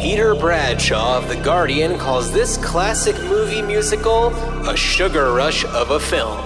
[0.00, 4.28] Peter Bradshaw of The Guardian calls this classic movie musical
[4.68, 6.38] a sugar rush of a film.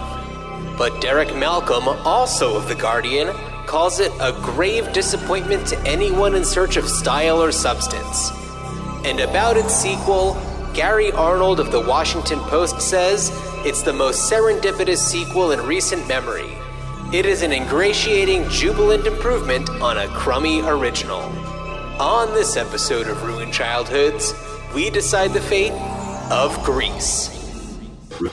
[0.78, 3.28] But Derek Malcolm, also of The Guardian,
[3.66, 8.32] calls it a grave disappointment to anyone in search of style or substance.
[9.04, 10.36] And about its sequel,
[10.72, 13.30] Gary Arnold of The Washington Post says
[13.66, 16.56] it's the most serendipitous sequel in recent memory.
[17.12, 21.53] It is an ingratiating, jubilant improvement on a crummy original.
[22.00, 24.34] On this episode of Ruined Childhoods,
[24.74, 25.70] we decide the fate
[26.28, 27.30] of Grease.
[28.20, 28.30] Re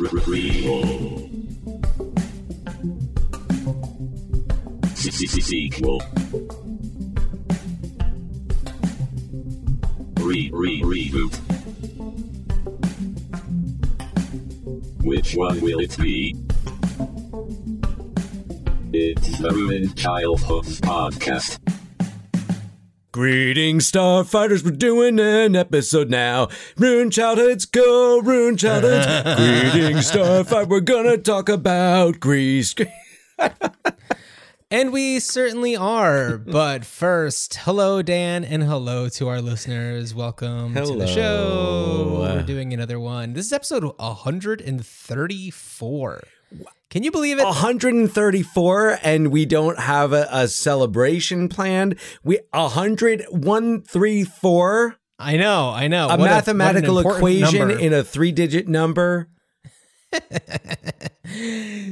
[10.51, 11.35] re reboot.
[15.03, 16.35] Which one will it be?
[18.91, 21.70] It's the Ruined Childhoods podcast.
[23.13, 24.63] Greetings, Starfighters.
[24.63, 26.47] We're doing an episode now.
[26.77, 29.05] Ruin childhoods, go ruin childhoods.
[29.73, 30.69] Greetings, Starfight.
[30.69, 32.73] We're gonna talk about Grease.
[34.69, 36.37] And we certainly are.
[36.37, 40.15] But first, hello, Dan, and hello to our listeners.
[40.15, 42.19] Welcome to the show.
[42.21, 43.33] We're doing another one.
[43.33, 46.21] This is episode 134.
[46.89, 47.45] Can you believe it?
[47.45, 51.95] 134, and we don't have a, a celebration planned.
[52.23, 56.07] We 100, 134, I know, I know.
[56.09, 57.79] a What mathematical important equation number.
[57.79, 59.29] in a three digit number.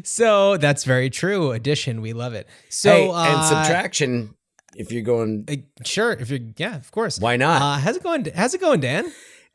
[0.04, 1.52] so that's very true.
[1.52, 2.48] Addition, we love it.
[2.70, 4.36] So hey, and uh, subtraction.
[4.76, 7.20] If you're going, uh, sure, if you're, yeah, of course.
[7.20, 7.62] Why not?
[7.62, 8.28] Uh, how's it going?
[8.36, 9.12] How's it going, Dan?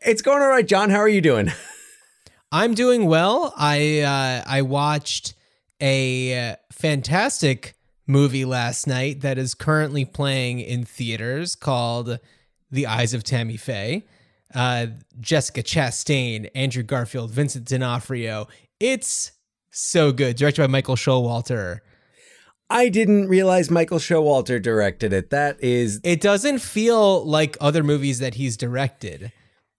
[0.07, 0.91] it's going all right, John.
[0.91, 1.51] How are you doing?
[2.55, 3.53] I'm doing well.
[3.57, 5.35] I uh, I watched
[5.81, 7.75] a uh, fantastic
[8.07, 12.21] movie last night that is currently playing in theaters called
[12.71, 14.05] The Eyes of Tammy Faye.
[14.55, 14.87] Uh,
[15.19, 18.47] Jessica Chastain, Andrew Garfield, Vincent D'Onofrio.
[18.79, 19.33] It's
[19.73, 20.37] so good.
[20.37, 21.81] Directed by Michael Showalter.
[22.71, 25.31] I didn't realize Michael Showalter directed it.
[25.31, 29.33] That is It doesn't feel like other movies that he's directed.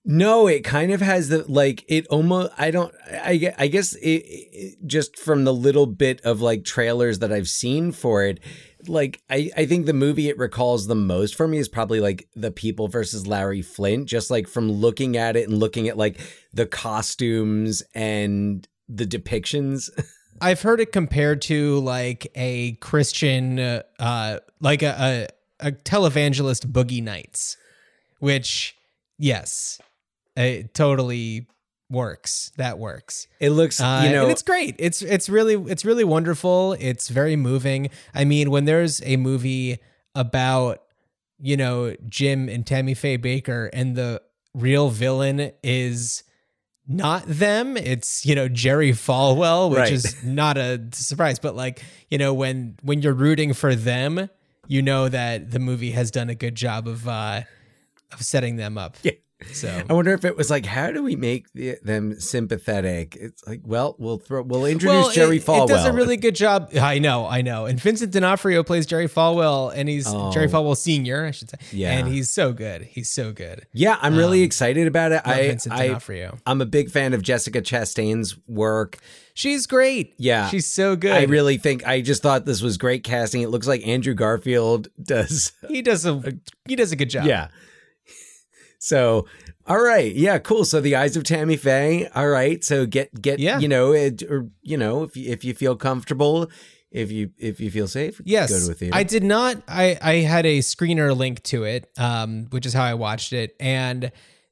[0.08, 4.08] No, it kind of has the like it almost I don't I I guess it,
[4.08, 8.40] it just from the little bit of like trailers that I've seen for it
[8.88, 12.28] like I I think the movie it recalls the most for me is probably like
[12.36, 16.20] The People versus Larry Flynt just like from looking at it and looking at like
[16.54, 19.90] the costumes and the depictions.
[20.42, 25.28] I've heard it compared to like a Christian, uh like a,
[25.60, 27.58] a a televangelist Boogie Nights,
[28.20, 28.76] which
[29.18, 29.80] yes,
[30.36, 31.48] it totally
[31.90, 32.52] works.
[32.58, 33.28] That works.
[33.40, 34.76] it looks Uh, you know it's great.
[34.80, 36.74] It's it's really it's really wonderful.
[36.80, 37.90] It's very moving.
[38.14, 39.80] I mean, when there's a movie
[40.16, 40.82] about
[41.40, 44.22] you know Jim and Tammy Faye Bakker, and the
[44.54, 46.24] real villain is
[46.88, 47.78] not them.
[47.78, 49.92] It's you know Jerry Falwell, which Right.
[49.92, 51.40] is not a surprise.
[51.40, 54.30] But like you know when when you're rooting for them,
[54.68, 57.42] you know that the movie has done a good job of uh
[58.12, 58.98] of setting them up.
[59.04, 59.12] Yeah.
[59.52, 63.18] So I wonder if it was like, how do we make the, them sympathetic?
[63.20, 65.66] It's like, well, we'll throw, we'll introduce Jerry it, Falwell.
[65.66, 66.70] It does a really good job.
[66.80, 67.66] I know, I know.
[67.66, 70.32] And Vincent D'Onofrio plays Jerry Falwell, and he's Oh.
[70.32, 71.58] Jerry Falwell Senior, I should say.
[71.72, 71.92] Yeah.
[71.92, 72.84] and he's so good.
[72.84, 73.68] He's so good.
[73.74, 75.22] Yeah, I'm really um, excited about it.
[75.26, 76.38] I, Vincent I, D'Onofrio.
[76.46, 79.00] I'm a big fan of Jessica Chastain's work.
[79.34, 80.14] She's great.
[80.18, 80.48] Yeah.
[80.48, 81.12] she's so good.
[81.12, 83.42] I really think I just thought this was great casting.
[83.42, 85.52] It looks like Andrew Garfield does.
[85.68, 86.22] he does a
[86.68, 87.26] he does a good job.
[87.26, 87.50] Yeah.
[88.80, 89.26] So,
[89.66, 90.66] all right, yeah, cool.
[90.66, 92.08] So the eyes of Tammy Faye.
[92.14, 93.60] All right, so get get Yeah.
[93.60, 96.50] you know, it, or you know, if you, if you feel comfortable,
[96.92, 98.96] if you if you feel safe, Yes, go to a theater.
[98.96, 99.62] I did not.
[99.68, 103.56] I I had a screener link to it, um, which is how I watched it,
[103.60, 104.12] and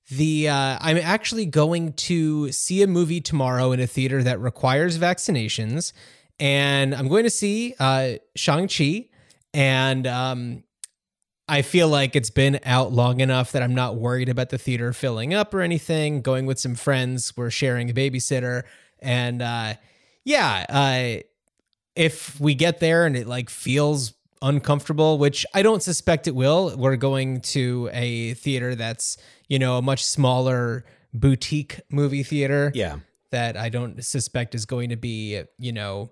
[0.09, 4.97] the uh, I'm actually going to see a movie tomorrow in a theater that requires
[4.97, 5.93] vaccinations,
[6.39, 9.05] and I'm going to see uh, Shang Chi,
[9.53, 10.63] and um,
[11.47, 14.93] I feel like it's been out long enough that I'm not worried about the theater
[14.93, 16.21] filling up or anything.
[16.21, 18.63] Going with some friends, we're sharing a babysitter,
[18.99, 19.73] and uh,
[20.23, 21.21] yeah, uh,
[21.95, 26.75] if we get there and it like feels uncomfortable, which I don't suspect it will,
[26.77, 32.97] we're going to a theater that's you know a much smaller boutique movie theater yeah.
[33.31, 36.11] that I don't suspect is going to be you know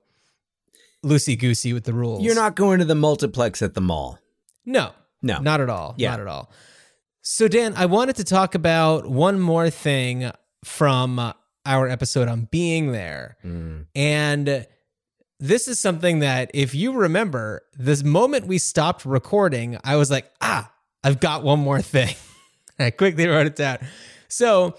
[1.06, 2.23] loosey goosey with the rules.
[2.23, 4.19] You're not going to the multiplex at the mall.
[4.65, 4.91] No,
[5.21, 5.39] No.
[5.39, 5.94] not at all.
[5.97, 6.12] Yeah.
[6.12, 6.51] Not at all.
[7.21, 10.31] So, Dan, I wanted to talk about one more thing
[10.65, 11.33] from
[11.65, 13.38] our episode on being there.
[13.45, 13.85] Mm.
[13.95, 14.65] And
[15.39, 20.31] this is something that, if you remember, this moment we stopped recording, I was like,
[20.41, 20.71] ah,
[21.03, 22.15] I've got one more thing.
[22.79, 23.77] I quickly wrote it down.
[24.27, 24.75] So,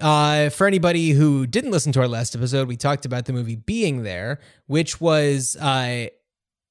[0.00, 3.56] uh, for anybody who didn't listen to our last episode, we talked about the movie
[3.56, 6.06] Being There, which was uh,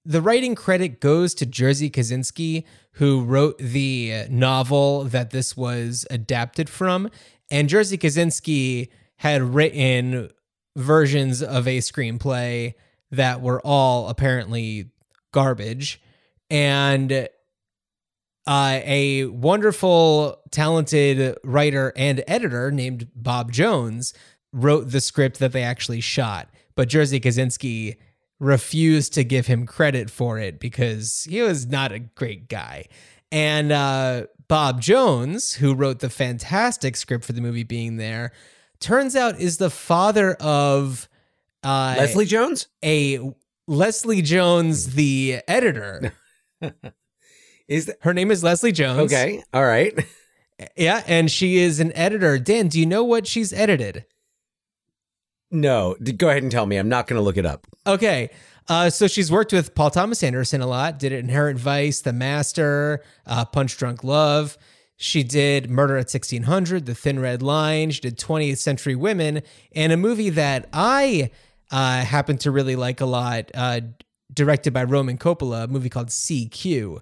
[0.08, 2.64] the writing credit goes to Jerzy Kosinski,
[2.94, 7.10] who wrote the novel that this was adapted from.
[7.52, 8.88] And Jerzy Kosinski
[9.18, 10.30] had written
[10.78, 12.76] versions of a screenplay
[13.12, 14.92] that were all apparently
[15.34, 16.02] garbage.
[16.50, 17.28] And
[18.48, 24.14] uh, a wonderful, talented writer and editor named Bob Jones
[24.54, 26.48] wrote the script that they actually shot.
[26.76, 27.98] But Jerzy Kosinski
[28.40, 32.86] refused to give him credit for it because he was not a great guy.
[33.32, 38.32] And uh, Bob Jones, who wrote the fantastic script for the movie Being There,
[38.80, 41.10] turns out is the father of
[41.64, 42.68] uh, Leslie Jones?
[42.86, 43.20] a
[43.68, 46.14] Leslie Jones, the editor.
[47.68, 49.12] Is that Her name is Leslie Jones.
[49.12, 49.44] okay?
[49.54, 49.94] All right.
[50.76, 52.40] Yeah, and she is an editor.
[52.40, 54.06] Dan, do you know what she's edited?
[55.50, 56.78] No, go ahead and tell me.
[56.78, 57.68] I'm not going to look it up.
[57.86, 58.30] Okay.
[58.68, 63.02] Uh, so she's worked with Paul Thomas Anderson a lot, did Inherent Vice, The Master,
[63.26, 64.58] uh, Punch Drunk Love.
[64.98, 67.92] She did Murder at 1600, The Thin Red Line.
[67.92, 69.42] She did 20th Century Women,
[69.74, 71.30] and a movie that I
[71.72, 73.82] uh, happen to really like a lot, uh,
[74.34, 77.00] directed by Roman Coppola, a movie called CQ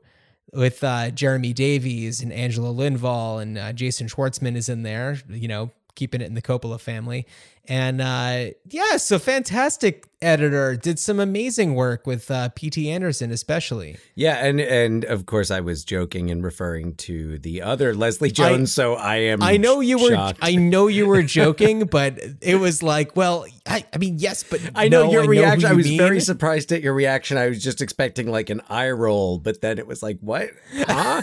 [0.53, 5.47] with uh, Jeremy Davies and Angela Lindvall and uh, Jason Schwartzman is in there, you
[5.47, 7.25] know, keeping it in the Coppola family.
[7.67, 12.89] And uh, yeah, so fantastic editor, did some amazing work with uh, P.T.
[12.89, 13.97] Anderson, especially.
[14.15, 18.71] Yeah, and and of course I was joking and referring to the other Leslie Jones,
[18.71, 19.41] so I am.
[19.43, 20.39] I know you were, shocked.
[20.41, 24.61] I know you were joking, but it was like, well, I, I mean, yes, but
[24.75, 25.65] I know no, your who reaction.
[25.67, 25.97] I you was mean.
[25.97, 27.37] very surprised at your reaction.
[27.37, 30.49] I was just expecting like an eye roll, but then it was like, what?
[30.73, 31.21] Huh?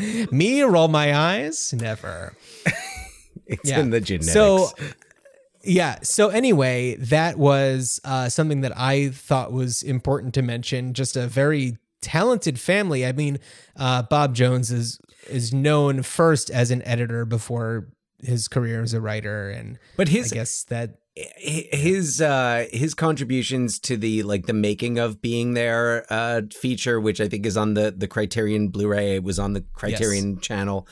[0.30, 2.34] Me roll my eyes, never.
[3.46, 3.80] it's Yeah.
[3.80, 4.32] in the genetics.
[4.32, 4.70] So,
[5.66, 5.98] yeah.
[6.02, 10.94] So anyway, that was uh, something that I thought was important to mention.
[10.94, 13.04] Just a very talented family.
[13.04, 13.38] I mean,
[13.76, 14.98] uh, Bob Jones is
[15.28, 17.88] is known first as an editor before
[18.22, 23.78] his career as a writer, and but I his guess that his uh his contributions
[23.78, 27.72] to the like the making of being there uh feature which i think is on
[27.72, 30.86] the the criterion blu-ray it was on the criterion channel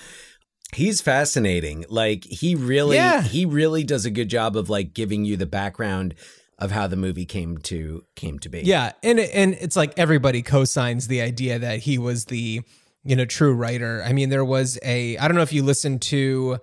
[0.75, 3.23] he's fascinating like he really Yeah.
[3.23, 6.15] he really does a good job of like giving you the background
[6.59, 10.43] of how the movie came to came to be Yeah, and and it's like everybody
[10.43, 12.63] co-signs the idea that he was the
[13.03, 14.03] you know true writer.
[14.07, 16.59] I mean, there was a I don't know if you listened to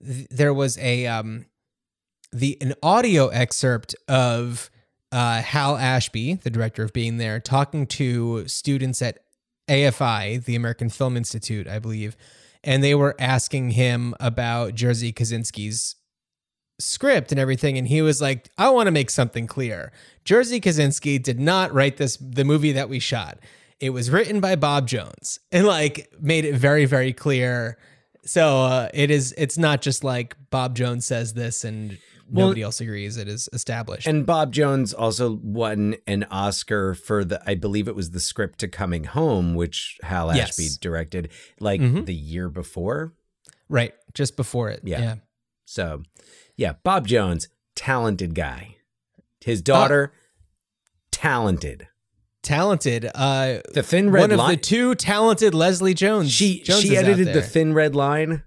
[0.00, 1.46] there was a um
[2.32, 4.70] the an audio excerpt of
[5.10, 9.18] uh Hal Ashby, the director of Being There, talking to students at
[9.68, 12.16] AFI, the American Film Institute, I believe,
[12.62, 15.96] and they were asking him about Jerzy Kosinski's
[16.78, 19.92] script and everything and he was like i want to make something clear.
[20.24, 23.38] Jerzy Kosinski did not write this the movie that we shot.
[23.80, 27.78] It was written by bob jones and like made it very very clear.
[28.24, 31.98] So uh, it is it's not just like bob jones says this and
[32.30, 37.24] Well- nobody else agrees it is established and Bob Jones also won an Oscar for
[37.24, 40.50] the, I believe it was the script to Coming Home, which Hal Yes.
[40.50, 42.06] Ashby directed like Mhm.
[42.06, 43.14] the year before.
[43.68, 45.00] right just before it Yeah.
[45.00, 45.14] yeah
[45.64, 46.02] So,
[46.56, 48.76] yeah, Bob Jones, talented guy.
[49.40, 50.12] His daughter,
[51.10, 51.86] talented.
[52.42, 54.50] talented uh The Thin Red one of Line.
[54.52, 57.42] the two talented leslie jones she Joneses she edited the.
[57.42, 58.42] Thin Red Line.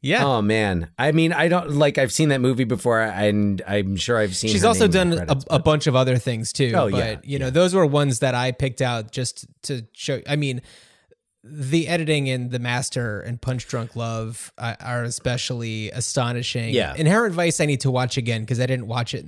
[0.00, 1.98] Yeah Oh man, I mean, I don't like.
[1.98, 4.50] I've seen that movie before, and I'm sure I've seen.
[4.50, 4.52] It.
[4.52, 6.72] She's also done the a, credits, a bunch of other things too.
[6.74, 7.50] Oh, but yeah, you know, yeah.
[7.50, 10.20] those were ones that I picked out just to show.
[10.28, 10.62] I mean,
[11.42, 16.74] the editing in the Master and Punch Drunk Love uh, are especially astonishing.
[16.74, 16.94] Yeah.
[16.96, 19.26] Inherent Vice I need to watch again because I didn't watch it.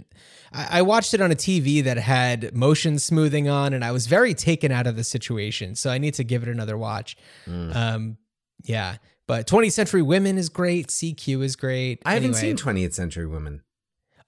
[0.53, 4.07] I, I watched it on a TV that had motion smoothing on, and I was
[4.07, 5.75] very taken out of the situation.
[5.75, 7.17] So I need to give it another watch.
[7.47, 7.75] Mm.
[7.75, 8.17] Um,
[8.65, 8.97] yeah.
[9.29, 10.89] But 20th Century Women is great.
[10.89, 12.03] CQ is great.
[12.05, 13.63] I haven't seen 20th Century Women.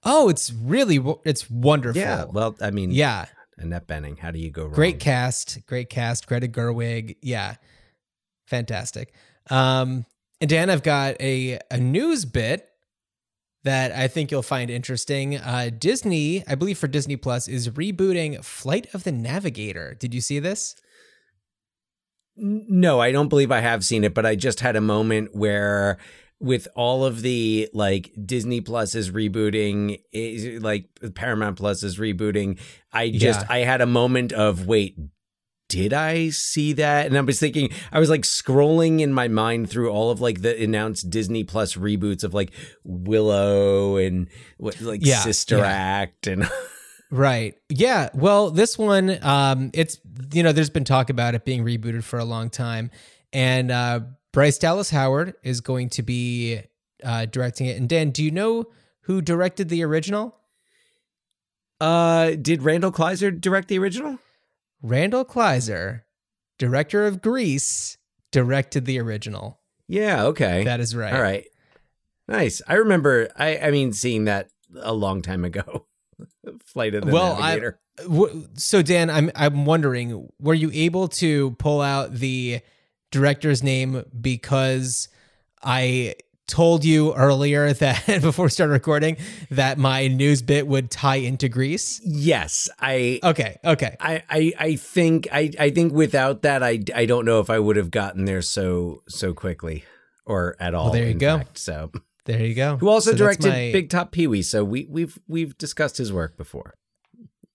[0.03, 1.99] Oh, it's really it's wonderful.
[2.01, 3.25] Yeah, well, I mean, yeah,
[3.57, 4.19] Annette Bening.
[4.19, 4.73] How do you go wrong?
[4.73, 6.27] great cast, great cast.
[6.27, 7.55] Greta Gerwig, yeah,
[8.45, 9.13] fantastic.
[9.49, 10.05] Um,
[10.39, 12.69] and Dan, I've got a a news bit
[13.63, 15.37] that I think you'll find interesting.
[15.37, 19.95] Uh, Disney, I believe for Disney Plus, is rebooting Flight of the Navigator.
[19.95, 20.75] Did you see this?
[22.37, 25.97] No, I don't believe I have seen it, but I just had a moment where
[26.39, 32.59] with all of the like Disney Plus is rebooting, is, like Paramount Plus is rebooting,
[32.91, 33.47] I just Yeah.
[33.49, 34.97] I had a moment of wait,
[35.69, 37.05] did I see that?
[37.07, 40.41] And I was thinking, I was like scrolling in my mind through all of like
[40.41, 42.51] the announced Disney Plus reboots of like
[42.83, 44.27] Willow and
[44.57, 45.67] what like Yeah, Sister yeah.
[45.67, 46.49] Act and
[47.11, 47.55] Right.
[47.69, 48.09] Yeah.
[48.13, 49.99] Well, this one, um, it's
[50.33, 52.91] you know, there's been talk about it being rebooted for a long time,
[53.31, 54.01] and uh,
[54.33, 56.61] Bryce Dallas Howard is going to be
[57.03, 57.77] uh, directing it.
[57.77, 58.65] And Dan, do you know
[59.01, 60.35] who directed the original?
[61.81, 64.17] uh did Randall Kleiser direct the original?
[64.81, 66.03] Randall Kleiser,
[66.57, 67.97] director of Grease,
[68.31, 69.59] directed the original.
[69.87, 70.63] Yeah, okay.
[70.63, 71.13] That is right.
[71.13, 71.45] All right.
[72.27, 72.61] Nice.
[72.67, 75.85] I remember I I mean seeing that a long time ago.
[76.65, 77.79] Flight of the Well, Navigator.
[78.03, 82.61] W- So Dan, I'm I'm wondering, were you able to pull out the
[83.11, 85.07] director's name because
[85.63, 86.15] I
[86.47, 89.17] told you earlier that before we started recording
[89.49, 91.99] that my news bit would tie into Grease?
[92.05, 93.95] yes, I Okay, okay.
[93.99, 97.57] I, I, I think I, I think without that I, I don't know if I
[97.59, 99.83] would have gotten there so so quickly
[100.25, 100.91] or at all.
[100.91, 101.39] there you go.
[101.39, 101.57] fact.
[101.57, 101.91] So
[102.25, 102.77] There you go.
[102.77, 104.41] who also So directed my- Big Top Pee Wee?
[104.41, 106.75] So we we've we've discussed his work before.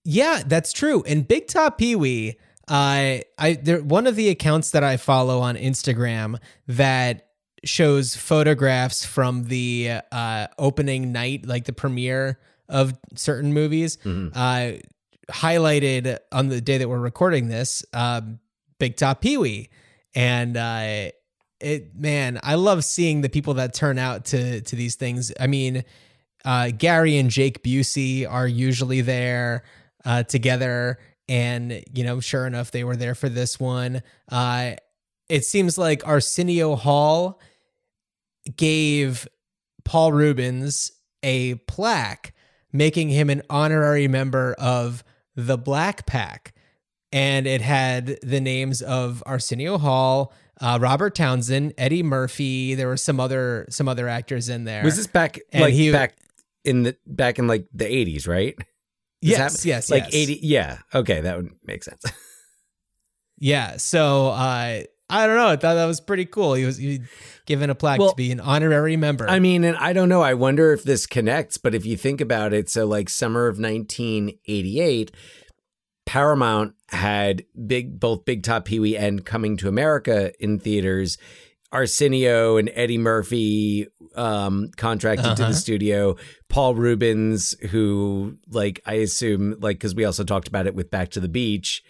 [0.03, 1.03] Yeah, that's true.
[1.05, 2.37] And Big Top Pee Wee,
[2.67, 6.37] uh, I there one of the accounts that I follow on Instagram
[6.67, 7.27] that
[7.63, 14.71] shows photographs from the uh, opening night, like the premiere of certain movies, uh,
[15.29, 18.39] highlighted on the day that we're recording this, um,
[18.79, 19.69] Big Top Pee Wee,
[20.15, 21.11] and uh,
[21.61, 25.31] it man, I love seeing the people that turn out to to these things.
[25.39, 25.83] I mean,
[26.43, 29.63] uh, Gary and Jake Busey are usually there
[30.05, 30.99] uh, together,
[31.29, 34.01] and you know, sure enough, they were there for this one.
[34.29, 34.73] Uh,
[35.29, 37.39] it seems like Arsenio Hall
[38.57, 39.27] gave
[39.85, 40.91] Paul Reubens
[41.23, 42.33] a plaque,
[42.73, 45.03] making him an honorary member of
[45.35, 46.53] the Black Pack,
[47.11, 50.33] and it had the names of Arsenio Hall.
[50.61, 52.75] Uh, Robert Townsend, Eddie Murphy.
[52.75, 54.83] There were some other some other actors in there.
[54.83, 56.15] Was this back And like he- back
[56.63, 58.55] in the back in like the eighties, right?
[59.23, 60.13] This Yes, yes, like yes.
[60.15, 60.39] eighty.
[60.43, 62.03] Yeah, okay, that would make sense.
[63.43, 63.77] Yeah.
[63.77, 65.47] So uh, I don't know.
[65.47, 66.53] I thought that was pretty cool.
[66.53, 67.01] He was he
[67.47, 69.27] given a plaque Well, to be an honorary member.
[69.27, 70.21] I mean, and I don't know.
[70.21, 73.57] I wonder if this connects, but if you think about it, so like summer of
[73.59, 75.11] 1988,
[76.11, 81.17] Paramount had big both Big Top Pee Wee and Coming to America in theaters.
[81.71, 83.87] Arsenio and Eddie Murphy
[84.17, 85.47] um, contracted to Uh-huh.
[85.47, 86.17] the studio.
[86.49, 91.11] Paul Reubens, who like I assume like because we also talked about it with Back
[91.11, 91.81] to the Beach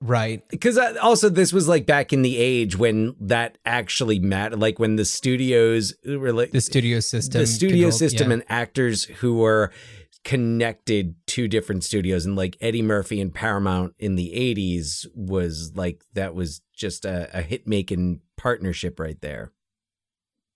[0.00, 0.42] right.
[0.48, 4.96] because also this was like back in the age when that actually mattered like when
[4.96, 7.40] the studios were like The studio system.
[7.42, 8.34] the studio controlled- system yeah.
[8.34, 9.70] and actors who were
[10.28, 16.04] connected to different studios and like eddie murphy and paramount in the 80s was like
[16.12, 19.52] that was just a, a hit making partnership right there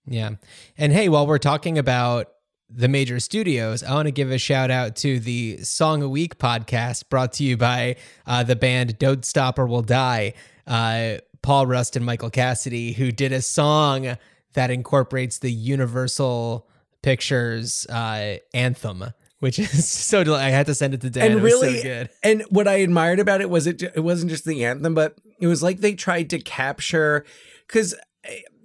[0.05, 0.31] Yeah.
[0.77, 2.27] And hey, while we're talking about
[2.69, 6.37] the major studios, I want to give a shout out to the Song a Week
[6.37, 7.95] podcast brought to you by
[8.27, 10.33] uh, the band Don't Stop or We'll Die.
[10.67, 14.17] Uh, Paul Rust and Michael Cassidy, who did a song
[14.53, 16.67] that incorporates the Universal
[17.01, 19.05] Pictures uh, anthem,
[19.43, 20.23] which is so.
[20.23, 21.31] Del- I had to send it to Dan.
[21.31, 22.09] and it really so good.
[22.23, 25.47] and what i admired about it was it it wasn't just the anthem but it
[25.47, 27.25] was like they tried to capture
[27.67, 27.93] because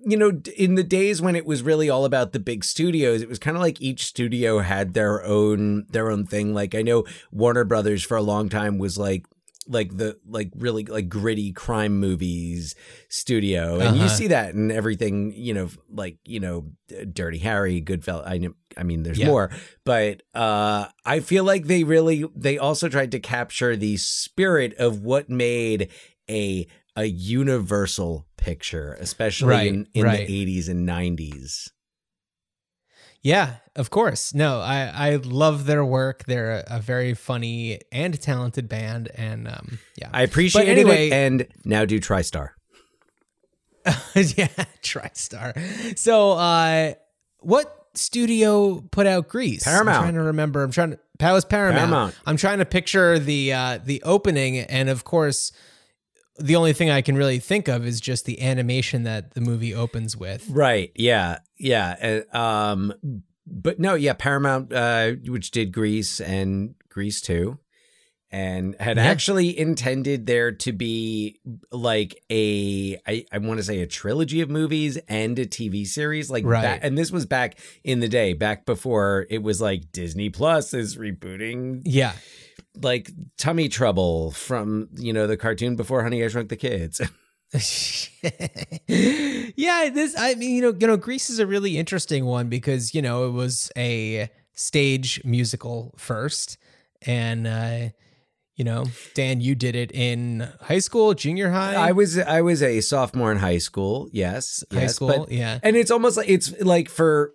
[0.07, 3.29] you know in the days when it was really all about the big studios it
[3.29, 7.05] was kind of like each studio had their own their own thing like i know
[7.33, 9.27] warner brothers for a long time was like
[9.71, 12.75] like the like really like gritty crime movies
[13.11, 14.15] studio and you Uh-huh.
[14.15, 16.71] see that in everything you know like you know
[17.13, 19.27] dirty harry goodfellas i know i mean there's Yeah.
[19.27, 19.51] more
[19.85, 25.03] but uh i feel like they really they also tried to capture the spirit of
[25.03, 25.91] what made
[26.31, 26.67] a
[26.97, 30.27] a universal picture especially Right, in, in right.
[30.27, 31.69] the 80s and 90s
[33.23, 34.33] Yeah, of course.
[34.33, 36.25] No, I I love their work.
[36.25, 41.13] They're a, a very funny and talented band, and um, yeah, i appreciate anyway- it
[41.13, 42.51] and now do tristar
[44.15, 44.49] yeah,
[44.83, 45.99] TriStar.
[45.99, 46.95] So, uh,
[47.41, 49.65] what studio put out Grease?
[49.65, 49.97] Paramount.
[49.97, 50.63] I'm trying to remember.
[50.63, 50.99] I'm trying to.
[51.19, 51.79] That was Paramount.
[51.79, 52.15] Paramount.
[52.27, 55.53] I'm trying to picture the uh, the opening, and of course,
[56.39, 59.75] the only thing I can really think of is just the animation that the movie
[59.75, 60.49] opens with.
[60.49, 60.93] Right.
[60.95, 61.39] Yeah.
[61.59, 62.23] Yeah.
[62.33, 62.95] Uh, um,
[63.47, 67.59] but no, yeah, Paramount, uh, which did Grease and Grease 2,
[68.31, 69.05] and had Yeah.
[69.05, 71.41] actually intended there to be
[71.73, 76.31] like a, I, I want to say a trilogy of movies and a TV series.
[76.31, 76.63] Like, Right.
[76.63, 80.75] back, and this was back in the day, back before it was like Disney Plus
[80.75, 82.13] is rebooting Yeah,
[82.81, 87.01] like tummy trouble from you know the cartoon before Honey I Shrunk the Kids.
[88.89, 92.95] yeah, this I mean, you know, you know, Grease is a really interesting one because
[92.95, 96.59] you know it was a stage musical first,
[97.03, 97.89] and uh,
[98.59, 98.85] you know,
[99.15, 101.75] Dan, you did it in high school, junior high.
[101.77, 104.09] I was I was a sophomore in high school.
[104.13, 105.61] Yes, high yes, school, but- yeah.
[105.63, 107.33] and it's almost like it's like for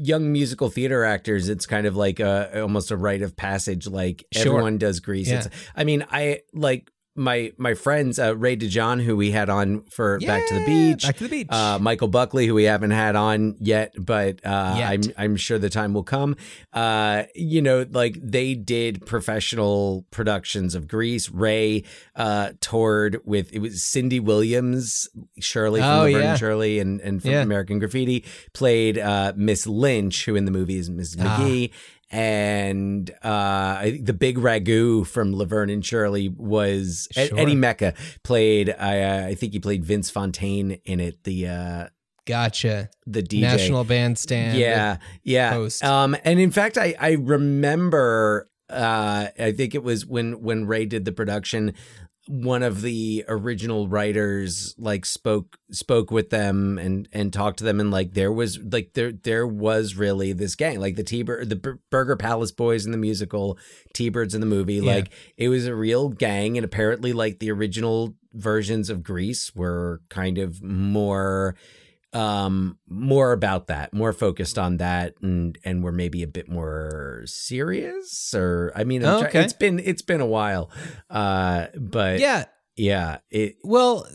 [0.00, 4.24] young musical theater actors it's kind of like a almost a rite of passage like
[4.32, 4.48] Sure.
[4.54, 5.36] everyone does grease Yeah.
[5.44, 6.90] it's i mean i like
[7.20, 11.02] my my friends uh ray dejohn who we had on for back to the beach
[11.04, 11.46] Back to the beach.
[11.50, 14.88] uh, Michael Buckley, who we haven't had on yet, but uh, Yet.
[14.90, 16.36] I'm I'm sure the time will come.
[16.72, 21.30] Uh, you know, like they did professional productions of Grease.
[21.30, 21.84] Ray
[22.16, 25.08] uh, toured with it was Cindy Williams,
[25.38, 26.30] Shirley from Oh, Laverne yeah.
[26.30, 27.42] and Shirley, and and from Yeah.
[27.42, 28.24] American Graffiti
[28.54, 31.38] played uh, Miss Lynch, who in the movie is Miss Ah.
[31.38, 31.70] McGee.
[32.10, 37.38] And uh, I think the big ragu from Laverne and Shirley was Sure.
[37.38, 38.70] Eddie Mekka played.
[38.70, 41.22] I I think he played Vince Fontaine in it.
[41.22, 41.86] The uh,
[42.26, 42.90] gotcha.
[43.06, 43.42] the DJ.
[43.42, 44.58] National Bandstand.
[44.58, 45.52] yeah, yeah.
[45.52, 45.84] host.
[45.84, 48.48] Um, and in fact, I I remember.
[48.68, 51.74] Uh, I think it was when when Ray did the production.
[52.28, 57.80] One of the original writers like spoke spoke with them and and talked to them
[57.80, 61.56] and like there was like there there was really this gang like the T the
[61.60, 63.58] B- Burger Palace Boys in the musical
[63.94, 64.94] T Birds in the movie Yeah.
[64.96, 70.00] like it was a real gang and apparently like the original versions of Grease were
[70.08, 71.56] kind of more
[72.12, 77.22] um more about that more focused on that and and we're maybe a bit more
[77.26, 79.44] serious or i mean Oh, try- okay.
[79.44, 80.70] it's been it's been a while
[81.08, 82.46] uh but Yeah.
[82.76, 84.06] yeah it Well,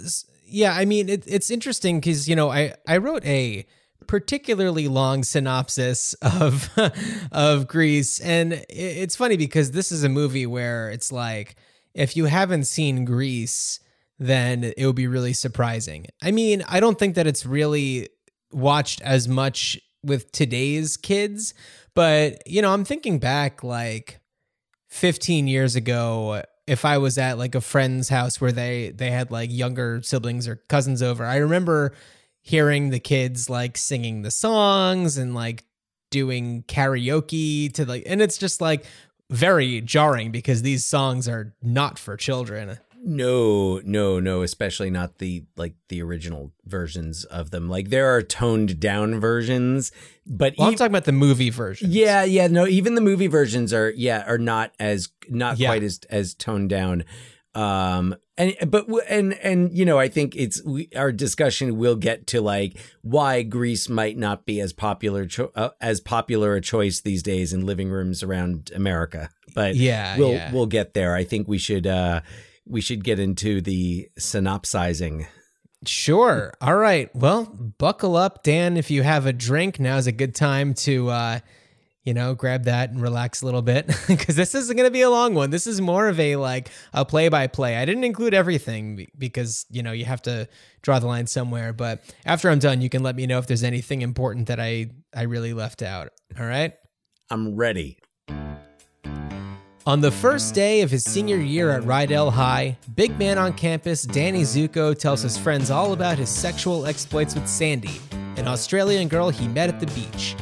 [0.47, 3.65] yeah, I mean, it, it's interesting because, you know, I, I wrote a
[4.05, 6.69] particularly long synopsis of
[7.31, 11.55] of grease and i- it's funny because this is a movie where it's like
[11.95, 13.79] if you haven't seen Grease
[14.17, 16.07] then it would be really surprising.
[16.21, 18.09] I mean, I don't think that it's really
[18.51, 21.53] watched as much with today's kids,
[21.93, 24.19] but you know, I'm thinking back like
[24.89, 29.31] 15 years ago if I was at like a friend's house where they they had
[29.31, 31.25] like younger siblings or cousins over.
[31.25, 31.93] I remember
[32.41, 35.63] hearing the kids like singing the songs and like
[36.11, 38.85] doing karaoke to like and it's just like
[39.29, 42.77] very jarring because these songs are not for children.
[43.07, 48.23] No no no especially not the like the original versions of them like there are
[48.23, 49.91] toned down versions
[50.25, 51.89] but Well, I'm talking about the movie version.
[51.91, 55.67] yeah yeah no even the movie versions are yeah are not as not Yeah.
[55.69, 57.05] quite as as toned down
[57.53, 62.25] um and but and and you know i think it's we, our discussion will get
[62.27, 66.99] to like why grease might not be as popular cho- uh, as popular a choice
[67.01, 70.51] these days in living rooms around america but Yeah, we'll yeah.
[70.51, 72.21] we'll get there i think we should uh
[72.67, 75.27] we should get into the synopsizing
[75.87, 76.53] Sure.
[76.61, 77.13] All right.
[77.15, 78.77] Well, buckle up, Dan.
[78.77, 81.39] If you have a drink, now's a good time to, uh,
[82.03, 85.01] you know, grab that and relax a little bit because this isn't going to be
[85.01, 85.49] a long one.
[85.49, 87.77] This is more of a like a play by play.
[87.77, 90.47] I didn't include everything because, you know, you have to
[90.81, 91.73] draw the line somewhere.
[91.73, 94.91] But after I'm done, you can let me know if there's anything important that I,
[95.15, 96.09] I really left out.
[96.39, 96.73] All right.
[97.31, 97.97] i'm ready
[99.87, 104.01] On the first day of his senior year at Rydell High, big man on campus
[104.01, 108.01] Danny Zuko tells his friends all about his sexual exploits with Sandy,
[108.35, 110.35] an Australian girl he met at the beach.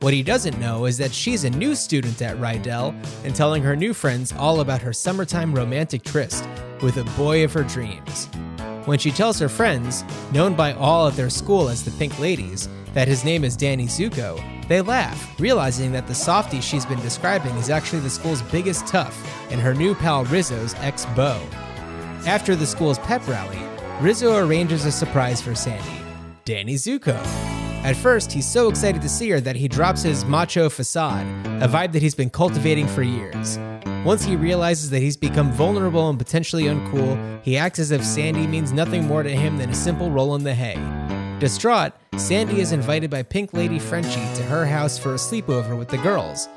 [0.00, 2.92] What he doesn't know is that she's a new student at Rydell
[3.24, 6.48] and telling her new friends all about her summertime romantic tryst
[6.82, 8.26] with a boy of her dreams.
[8.84, 12.68] When she tells her friends, known by all at their school as the Pink Ladies,
[12.94, 17.56] that his name is Danny Zuko, they laugh, realizing that the softie she's been describing
[17.56, 19.16] is actually the school's biggest tough
[19.50, 21.42] and her new pal Rizzo's ex beau.
[22.26, 23.58] After the school's pep rally,
[24.00, 26.02] Rizzo arranges a surprise for Sandy
[26.44, 27.16] Danny Zuko.
[27.84, 31.26] At first, he's so excited to see her that he drops his macho facade,
[31.62, 33.58] a vibe that he's been cultivating for years.
[34.04, 38.46] Once he realizes that he's become vulnerable and potentially uncool, he acts as if Sandy
[38.46, 40.76] means nothing more to him than a simple roll in the hay.
[41.38, 41.40] Mm.
[41.40, 45.88] Distraught, Sandy is invited by Pink Lady Frenchie to her house for a sleepover with
[45.88, 46.48] the girls.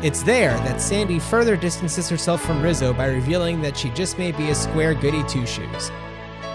[0.00, 4.30] It's there that Sandy further distances herself from Rizzo by revealing that she just may
[4.30, 5.90] be a square goody two shoes.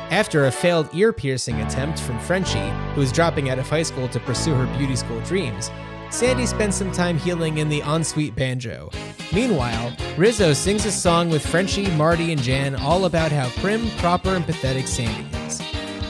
[0.10, 4.08] After a failed ear piercing attempt from Frenchie, who is dropping out of high school
[4.10, 5.70] to pursue her beauty school dreams,
[6.12, 8.90] Sandy spends some time healing in the ensuite banjo.
[9.34, 14.30] Meanwhile, Rizzo sings a song with Frenchie, Marty, and Jan all about how prim, proper,
[14.30, 15.33] and pathetic Sandy.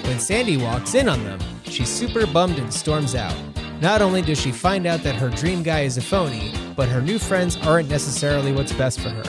[0.03, 3.35] When Sandy walks in on them, she's super bummed and storms out.
[3.81, 7.01] Not only does she find out that her dream guy is a phony, but her
[7.01, 9.23] new friends aren't necessarily what's best for her.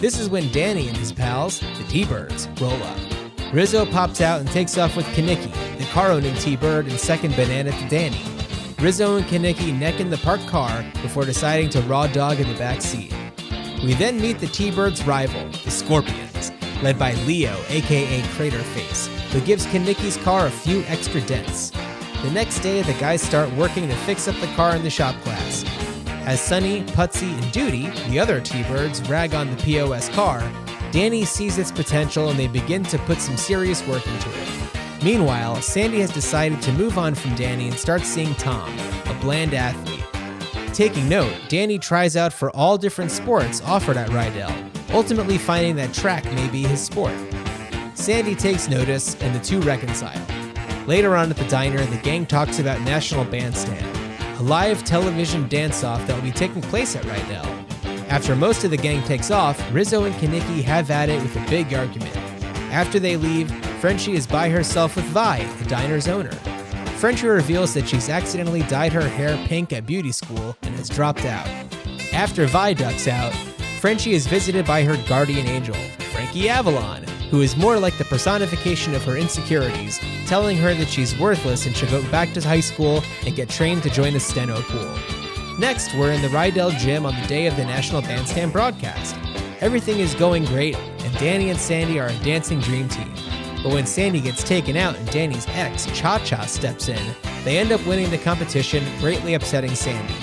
[0.00, 2.98] This is when Danny and his pals, the T-Birds, roll up.
[3.52, 7.88] Rizzo pops out and takes off with Kenickie, the car-owning T-Bird, and second banana to
[7.88, 8.20] Danny.
[8.80, 12.58] Rizzo and Kenickie neck in the parked car before deciding to raw dog in the
[12.58, 13.12] back seat.
[13.82, 19.66] We then meet the T-Birds' rival, the Scorpions, led by Leo, aka Craterface, who gives
[19.66, 21.70] Kenickie's car a few extra dents.
[22.22, 25.14] The next day, the guys start working to fix up the car in the shop
[25.22, 25.64] class.
[26.26, 30.40] As Sonny, Putsy, and Doody, the other T-Birds, rag on the POS car,
[30.92, 35.02] Danny sees its potential and they begin to put some serious work into it.
[35.02, 38.68] Meanwhile, Sandy has decided to move on from Danny and start seeing Tom,
[39.06, 40.04] a bland athlete.
[40.74, 45.94] Taking note, Danny tries out for all different sports offered at Rydell, ultimately finding that
[45.94, 47.14] track may be his sport.
[48.00, 50.18] Sandy takes notice and the two reconcile.
[50.86, 53.84] Later on at the diner, the gang talks about National Bandstand,
[54.38, 58.08] a live television dance off that will be taking place at Rydell.
[58.08, 61.50] After most of the gang takes off, Rizzo and Kenickie have at it with a
[61.50, 62.16] big argument.
[62.72, 66.32] After they leave, Frenchie is by herself with Vi, the diner's owner.
[66.96, 71.26] Frenchie reveals that she's accidentally dyed her hair pink at beauty school and has dropped
[71.26, 71.46] out.
[72.14, 73.34] After Vi ducks out,
[73.78, 75.76] Frenchie is visited by her guardian angel,
[76.12, 81.18] Frankie Avalon, who is more like the personification of her insecurities, telling her that she's
[81.18, 84.60] worthless and should go back to high school and get trained to join the steno
[84.62, 84.98] pool.
[85.58, 89.14] Next, we're in the Rydell gym on the day of the National Bandstand broadcast.
[89.60, 93.12] Everything is going great, and Danny and Sandy are a dancing dream team.
[93.62, 97.14] But when Sandy gets taken out and Danny's ex, Cha Cha, steps in,
[97.44, 100.14] they end up winning the competition, greatly upsetting Sandy.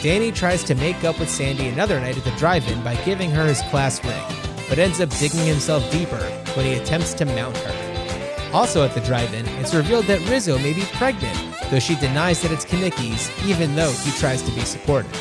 [0.00, 3.30] Danny tries to make up with Sandy another night at the drive in by giving
[3.30, 4.39] her his class ring,
[4.70, 6.22] but ends up digging himself deeper
[6.54, 8.50] when he attempts to mount her.
[8.54, 11.36] Also at the drive in, it's revealed that Rizzo may be pregnant,
[11.70, 15.12] though she denies that it's Kenickie's, even though he tries to be supportive.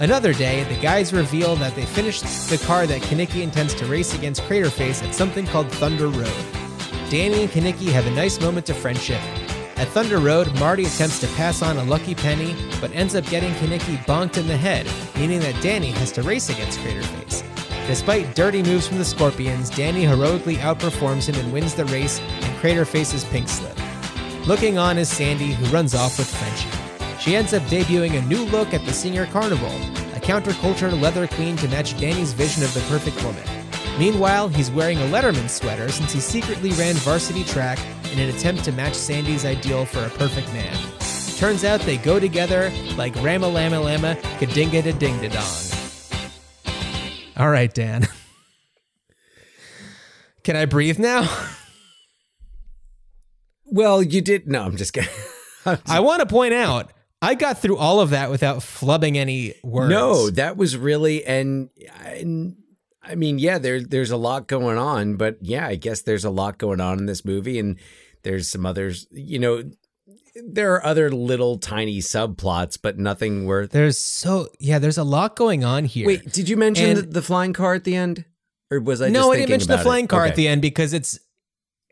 [0.00, 4.14] Another day, the guys reveal that they finished the car that Kenickie intends to race
[4.14, 6.32] against Craterface at something called Thunder Road.
[7.08, 9.20] Danny and Kenickie have a nice moment of friendship.
[9.76, 13.52] At Thunder Road, Marty attempts to pass on a lucky penny, but ends up getting
[13.54, 17.51] Kenickie bonked in the head, meaning that Danny has to race against Craterface.
[17.86, 22.56] Despite dirty moves from the Scorpions, Danny heroically outperforms him and wins the race and
[22.58, 23.76] Craterface's pink slip.
[24.46, 27.20] Looking on is Sandy, who runs off with Frenchie.
[27.20, 29.70] She ends up debuting a new look at the Senior Carnival,
[30.16, 33.44] a counterculture leather queen to match Danny's vision of the perfect woman.
[33.98, 37.78] Meanwhile, he's wearing a Letterman sweater since he secretly ran varsity track
[38.12, 40.76] in an attempt to match Sandy's ideal for a perfect man.
[41.36, 45.71] Turns out they go together like Rama Lama Lama, Kadinga da Ding da Dong.
[47.42, 48.06] All right, Dan.
[50.44, 51.28] Can I breathe now?
[53.64, 54.46] Well, you did.
[54.46, 55.10] No, I'm just kidding.
[55.86, 59.90] I want to point out I got through all of that without flubbing any words.
[59.90, 61.70] No, that was really and,
[62.04, 62.54] and
[63.02, 66.30] I mean, yeah, there there's a lot going on, but yeah, I guess there's a
[66.30, 67.76] lot going on in this movie, and
[68.22, 69.08] there's some others.
[69.10, 69.64] You know,
[70.34, 73.70] there are other little tiny subplots, but nothing worth.
[73.70, 76.06] There's so yeah, there's a lot going on here.
[76.06, 78.24] Wait, did you mention And- the, the flying car at the end,
[78.70, 79.08] or was I?
[79.08, 79.84] no, just I didn't mention the about it?
[79.84, 80.30] flying car Okay.
[80.30, 81.18] at the end because it's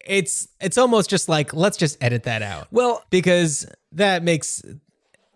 [0.06, 4.62] it's it's almost just like let's just edit that out Well, because that makes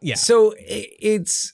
[0.00, 0.14] yeah.
[0.14, 1.52] so it's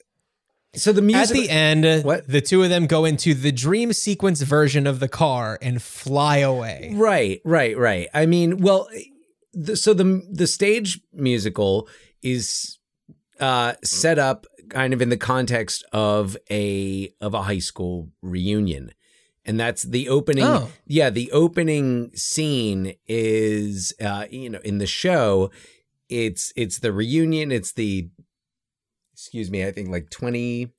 [0.74, 2.28] so the music At the end, What?
[2.28, 6.36] the two of them go into the dream sequence version of the car and fly
[6.38, 6.92] away.
[6.94, 8.06] Right, right, right.
[8.14, 8.88] I mean, well,
[9.52, 11.88] the, so the the stage musical
[12.22, 12.78] is
[13.38, 18.92] uh, set up kind of in the context of a of a high school reunion,
[19.44, 20.44] and that's the opening.
[20.44, 20.70] Oh.
[20.86, 25.50] Yeah, the opening scene is uh, you know in the show.
[26.08, 27.52] It's it's the reunion.
[27.52, 28.08] It's the
[29.12, 29.64] excuse me.
[29.64, 30.72] I think like twenty.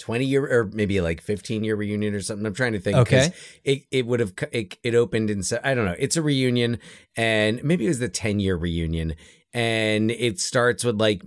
[0.00, 2.44] 20 year or maybe like 15 year reunion or something.
[2.44, 2.96] I'm trying to think.
[2.98, 3.30] Okay.
[3.64, 5.96] it it would have it, it opened in I don't know.
[5.98, 6.80] It's a reunion,
[7.16, 9.14] and maybe it was the ten year reunion,
[9.54, 11.22] and it starts with like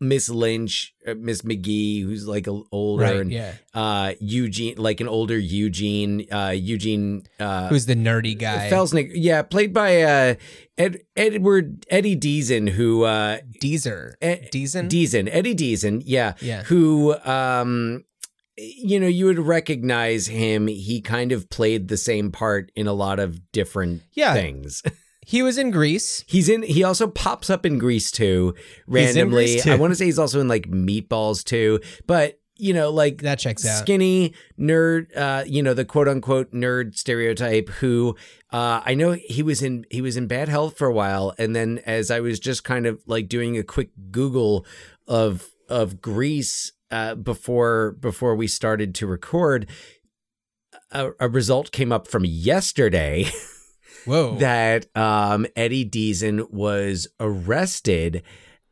[0.00, 3.52] Miss Lynch, uh, Miss McGee, who's like a, older, Right, and yeah.
[3.74, 8.70] uh, Eugene, like an older Eugene, uh, Eugene, uh, Who's the nerdy guy?
[8.70, 10.34] Felsnick, yeah, played by uh,
[10.78, 14.14] Ed, Edward Eddie Deezen, who uh, Deezer.
[14.22, 14.88] Ed- Deezen?
[14.88, 16.62] Deezen, Eddie Deezen, yeah, Yeah.
[16.62, 18.04] who um
[18.62, 22.92] you know you would recognize him he kind of played the same part in a
[22.92, 24.34] lot of different Yeah.
[24.34, 24.82] things
[25.26, 26.24] He was in Grease.
[26.26, 28.54] he's in he also pops up in Grease too
[28.86, 29.72] randomly Grease, too.
[29.72, 33.38] i want to say he's also in like meatballs too but you know like That
[33.38, 33.78] checks out.
[33.78, 38.16] skinny nerd uh you know the quote unquote nerd stereotype who
[38.52, 41.54] uh i know he was in he was in bad health for a while and
[41.54, 44.66] then as i was just kind of like doing a quick google
[45.06, 49.68] of of Grease uh before before we started to record
[50.90, 53.26] a, a result came up from yesterday
[54.04, 54.36] Whoa.
[54.36, 58.22] that um, Eddie Deezen was arrested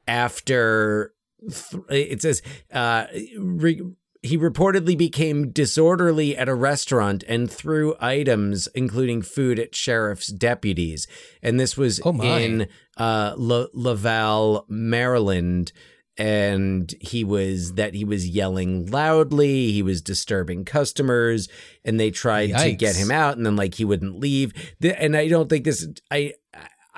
[0.07, 3.07] after th- it says uh,
[3.39, 3.83] re-
[4.23, 11.07] he reportedly became disorderly at a restaurant and threw items, including food, at sheriff's deputies.
[11.41, 15.71] And this was Oh, in uh, La- Laval, Maryland.
[16.19, 19.71] And he was that he was yelling loudly.
[19.71, 21.49] He was disturbing customers,
[21.85, 23.37] and they tried to get him out.
[23.37, 24.53] And then like he wouldn't leave.
[24.83, 25.87] And I don't think this.
[26.11, 26.35] I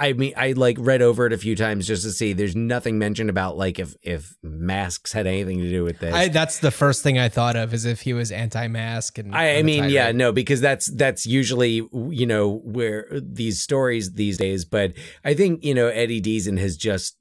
[0.01, 2.33] I mean, I like read over it a few times just to see.
[2.33, 6.15] There's nothing mentioned about like if if masks had anything to do with this.
[6.15, 9.59] I, that's the first thing I thought of is if he was anti-mask and I,
[9.59, 14.65] I mean, yeah, no, because that's that's usually you know where these stories these days.
[14.65, 17.19] But I think you know Eddie Deezen has just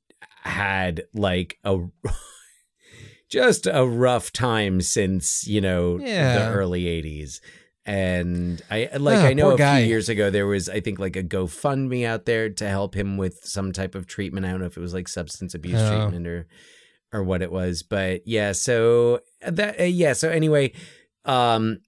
[0.50, 1.78] had like a
[3.30, 6.40] just a rough time since you know Yeah.
[6.50, 7.40] the early '80s.
[7.86, 9.80] And I like Ah, I know a guy.
[9.82, 13.18] few years ago there was I think like a GoFundMe out there to help him
[13.18, 14.46] with some type of treatment.
[14.46, 15.98] I don't know if it was like substance abuse Oh.
[16.02, 16.48] treatment or
[17.12, 18.52] or what it was, but yeah.
[18.52, 20.14] So that uh, yeah.
[20.14, 20.74] So anyway,
[21.26, 21.80] um,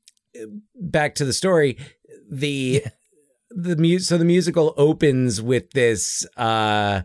[0.75, 1.77] back to the story.
[2.31, 2.83] The
[3.55, 7.01] the mu- so the musical opens with this uh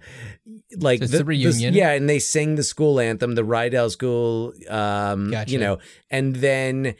[0.78, 1.74] like So a reunion?
[1.74, 5.50] yeah, and they sing the school anthem, the Rydell School, um, Gotcha.
[5.52, 5.78] you know,
[6.10, 6.94] and then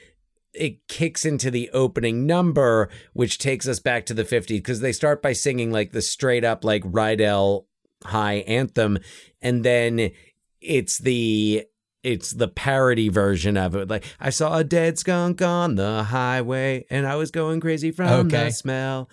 [0.53, 4.93] it kicks into the opening number, which takes us back to the 50s because they
[4.93, 7.67] start by singing like the straight up like Rydell
[8.05, 8.99] High anthem,
[9.43, 10.11] and then
[10.61, 11.65] it's the
[12.03, 13.89] it's the parody version of it.
[13.89, 18.27] Like I saw a dead skunk on the highway, and I was going crazy from
[18.27, 18.45] Okay.
[18.45, 19.09] the smell.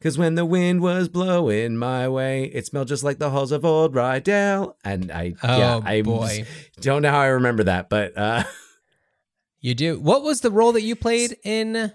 [0.00, 3.64] Cause when the wind was blowing my way, it smelled just like the halls of
[3.64, 4.74] old Rydell.
[4.84, 6.44] And I, Oh yeah, I boy,
[6.80, 8.44] don't know how I remember that, but uh,
[9.60, 9.98] you do.
[9.98, 11.92] What was the role that you played in the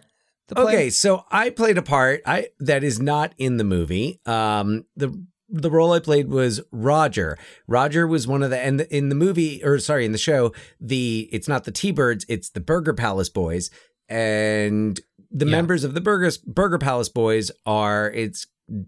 [0.55, 0.63] play?
[0.63, 0.89] okay.
[0.89, 4.19] So I played a part I that is not in the movie.
[4.25, 7.37] Um, the the role I played was Roger.
[7.67, 11.29] Roger was one of the and in the movie or sorry in the show the
[11.31, 13.69] it's not the T Birds it's the Burger Palace Boys
[14.09, 14.99] and
[15.33, 15.51] the Yeah.
[15.51, 18.47] members of the Burger Burger Palace Boys are it's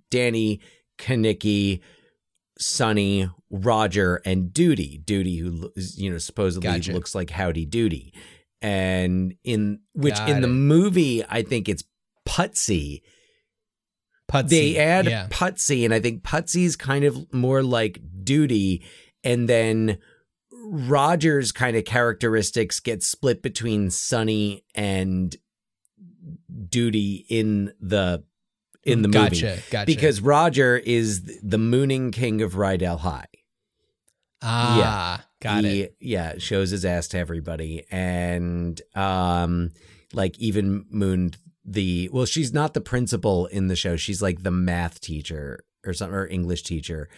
[0.10, 0.62] Danny
[0.97, 1.81] Kenickie.
[2.58, 4.99] Sonny, Roger, and Doody.
[5.03, 6.93] Doody, who you know supposedly Gotcha.
[6.93, 8.13] looks like Howdy Doody,
[8.62, 11.84] and in which Got in the movie I think it's
[12.25, 13.01] Putsy.
[14.31, 14.49] Putsy.
[14.49, 15.27] They add yeah.
[15.29, 18.84] Putsy, and I think Putsy's kind of more like Doody,
[19.23, 19.97] and then
[20.53, 25.36] Roger's kind of characteristics get split between Sonny and
[26.69, 28.23] Doody in the
[28.83, 29.85] in the movie gotcha, Gotcha.
[29.85, 33.25] because Roger is the mooning king of Rydell High.
[34.41, 35.95] ah, got he, it.
[35.99, 39.71] Yeah, shows his ass to everybody, and um,
[40.13, 42.09] like even mooned the.
[42.11, 43.95] Well, she's not the principal in the show.
[43.95, 47.09] She's like the math teacher or something, or English teacher,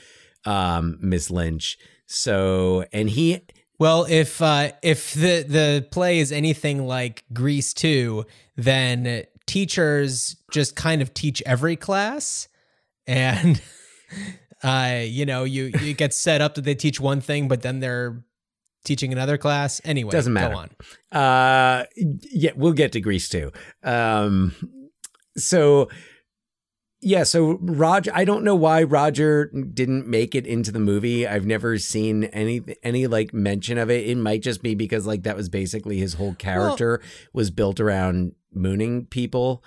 [0.45, 1.77] um, Miss Lynch.
[2.05, 3.41] So, and he,
[3.79, 10.75] Well, if uh, if the the play is anything like Grease two, then teachers just
[10.75, 12.47] kind of teach every class,
[13.05, 13.61] and
[14.63, 17.79] uh, you know, you you get set up that they teach one thing, but then
[17.79, 18.23] they're
[18.83, 19.79] teaching another class.
[19.83, 20.55] Anyway, Doesn't matter.
[20.55, 20.69] Go on.
[21.11, 21.85] uh,
[22.31, 23.51] yeah, we'll get to Grease two.
[23.83, 24.55] Um,
[25.37, 25.89] so.
[26.99, 31.27] Yeah, so Roger, I don't know why Roger didn't make it into the movie.
[31.27, 34.07] I've never seen any any like mention of it.
[34.07, 36.99] It might just be because like that was basically his whole character
[37.33, 39.63] was built around mooning people.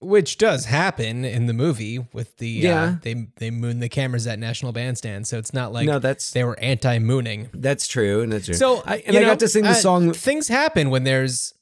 [0.00, 2.82] Which does happen in the movie with the Yeah.
[2.82, 6.30] uh, they they moon the cameras at National Bandstand, so it's not like no, that's
[6.30, 7.48] they were anti mooning.
[7.52, 8.54] that's true, and that's true.
[8.54, 10.12] So I, and I know, got to sing the uh, song.
[10.12, 11.52] Things happen when there's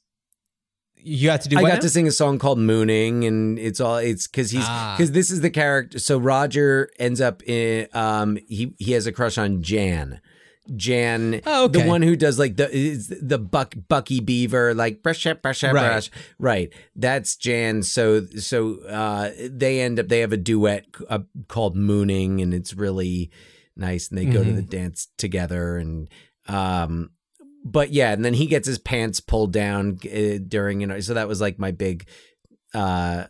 [1.03, 1.57] you got to do.
[1.57, 1.79] I got now?
[1.79, 4.95] to sing a song called "Mooning," and it's all it's because he's Ah.
[4.97, 5.99] because this is the character.
[5.99, 10.19] So Roger ends up in um he he has a crush on Jan.
[10.75, 11.81] Jan, Oh, okay.
[11.81, 15.63] the one who does like the is the Buck Bucky Beaver, like brush up, brush
[15.63, 15.87] up, Right.
[15.87, 16.11] brush.
[16.39, 17.83] Right, that's Jan.
[17.83, 22.73] So so uh they end up they have a duet uh, called "Mooning," and it's
[22.73, 23.31] really
[23.77, 24.09] nice.
[24.09, 24.55] And they go to Mhm.
[24.57, 26.09] the dance together, and
[26.49, 27.11] um
[27.71, 31.13] but yeah, and then he gets his pants pulled down uh, during, you know, so
[31.13, 32.07] that was like my big,
[32.73, 33.25] uh,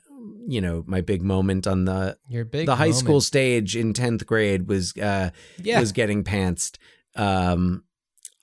[0.48, 2.98] you know, my big moment on the Your big the high moment.
[3.06, 5.80] school stage in tenth grade was uh Yeah.
[5.80, 6.78] was getting pantsed.
[7.16, 7.84] Um,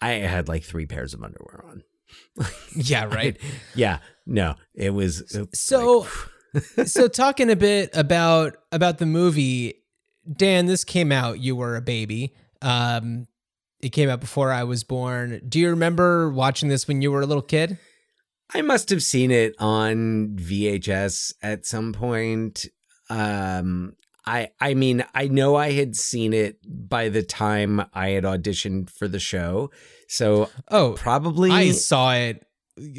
[0.00, 1.82] I had like three pairs of underwear on.
[2.76, 3.36] yeah, right.
[3.74, 6.06] Yeah, no, it was it was So
[6.54, 9.82] like, so talking a bit about about the movie,
[10.30, 12.34] Dan, this came out, you were a baby.
[12.62, 13.26] Um
[13.84, 15.40] it came out before I was born.
[15.48, 17.78] Do you remember watching this when you were a little kid?
[18.54, 22.66] I must have seen it on VHS at some point.
[23.10, 23.94] Um,
[24.26, 28.90] I I mean, I know I had seen it by the time I had auditioned
[28.90, 29.70] for the show.
[30.08, 32.46] So Oh, probably I saw it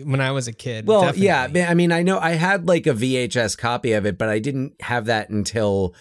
[0.04, 0.88] when I was a kid.
[0.88, 1.26] Well, definitely.
[1.26, 4.40] yeah, I mean, I know I had like a VHS copy of it, but I
[4.40, 5.96] didn't have that until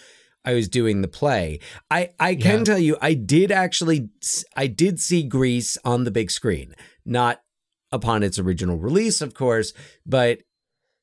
[0.45, 1.59] I was doing the play.
[1.89, 2.63] I I can Yeah.
[2.65, 4.09] tell you, I did actually,
[4.55, 7.41] I did see Grease on the big screen, not
[7.91, 9.73] upon its original release, of course,
[10.05, 10.39] but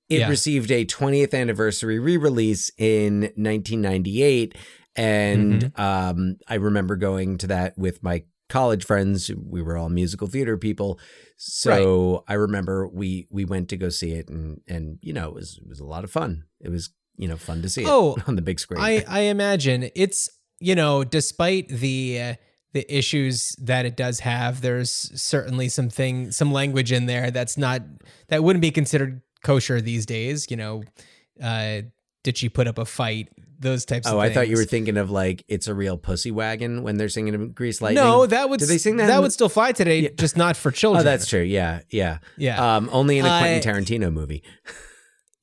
[0.09, 0.29] it Yeah.
[0.29, 4.55] received a 20th anniversary re-release in 1998,
[4.95, 5.81] and Mm-hmm.
[5.81, 9.31] um, I remember going to that with my college friends.
[9.35, 11.01] We were all musical theater people,
[11.37, 15.35] so I remember we we went to go see it, and and you know it
[15.35, 16.45] was it was a lot of fun.
[16.61, 16.91] It was
[17.23, 18.81] you know fun to see it Oh, on the big screen.
[18.81, 22.35] I I imagine it's you know despite the uh,
[22.75, 27.83] the issues that it does have, there's certainly something some language in there that's not
[28.29, 30.47] that wouldn't be considered kosher these days.
[30.51, 30.83] You know,
[31.43, 31.83] uh,
[32.25, 33.29] did she put up a fight?
[33.63, 34.09] Those types.
[34.09, 36.97] oh, of I thought you were thinking of like it's a real pussy wagon when
[36.97, 38.03] they're singing Grease Lightning.
[38.03, 39.07] No, that would Did they sing that?
[39.07, 40.09] That in- would still fly today, Yeah.
[40.19, 41.03] just not for children.
[41.03, 41.43] Oh, that's true.
[41.43, 42.19] Yeah, yeah.
[42.37, 42.59] yeah.
[42.77, 44.43] Um, only in a Quentin I- Tarantino movie.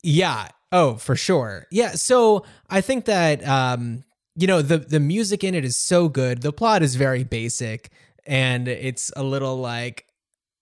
[0.02, 0.48] Yeah.
[0.72, 1.66] Oh, for sure.
[1.70, 1.92] Yeah.
[1.92, 4.04] So I think that um,
[4.36, 6.42] you know, the the music in it is so good.
[6.42, 7.90] The plot is very basic
[8.26, 10.06] and it's a little like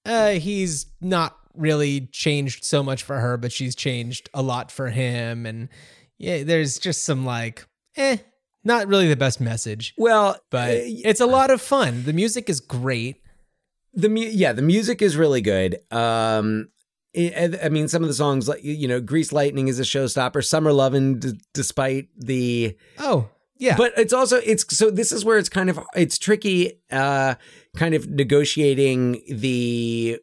[0.07, 4.89] uh he's not really changed so much for her, but she's changed a lot for
[4.91, 5.45] him.
[5.45, 5.69] And
[6.19, 7.67] yeah, there's just some like,
[7.97, 8.19] eh,
[8.65, 9.93] not really the best message.
[9.99, 12.05] Well, But uh, it's a lot of fun.
[12.05, 13.17] The music is great.
[13.93, 15.79] the mu- yeah, the music is really good.
[15.91, 16.69] Um,
[17.19, 20.45] I, I mean, some of the songs like you know, Grease Lightning is a showstopper.
[20.45, 23.29] Summer Lovin', d- despite the Oh,
[23.59, 23.77] yeah.
[23.77, 27.35] but it's also it's so this is where it's kind of it's tricky uh
[27.77, 30.19] kind of negotiating the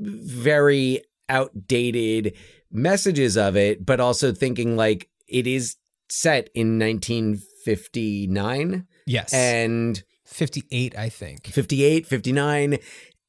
[0.00, 2.34] very outdated
[2.70, 5.76] messages of it but also thinking like it is
[6.08, 9.32] set in 1959 yes.
[9.32, 11.46] and 58, I think.
[11.46, 12.78] 58 59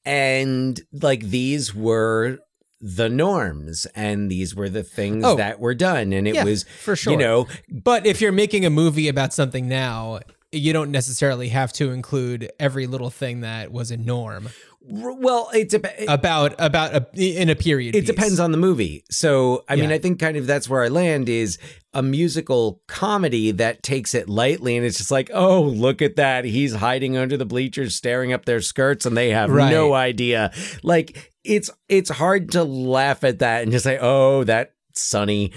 [0.05, 2.39] and like these were
[2.79, 5.35] the norms and these were the things Oh.
[5.35, 7.11] that were done and it Yeah, was for sure.
[7.13, 10.19] you know But if you're making a movie about something now,
[10.51, 14.49] you don't necessarily have to include every little thing that was a norm
[14.81, 17.95] well it's a about about a, in a period.
[17.95, 19.03] it depends on the movie.
[19.09, 21.57] So, I mean, I think kind of that's where I land is
[21.93, 26.45] a musical comedy that takes it lightly and it's just like, oh, look at that.
[26.45, 29.71] He's hiding under the bleachers staring up their skirts and they have Right.
[29.71, 30.53] no idea.
[30.83, 35.51] Like it's it's hard to laugh at that and just say, "Oh, that sunny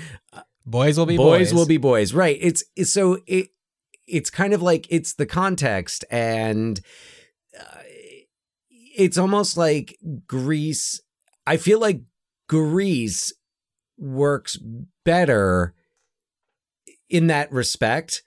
[0.66, 1.54] boys will be boys, boys.
[1.54, 2.38] will be boys." Right.
[2.40, 3.50] It's, it's so it
[4.06, 6.80] it's kind of like it's the context and
[9.00, 11.00] it's almost like Grease.
[11.46, 12.02] I feel like
[12.50, 13.32] Grease
[13.96, 14.58] works
[15.06, 15.74] better
[17.08, 18.22] in that respect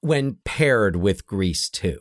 [0.00, 1.98] when paired with Grease 2.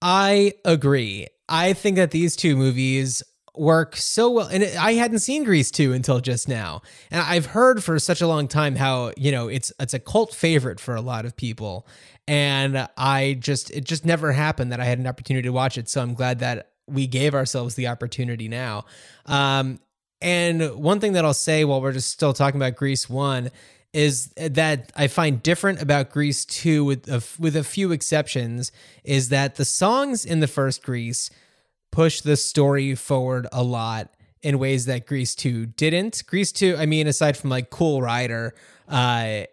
[0.00, 1.26] I agree.
[1.48, 3.24] I think that these two movies
[3.56, 6.82] work so well and I hadn't seen Grease 2 until just now.
[7.10, 10.32] And I've heard for such a long time how, you know, it's it's a cult
[10.32, 11.84] favorite for a lot of people.
[12.30, 15.88] And I just it just never happened that I had an opportunity to watch it.
[15.88, 18.84] So I'm glad that we gave ourselves the opportunity now.
[19.26, 19.80] Um
[20.22, 23.50] and one thing that I'll say while we're just still talking about Grease 1
[23.92, 28.70] is that I find different about Grease 2 with a, with a few exceptions
[29.02, 31.30] is that the songs in the first Grease
[31.90, 36.22] push the story forward a lot in ways that Grease 2 didn't.
[36.28, 38.54] Grease 2, I mean aside from like Cool Rider,
[38.86, 39.46] uh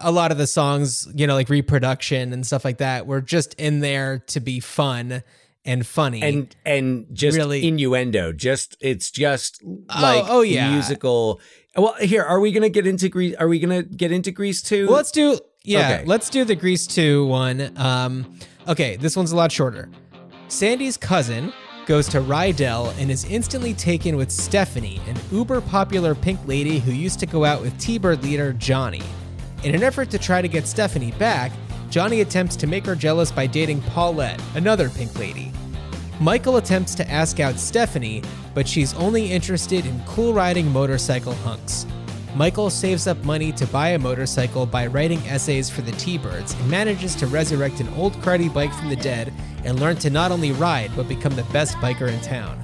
[0.00, 3.54] a lot of the songs, you know, like reproduction and stuff like that were just
[3.54, 5.22] in there to be fun
[5.64, 6.22] and funny.
[6.22, 10.70] And and just Really- innuendo, just it's just like oh, yeah.
[10.72, 11.40] musical.
[11.76, 13.36] Well, here, are we going to get into Grease?
[13.36, 14.86] are we to get into Grease too?
[14.86, 16.04] Well, let's do yeah, Okay.
[16.06, 17.72] let's do the Grease 2 one.
[17.76, 19.88] Um okay, this one's a lot shorter.
[20.48, 21.52] Sandy's cousin
[21.84, 26.92] goes to Rydell and is instantly taken with Stephanie, an uber popular pink lady who
[26.92, 29.02] used to go out with T-Bird leader Johnny.
[29.64, 31.50] In an effort to try to get Stephanie back,
[31.90, 35.50] Johnny attempts to make her jealous by dating Paulette, another pink lady.
[36.20, 38.22] Michael attempts to ask out Stephanie,
[38.54, 41.86] but she's only interested in cool riding motorcycle hunks.
[42.36, 46.54] Michael saves up money to buy a motorcycle by writing essays for the T Birds
[46.54, 49.32] and manages to resurrect an old cruddy bike from the dead
[49.64, 52.62] and learn to not only ride, but become the best biker in town.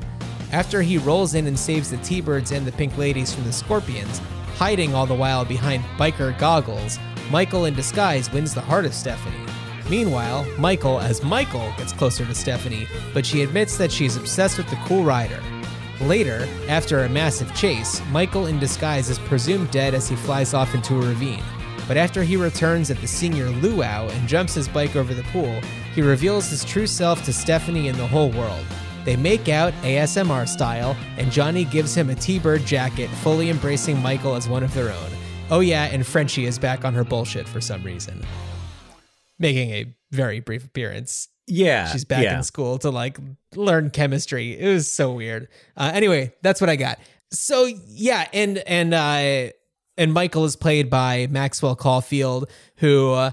[0.53, 3.53] After he rolls in and saves the T Birds and the Pink Ladies from the
[3.53, 4.20] Scorpions,
[4.57, 6.99] hiding all the while behind biker goggles,
[7.31, 9.47] Michael in disguise wins the heart of Stephanie.
[9.89, 14.69] Meanwhile, Michael, as Michael, gets closer to Stephanie, but she admits that she's obsessed with
[14.71, 15.43] the cool rider.
[16.01, 20.75] Later, after a massive chase, Michael in disguise is presumed dead as he flies off
[20.75, 21.43] into a ravine.
[21.87, 25.61] But after he returns at the senior luau and jumps his bike over the pool,
[25.95, 28.65] he reveals his true self to Stephanie and the whole world.
[29.05, 34.01] They make out ASMR style, and Johnny gives him a T Bird jacket, fully embracing
[34.01, 35.11] Michael as one of their own.
[35.51, 38.25] Oh, yeah, and Frenchie is back on her bullshit for some reason.
[39.39, 41.29] Making a very brief appearance.
[41.47, 41.89] Yeah.
[41.89, 42.39] She's back yeah.
[42.39, 43.19] in school to like
[43.55, 44.59] learn chemistry.
[44.59, 45.49] It was so weird.
[45.77, 46.99] Uh, anyway, that's what I got.
[47.31, 49.53] So yeah, and and uh,
[49.99, 53.33] and Michael is played by Maxwell Caulfield, who uh,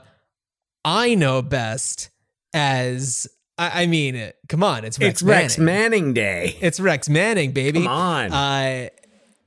[0.84, 2.10] I know best
[2.54, 5.66] as I, I mean, come on, it's Rex It's Rex Manning.
[5.91, 6.58] Manning Day.
[6.62, 7.80] It's Rex Manning, baby.
[7.80, 8.32] Come on.
[8.32, 8.89] Uh,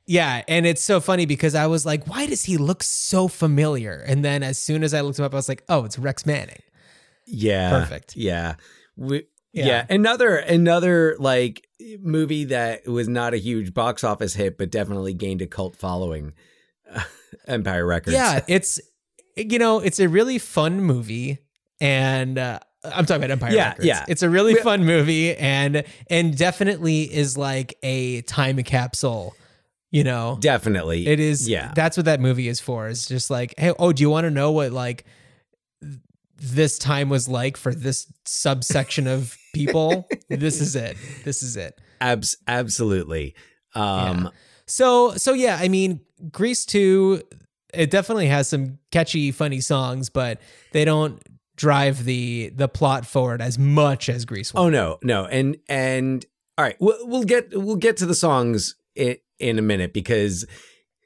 [0.06, 4.04] yeah, and it's so funny because I was like, why does he look so familiar?
[4.06, 6.26] And then as soon as I looked him up, I was like, oh, it's Rex
[6.26, 6.62] Manning.
[7.26, 7.70] Yeah.
[7.70, 8.14] Perfect.
[8.16, 8.56] Yeah.
[8.96, 9.66] We, Yeah.
[9.66, 9.86] yeah.
[9.88, 11.66] Another another like
[12.00, 16.34] movie that was not a huge box office hit, but definitely gained a cult following.
[17.48, 18.14] Empire Records.
[18.14, 18.80] Yeah, it's
[19.36, 21.38] you know, it's a really fun movie
[21.80, 23.86] and uh, I'm talking about Empire Yeah, Records.
[23.86, 24.04] yeah.
[24.08, 29.34] It's a really fun movie and and definitely is like a time capsule,
[29.90, 30.36] you know.
[30.40, 31.06] Definitely.
[31.06, 31.72] It is Yeah.
[31.74, 32.88] That's what that movie is for.
[32.88, 35.04] It's just like, hey, oh, do you want to know what like
[36.36, 40.08] this time was like for this subsection of people?
[40.28, 40.96] this is it.
[41.24, 41.80] This is it.
[42.00, 43.34] Abs- absolutely.
[43.74, 44.30] Um,
[44.66, 47.22] So so yeah, I mean, Grease 2
[47.72, 50.40] it definitely has some catchy funny songs, but
[50.72, 51.20] they don't
[51.56, 54.64] drive the the plot forward as much as Grease 1.
[54.64, 56.24] Oh no, no, and and
[56.58, 60.46] all right, we'll, we'll get we'll get to the songs in, in a minute because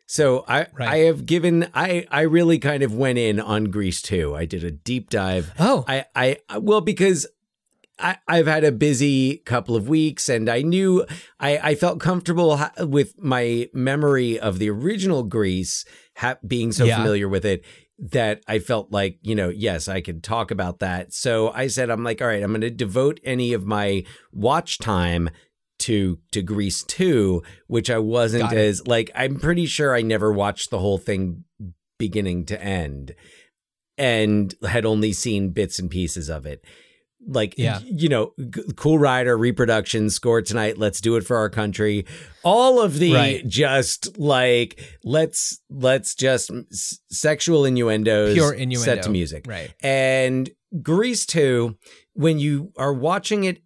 [0.07, 0.89] so I Right.
[0.89, 4.35] I have given I I really kind of went in on Grease too.
[4.35, 5.53] I did a deep dive.
[5.59, 5.85] Oh.
[5.89, 7.27] I I well because.
[8.01, 11.05] I, I've had a busy couple of weeks and I knew
[11.41, 15.85] I, I felt comfortable with my memory of the original Grease
[16.17, 16.99] ha- being so Yeah.
[16.99, 17.65] familiar with it
[17.99, 21.13] that I felt like, you know, yes, I could talk about that.
[21.13, 24.79] So I said, I'm like, all right, I'm going to devote any of my watch
[24.79, 25.31] time
[25.81, 30.71] to to Grease 2, which I wasn't as like I'm pretty sure I never watched
[30.71, 31.45] the whole thing
[31.99, 33.15] beginning to end
[33.97, 36.65] and had only seen bits and pieces of it.
[37.27, 37.81] Like, Yeah.
[37.85, 38.33] you know,
[38.77, 40.79] Cool Rider reproduction score tonight.
[40.79, 42.07] Let's do it for our country.
[42.43, 43.47] All of the Right.
[43.47, 48.85] just like let's let's just s- sexual innuendos Pure innuendo.
[48.85, 49.45] set to music.
[49.47, 49.75] Right.
[49.83, 50.49] And
[50.81, 51.77] Grease 2,
[52.15, 53.63] when you are watching it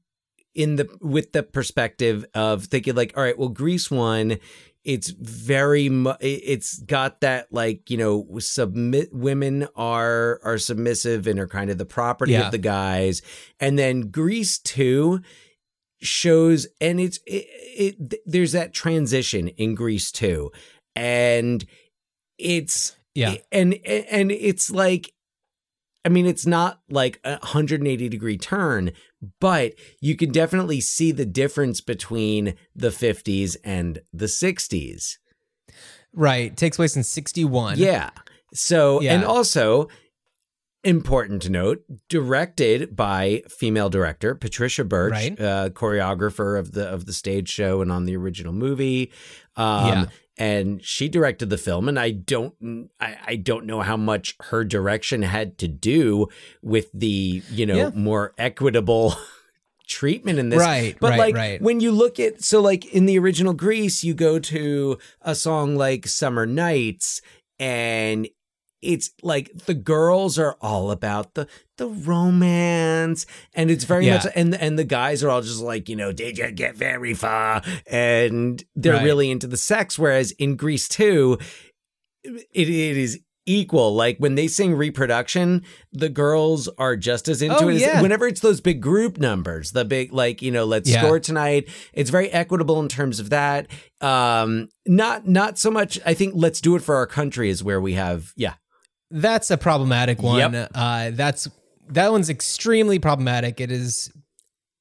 [0.55, 4.39] in the with the perspective of thinking like, all right, well, Grease 1,
[4.85, 11.27] it's very mu- it- it's got that like, you know, submit women are are submissive
[11.27, 12.47] and are kind of the property Yeah.
[12.47, 13.23] of the guys.
[13.61, 15.21] And then Grease 2
[16.01, 17.47] shows and it's it,
[18.09, 20.51] it there's that transition in Grease 2
[20.97, 21.65] and
[22.39, 23.37] it's Yeah.
[23.53, 25.13] and and it's like
[26.05, 28.91] I mean, it's not like a 180 degree turn,
[29.41, 35.19] but you can definitely see the difference between the 50s and the 60s.
[36.13, 36.57] Right.
[36.57, 37.79] Takes place in 61.
[37.79, 38.11] Yeah.
[38.53, 39.15] So, Yeah.
[39.15, 39.89] and also
[40.85, 45.41] important to note, directed by female director Patricia Birch, Right.
[45.41, 49.13] uh, choreographer of the of the stage show and on the original movie.
[49.57, 50.05] Um, Yeah.
[50.43, 52.55] And she directed the film and i don't
[53.01, 56.27] I, I don't know how much her direction had to do
[56.63, 57.91] with the you know Yeah.
[57.95, 59.15] more equitable
[59.89, 61.63] treatment in this Right, but right, like right.
[61.63, 65.77] when you look at so like in the original grease you go to a song
[65.77, 67.21] like summer nights
[67.59, 68.29] and
[68.83, 71.47] it's like the girls are all about the
[71.79, 74.15] the romance and it's very Yeah.
[74.17, 77.15] much and and the guys are all just like you know did you get very
[77.15, 79.05] far and they're Right.
[79.05, 81.39] really into the sex whereas in Grease too
[82.25, 85.63] it, it is equal like when they sing reproduction
[85.93, 88.01] the girls are just as into Oh, it as yeah.
[88.01, 91.01] whenever it's those big group numbers the big like you know let's Yeah.
[91.03, 93.67] score tonight it's very equitable in terms of that
[94.01, 97.81] um not not so much i think let's do it for our country is where
[97.81, 98.55] we have yeah
[99.13, 100.39] That's a problematic one.
[100.39, 100.71] Yep.
[100.75, 101.49] Uh, that's
[101.89, 103.61] that one's extremely problematic.
[103.61, 104.11] It is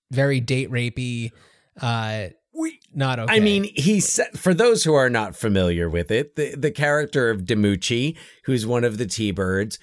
[0.09, 1.31] very date rapey.
[1.79, 3.35] Uh, we not okay.
[3.35, 7.41] I mean, he's for those who are not familiar with it, the the character of
[7.41, 9.79] DiMucci, who's one of the T-birds,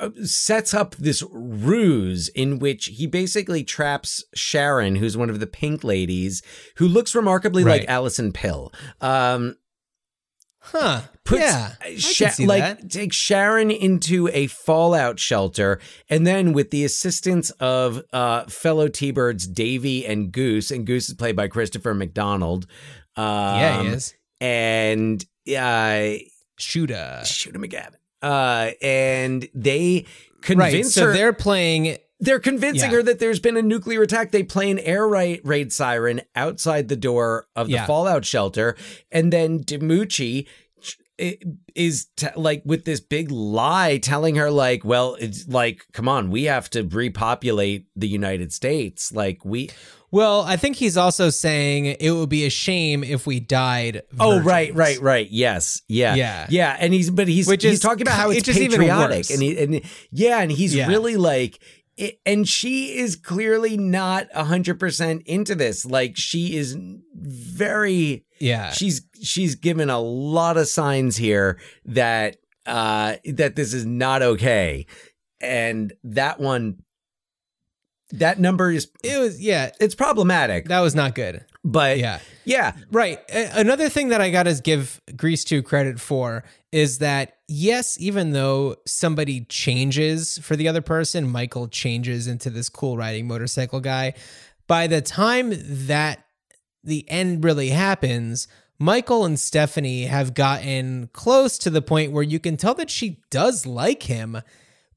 [0.00, 5.46] uh, sets up this ruse in which he basically traps Sharon, who's one of the
[5.46, 6.42] pink ladies,
[6.76, 7.88] who looks remarkably like Right.
[7.88, 8.72] Allison Pill.
[9.00, 9.56] Um
[10.72, 11.02] Huh.
[11.24, 11.72] puts yeah.
[11.80, 12.90] I Sha- like that.
[12.90, 19.46] take Sharon into a fallout shelter, and then with the assistance of uh, fellow T-birds
[19.46, 22.66] Davy and Goose, and Goose is played by Christopher McDonald.
[23.16, 24.14] Um, yeah, he is.
[24.40, 25.24] and
[25.56, 26.12] uh,
[26.58, 27.22] Shooter.
[27.24, 27.94] Shooter McGavin.
[28.22, 30.06] Uh, and they
[30.42, 30.86] convince Right.
[30.86, 31.12] So her.
[31.12, 32.96] they're playing They're convincing Yeah.
[32.98, 34.30] her that there's been a nuclear attack.
[34.30, 37.86] They play an air raid, raid siren outside the door of the Yeah.
[37.86, 38.74] fallout shelter,
[39.12, 40.46] and then DiMucci
[41.18, 41.34] eh,
[41.74, 46.30] is t- like with this big lie telling her like well it's like come on
[46.30, 49.70] we have to repopulate the united states like we
[50.10, 54.02] Well, I think he's also saying it would be a shame if we died.
[54.20, 56.46] oh right right right yes yeah Yeah.
[56.50, 59.42] yeah and he's but he's Which he's is- talking about how it's it's patriotic and
[59.42, 59.80] he and
[60.12, 60.86] yeah and he's Yeah.
[60.88, 61.58] really like
[61.96, 66.76] it, and she is clearly not 100% into this like she is
[67.14, 68.70] very Yeah.
[68.70, 72.36] she's she's given a lot of signs here that
[72.66, 74.86] uh that this is not okay
[75.40, 76.82] and that one
[78.10, 79.70] that number is it was yeah.
[79.80, 81.44] it's problematic That was not good.
[81.66, 82.20] But Yeah.
[82.44, 83.18] yeah Right.
[83.30, 88.32] Another thing that I got to give Grease 2 credit for is that, yes, even
[88.32, 94.14] though somebody changes for the other person, Michael changes into this cool riding motorcycle guy,
[94.66, 95.52] by the time
[95.86, 96.24] that
[96.84, 98.46] the end really happens,
[98.78, 103.20] Michael and Stephanie have gotten close to the point where you can tell that she
[103.30, 104.42] does like him,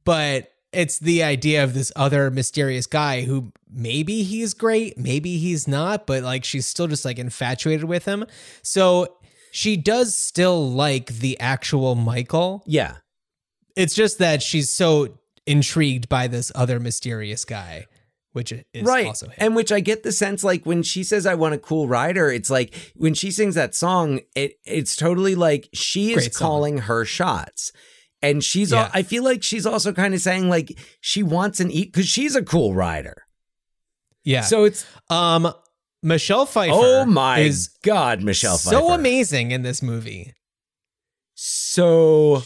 [0.04, 5.68] but it's the idea of this other mysterious guy who maybe he's great, maybe he's
[5.68, 8.26] not, but like she's still just like infatuated with him.
[8.62, 9.18] So
[9.52, 12.64] she does still like the actual Michael.
[12.68, 12.98] yeah
[13.76, 15.18] It's just that she's so
[15.48, 17.88] intrigued by this other mysterious guy,
[18.34, 19.34] which is right also him.
[19.40, 22.30] and which i get the sense like when she says i want a cool rider
[22.30, 26.48] it's like when she sings that song it it's totally like she is Great song.
[26.48, 27.72] calling her shots
[28.22, 28.84] and she's Yeah.
[28.86, 32.08] al- i feel like she's also kind of saying like she wants an eat because
[32.08, 33.24] she's a cool rider
[34.24, 34.42] yeah.
[34.42, 35.52] so it's um
[36.02, 38.76] Michelle Pfeiffer oh my is god michelle Pfeiffer.
[38.76, 40.34] so amazing in this movie.
[41.36, 42.42] so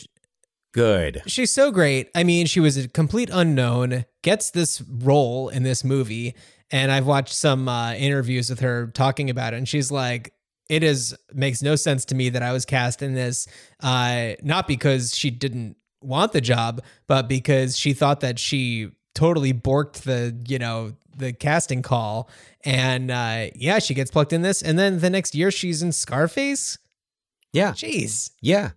[0.73, 2.09] good She's so great.
[2.15, 6.33] I mean, she was a complete unknown, gets this role in this movie,
[6.71, 10.33] and I've watched some uh, interviews with her talking about it, and she's like,
[10.73, 13.47] "It is makes no sense to me that I was cast in this,
[13.81, 19.53] uh, not because she didn't want the job, but because she thought that she totally
[19.53, 22.29] borked the you know the casting call,
[22.65, 25.91] and uh, yeah, she gets plucked in this, and then the next year she's in
[25.91, 26.77] Scarface.
[27.53, 28.71] yeah Jeez, yeah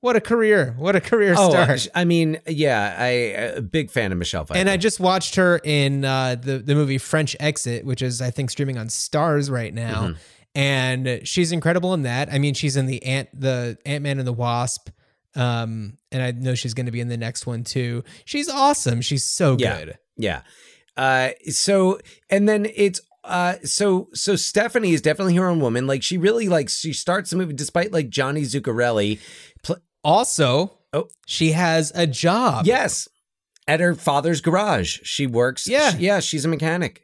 [0.00, 0.74] what a career!
[0.78, 1.88] What a career oh start!
[1.94, 3.08] i mean yeah i
[3.56, 4.58] a big fan of michelle Pfeiffer.
[4.60, 8.30] And I just watched her in uh, the the movie French Exit, which is I
[8.30, 10.18] think streaming on Starz right now, Mm-hmm.
[10.56, 12.32] And she's incredible in that.
[12.32, 14.88] I mean, she's in the Ant the Ant Man and the Wasp,
[15.36, 18.02] um, and I know she's going to be in the next one too.
[18.24, 19.00] She's awesome.
[19.02, 19.78] She's so Yeah.
[19.78, 19.98] good.
[20.16, 20.40] Yeah.
[20.96, 21.98] Uh so
[22.30, 25.86] and then it's uh so so Stephanie is definitely her own woman.
[25.86, 29.18] Like she really like she starts the movie despite like Johnny Zuccarelli.
[29.62, 31.08] Pl- Also, Oh.
[31.26, 32.64] she has a job.
[32.66, 33.08] yes.
[33.68, 35.00] At her father's garage.
[35.02, 35.68] She works.
[35.68, 35.90] Yeah.
[35.90, 37.02] she- yeah, she's a mechanic.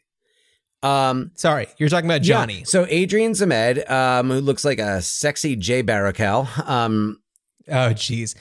[0.83, 2.41] Um Sorry, you're talking about yeah.
[2.41, 2.65] Johnny.
[2.65, 6.69] So Adrian Zmed, um, who looks like a sexy Jay Baruchel.
[6.69, 7.19] Um
[7.69, 8.35] Oh, jeez,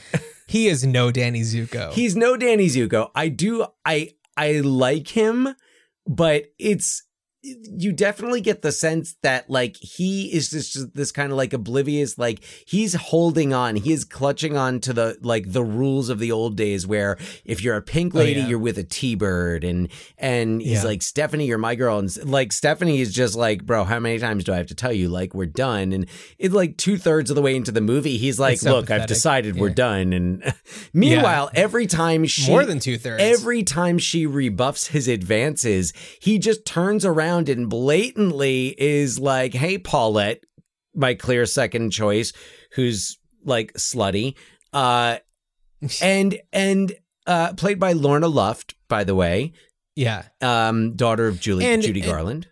[0.47, 1.91] he is no Danny Zuko.
[1.93, 3.11] He's no Danny Zuko.
[3.13, 5.55] I do I I like him,
[6.07, 7.03] but it's
[7.43, 12.17] you definitely get the sense that like he is just this kind of like oblivious
[12.19, 16.31] like he's holding on he is clutching on to the like the rules of the
[16.31, 18.47] old days where if you're a pink Oh, lady yeah.
[18.47, 19.87] you're with a t-bird and
[20.19, 20.89] and he's Yeah.
[20.89, 24.43] like stephanie you're my girl and like stephanie is just like bro how many times
[24.43, 26.05] do i have to tell you like we're done and
[26.37, 29.07] it's like two-thirds of the way into the movie he's like so look i've pathetic.
[29.07, 30.53] decided we're done and
[30.93, 33.21] meanwhile every time she More than two thirds.
[33.23, 39.77] Every time she rebuffs his advances, he just turns around and blatantly is like, "Hey,
[39.77, 40.43] Paulette,
[40.95, 42.33] my clear second choice,
[42.73, 44.35] who's like slutty,
[44.73, 45.17] uh,
[46.01, 46.93] and and
[47.27, 49.53] uh, played by Lorna Luft, by the way,
[49.95, 50.23] yeah.
[50.41, 52.47] um, daughter of Julie And- Judy and- Garland.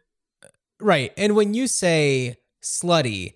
[0.82, 1.12] Right.
[1.18, 3.34] And when you say slutty,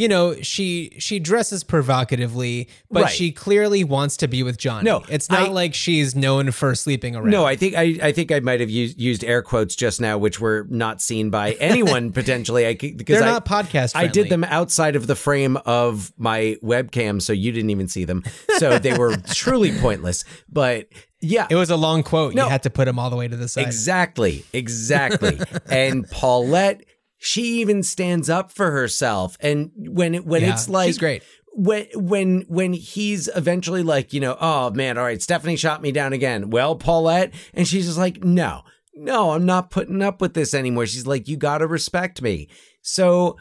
[0.00, 3.12] you know, she she dresses provocatively, but Right.
[3.12, 4.84] she clearly wants to be with Johnny.
[4.84, 7.30] No, it's not I- like she's known for sleeping around.
[7.30, 10.16] No, I think I, I think I might have used, used air quotes just now,
[10.16, 12.66] which were not seen by anyone potentially.
[12.66, 13.94] I, c- because they're I, not podcast.
[13.94, 14.28] I did friendly.
[14.30, 18.24] them outside of the frame of my webcam, so you didn't even see them.
[18.58, 20.24] So they were truly pointless.
[20.50, 20.88] But
[21.20, 22.34] yeah, It was a long quote.
[22.34, 22.44] No.
[22.44, 23.66] You had to put them all the way to the side.
[23.66, 25.38] exactly, exactly.
[25.70, 26.84] and Paulette,
[27.22, 29.36] she even stands up for herself.
[29.40, 31.22] And when it, when Yeah, it's like she's great.
[31.52, 35.92] when when when he's eventually like, you know, oh man, all right, Stephanie shot me
[35.92, 36.48] down again.
[36.48, 38.62] Well, Paulette, and she's just like, no,
[38.94, 40.86] no, I'm not putting up with this anymore.
[40.86, 42.48] She's like, you got to respect me.
[42.80, 43.36] So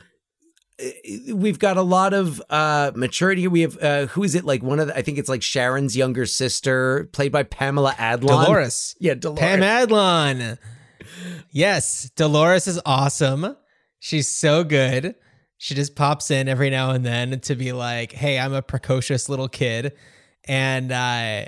[0.84, 3.48] uh, we've got a lot of uh maturity.
[3.48, 4.44] We have uh who is it?
[4.44, 8.28] Like one of the, I think it's like Sharon's younger sister, played by Pamela Adlon.
[8.28, 8.96] Dolores.
[9.00, 9.40] Yeah, Dolores.
[9.40, 10.58] Pam Adlon.
[11.52, 13.56] Yes, Dolores is awesome.
[14.00, 15.16] She's so good.
[15.58, 19.28] She just pops in every now and then to be like, "Hey, I'm a precocious
[19.28, 19.94] little kid,"
[20.48, 21.46] and uh,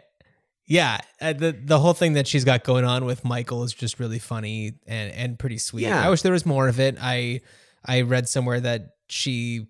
[0.66, 4.00] yeah, uh, the the whole thing that she's got going on with Michael is just
[4.00, 5.84] really funny and and pretty sweet.
[5.84, 6.06] Yeah.
[6.06, 6.98] I wish there was more of it.
[7.02, 7.42] I
[7.86, 9.68] I read somewhere that she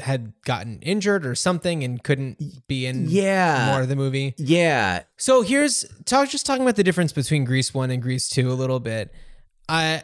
[0.00, 3.70] had gotten injured or something and couldn't be in Yeah.
[3.70, 4.34] more of the movie.
[4.38, 5.04] Yeah.
[5.18, 8.54] So here's talk just talking about the difference between Grease 1 and Grease 2 a
[8.54, 9.14] little bit.
[9.68, 10.02] I,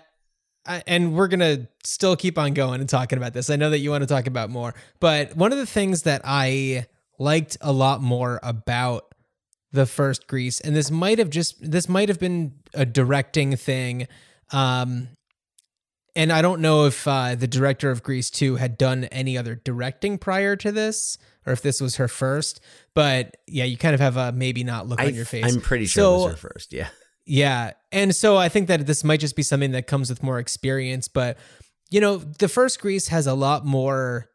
[0.70, 3.50] I and we're going to still keep on going and talking about this.
[3.50, 6.22] I know that you want to talk about more, but one of the things that
[6.24, 6.86] I
[7.18, 9.12] liked a lot more about
[9.72, 14.08] the first Grease and this might have just this might have been a directing thing
[14.50, 15.08] um
[16.16, 19.54] and I don't know if uh, the director of Grease 2 had done any other
[19.54, 21.16] directing prior to this
[21.46, 22.60] or if this was her first.
[22.94, 25.44] But yeah, you kind of have a maybe not look I, on your face.
[25.44, 26.72] I'm pretty sure So- it was her first.
[26.72, 26.88] Yeah.
[27.30, 27.74] Yeah.
[27.92, 31.06] And so I think that this might just be something that comes with more experience.
[31.06, 31.38] But,
[31.88, 34.28] you know, the first Grease has a lot more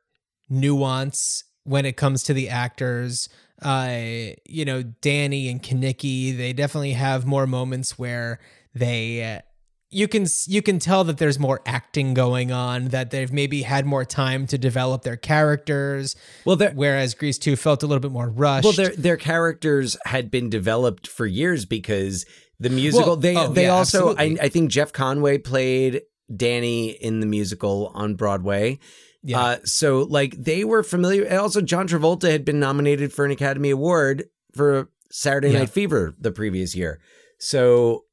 [0.50, 3.28] nuance when it comes to the actors.
[3.62, 8.40] Uh, you know, Danny and Kenickie, they definitely have more moments where
[8.74, 9.36] they.
[9.36, 9.42] Uh,
[9.90, 13.86] you can you can tell that there's more acting going on that they've maybe had
[13.86, 18.30] more time to develop their characters Well, whereas Grease 2 felt a little bit more
[18.30, 18.66] rushed.
[18.66, 22.26] Well, their their characters had been developed for years because
[22.60, 23.08] the musical.
[23.08, 24.16] Well, they oh, they yeah, also.
[24.16, 24.38] I.
[24.42, 26.02] I think Jeff Conaway played
[26.36, 28.80] Danny in the musical on Broadway.
[29.24, 29.40] Yeah.
[29.40, 31.24] Uh, so like they were familiar.
[31.24, 35.60] And also, John Travolta had been nominated for an Academy Award for Saturday Yeah.
[35.60, 37.00] Night Fever the previous year.
[37.40, 38.06] So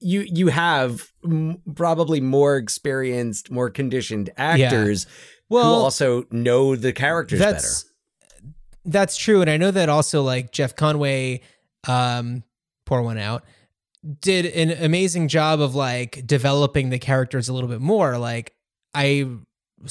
[0.00, 5.06] you you have m- probably more experienced, more conditioned actors
[5.48, 7.52] well, who also know the characters better.
[7.52, 7.84] that's
[8.84, 11.40] that's true and i know that also like jeff Conaway
[11.86, 12.42] um
[12.84, 13.44] pour one out
[14.20, 18.52] did an amazing job of like developing the characters a little bit more like
[18.94, 19.26] I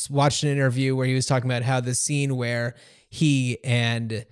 [0.10, 2.76] watched an interview where he was talking about how the scene where
[3.10, 4.26] he and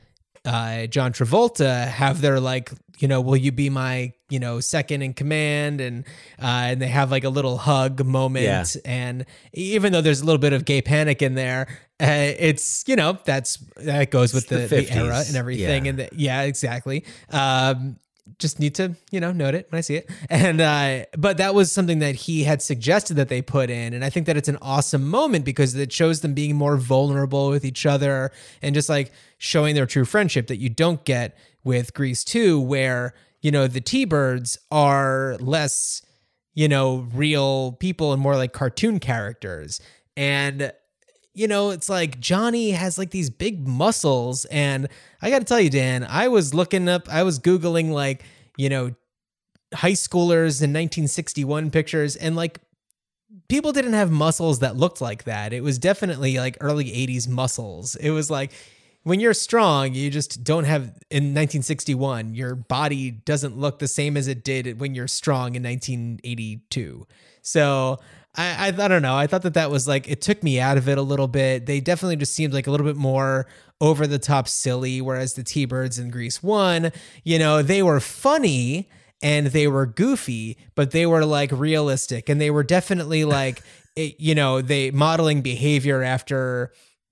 [0.45, 5.01] uh, John Travolta have their like, you know, will you be my, you know, second
[5.01, 6.05] in command, and
[6.41, 8.63] uh, and they have like a little hug moment, Yeah.
[8.85, 11.67] and even though there's a little bit of gay panic in there,
[12.01, 15.89] uh, it's you know that's that goes with the, the the, era and everything, Yeah.
[15.89, 17.05] and the, yeah, exactly.
[17.31, 17.97] Um,
[18.39, 21.53] just need to you know note it when I see it, and uh, but that
[21.53, 24.49] was something that he had suggested that they put in, and I think that it's
[24.49, 28.31] an awesome moment because it shows them being more vulnerable with each other
[28.61, 33.13] and just like showing their true friendship that you don't get with Grease 2, where,
[33.41, 36.01] you know, the T Birds are less,
[36.53, 39.81] you know, real people and more like cartoon characters.
[40.15, 40.71] And,
[41.33, 44.45] you know, it's like Johnny has like these big muscles.
[44.45, 44.87] And
[45.21, 48.23] I got to tell you, Dan, I was looking up, I was Googling like,
[48.57, 48.95] you know,
[49.73, 52.59] high schoolers in 1961 pictures and like
[53.47, 55.53] people didn't have muscles that looked like that.
[55.53, 57.95] It was definitely like early 80s muscles.
[57.95, 58.51] It was like
[59.03, 64.17] when you're strong, you just don't have in 1961, your body doesn't look the same
[64.17, 67.07] as it did when you're strong in 1982.
[67.41, 67.99] So
[68.35, 69.15] I, I, I don't know.
[69.15, 71.65] I thought that that was like, it took me out of it a little bit.
[71.65, 73.47] They definitely just seemed like a little bit more
[73.81, 76.91] over the top silly, whereas the T Birds in Grease 1,
[77.23, 78.89] you know, they were funny
[79.21, 83.61] and they were goofy, but they were like realistic and they were definitely like,
[83.95, 86.71] it, you know, they modeling behavior after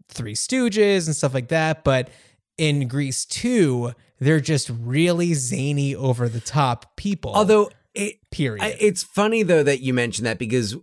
[0.09, 1.83] Three Stooges and stuff like that.
[1.83, 2.09] But
[2.57, 7.33] in Grease 2, they're just really zany, over the top people.
[7.33, 8.63] Although it, period.
[8.63, 10.75] I, it's funny though that you mentioned that because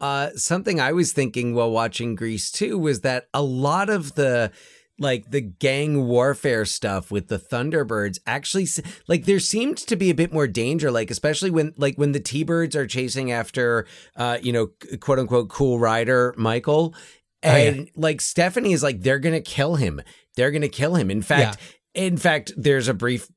[0.00, 4.50] uh, something I was thinking while watching Grease 2 was that a lot of the
[4.98, 8.66] like the gang warfare stuff with the Thunderbirds actually
[9.08, 12.20] like there seemed to be a bit more danger like especially when like when the
[12.20, 13.86] T-Birds are chasing after
[14.16, 14.68] uh you know
[15.00, 16.94] quote unquote cool rider Michael
[17.44, 17.56] Oh, yeah.
[17.68, 20.00] and like Stephanie is like they're going to kill him
[20.34, 21.58] they're going to kill him in fact
[21.94, 23.28] in fact there's a brief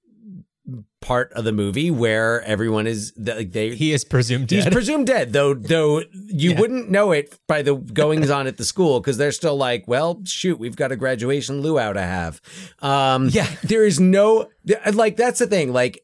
[1.02, 4.74] part of the movie where everyone is like they he is presumed He's dead.
[4.74, 5.54] presumed dead, though.
[5.54, 6.60] Though you Yeah.
[6.60, 10.22] wouldn't know it by the goings on at the school because they're still like, "Well,
[10.26, 12.42] shoot, we've got a graduation luau to have."
[12.80, 13.48] Um, Yeah.
[13.64, 14.50] there is no
[14.94, 15.16] like.
[15.18, 15.72] That's the thing.
[15.74, 16.04] Like,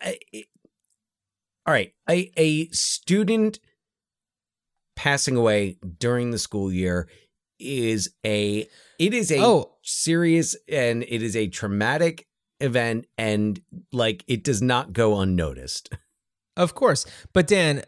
[0.00, 0.18] I-
[1.66, 3.58] all right, a a student
[4.94, 7.08] passing away during the school year
[7.58, 8.66] is a
[8.98, 9.72] it is a Oh.
[9.82, 12.26] serious and it is a traumatic
[12.60, 13.60] event and
[13.92, 15.90] like it does not go unnoticed.
[16.58, 17.04] Of course.
[17.34, 17.82] But Dan,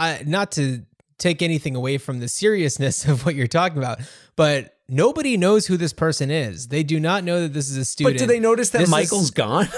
[0.00, 0.82] I, not to
[1.16, 4.00] take anything away from the seriousness of what you're talking about,
[4.34, 6.66] but nobody knows who this person is.
[6.66, 8.16] They do not know that this is a student.
[8.16, 9.68] But do they notice that This is- Michael's gone?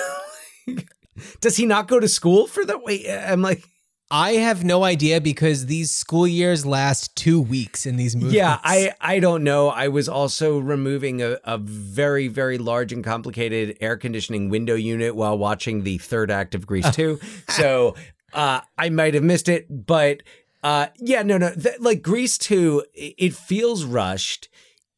[1.43, 3.07] Does he not go to school for the wait?
[3.09, 3.64] I'm like,
[4.11, 8.35] I have no idea because these school years last two weeks in these movies.
[8.35, 9.69] yeah, I I don't know.
[9.69, 15.17] I was also removing a, a very very large and complicated air conditioning window unit
[15.17, 17.97] while watching the third act of Grease two, so
[18.33, 19.67] uh, I might have missed it.
[19.87, 20.23] But
[20.63, 24.49] uh, yeah, no, no, th- like Grease two, it, it feels rushed.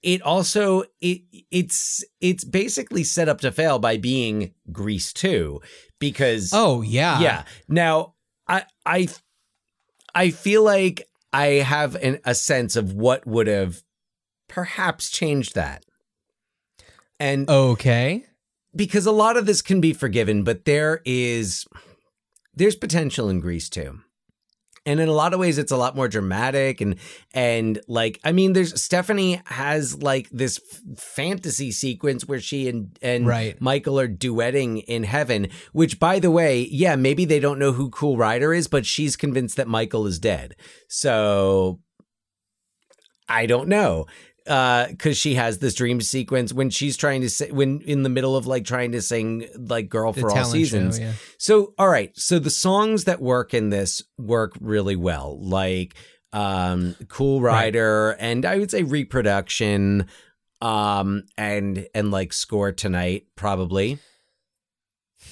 [0.02, 5.60] It also it it's it's basically set up to fail by being Grease two
[5.98, 7.20] because Oh yeah.
[7.20, 7.44] yeah.
[7.68, 8.14] Now,
[8.48, 9.08] I I
[10.14, 13.82] I feel like I have an, a sense of what would have
[14.48, 15.84] perhaps changed that.
[17.20, 18.24] And Okay.
[18.74, 21.66] because a lot of this can be forgiven, but there is
[22.54, 24.00] there's potential in Grease too.
[24.88, 26.96] And in a lot of ways it's a lot more dramatic and
[27.34, 32.98] and like I mean there's Stephanie has like this f- fantasy sequence where she and
[33.02, 33.60] and Right.
[33.60, 37.90] Michael are duetting in heaven, which by the way, yeah, maybe they don't know who
[37.90, 40.56] Cool Rider is, but she's convinced that Michael is dead.
[40.88, 41.80] So
[43.28, 44.06] I don't know.
[44.48, 48.08] Uh, cause she has this dream sequence when she's trying to say, when in the
[48.08, 50.96] middle of like trying to sing like Girl for All Seasons.
[50.96, 51.12] show, yeah.
[51.36, 52.16] So, all right.
[52.16, 55.94] So the songs that work in this work really well, like
[56.32, 57.64] um, Cool Right.
[57.64, 60.06] Rider, and I would say reproduction,
[60.60, 63.98] um, and and like Score Tonight, probably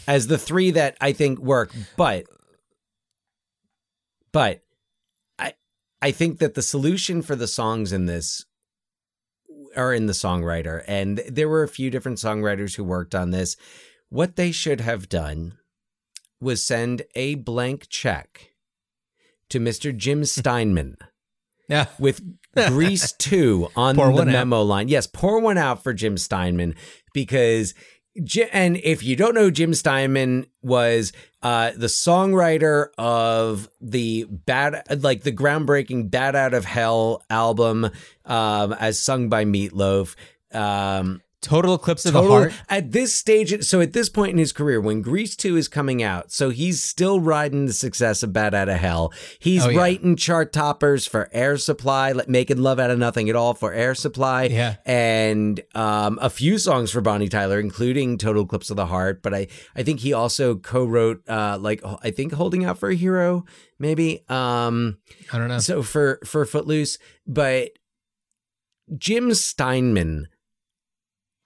[0.06, 1.72] as the three that I think work.
[1.96, 2.24] But,
[4.32, 4.62] but
[5.38, 5.54] I
[6.00, 8.45] I think that the solution for the songs in this
[9.77, 13.57] are in the songwriter, and there were a few different songwriters who worked on this.
[14.09, 15.59] What they should have done
[16.41, 18.51] was send a blank check
[19.51, 19.97] to Mr.
[19.97, 20.97] Jim Steinman
[21.68, 21.87] Yeah.
[21.99, 22.20] with
[22.68, 24.33] Grease 2 on Pour the one out.
[24.33, 24.89] memo line.
[24.89, 26.74] Yes, pour one out for Jim Steinman
[27.12, 27.74] because
[28.53, 31.12] and if you don't know Jim Steinman was
[31.47, 37.88] uh the songwriter of the bad like the groundbreaking Bat Out of Hell album
[38.24, 40.16] um as sung by Meatloaf.
[40.51, 42.53] Um Total eclipse of total- the heart.
[42.68, 46.03] At this stage, so at this point in his career, when Grease 2 is coming
[46.03, 49.12] out, so he's still riding the success of Bat Out of Hell.
[49.39, 49.78] He's Oh, yeah.
[49.78, 53.72] writing chart toppers for Air Supply, like Making Love Out of Nothing at All for
[53.72, 54.45] Air Supply.
[54.45, 54.76] Yeah.
[54.87, 59.22] And um, a few songs for Bonnie Tyler, including Total Eclipse of the Heart.
[59.22, 62.89] But I, I think he also co wrote, uh, like, I think Holding Out for
[62.89, 63.45] a Hero,
[63.78, 64.24] maybe.
[64.28, 64.99] Um,
[65.32, 65.59] I don't know.
[65.59, 67.70] so for for Footloose, but
[68.97, 70.28] Jim Steinman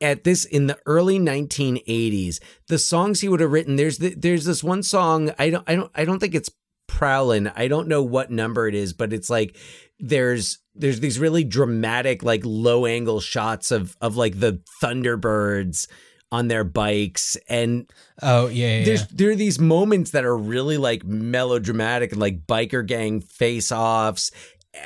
[0.00, 3.76] at this in the early 1980s, the songs he would have written.
[3.76, 5.32] There's the, there's this one song.
[5.38, 6.50] I don't I don't I don't think it's
[6.88, 7.52] Prowlin.
[7.54, 9.56] I don't know what number it is, but it's like
[9.98, 15.86] there's there's these really dramatic like low angle shots of of like the Thunderbirds
[16.32, 17.90] on their bikes and
[18.22, 18.78] oh yeah.
[18.78, 23.20] yeah, there's there are these moments that are really like melodramatic and like biker gang
[23.20, 24.30] face offs.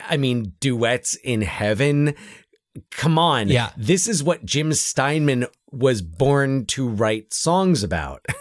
[0.08, 2.14] I mean, duets in heaven.
[2.90, 3.48] Come on.
[3.48, 3.70] Yeah.
[3.76, 8.24] This is what Jim Steinman was born to write songs about.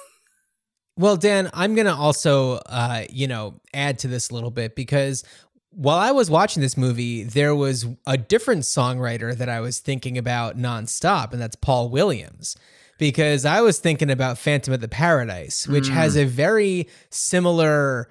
[0.95, 4.75] Well, Dan, I'm going to also, uh, you know, add to this a little bit
[4.75, 5.23] because
[5.71, 10.19] while I was watching this movie, there was a different songwriter that I was thinking
[10.19, 12.55] about nonstop, and that's Paul Williams.
[12.99, 18.07] Because I was thinking about Phantom of the Paradise, which has a very similar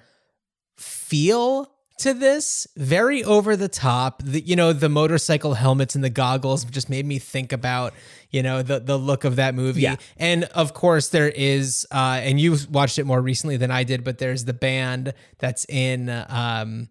[0.77, 4.23] feel to this, very over the top.
[4.23, 7.93] The, you know, the motorcycle helmets and the goggles just made me think about,
[8.29, 9.81] you know, the the look of that movie.
[9.81, 9.95] Yeah.
[10.17, 14.03] And of course, there is, uh, and you watched it more recently than I did,
[14.03, 16.89] but there's the band that's in um,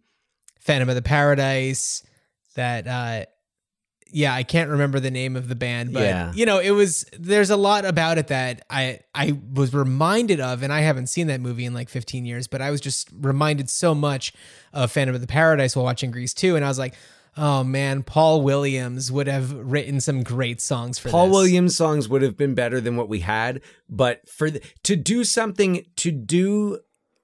[0.61, 2.05] Phantom of the Paradise
[2.55, 3.27] that, uh,
[4.13, 6.33] yeah, I can't remember the name of the band, but Yeah.
[6.35, 10.63] you know, it was there's a lot about it that I I was reminded of,
[10.63, 13.69] and I haven't seen that movie in like 15 years, but I was just reminded
[13.71, 14.33] so much
[14.73, 16.95] of Phantom of the Paradise while watching Grease 2, and I was like,
[17.37, 21.35] oh man, Paul Williams would have written some great songs for Paul this.
[21.35, 25.25] Williams songs would have been better than what we had, but for the, to do
[25.25, 26.79] something to do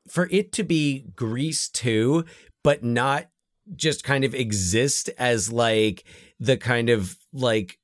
[0.09, 2.25] for it to be Grease 2
[2.63, 3.29] but not
[3.77, 6.05] just kind of exist as like
[6.41, 7.79] the kind of like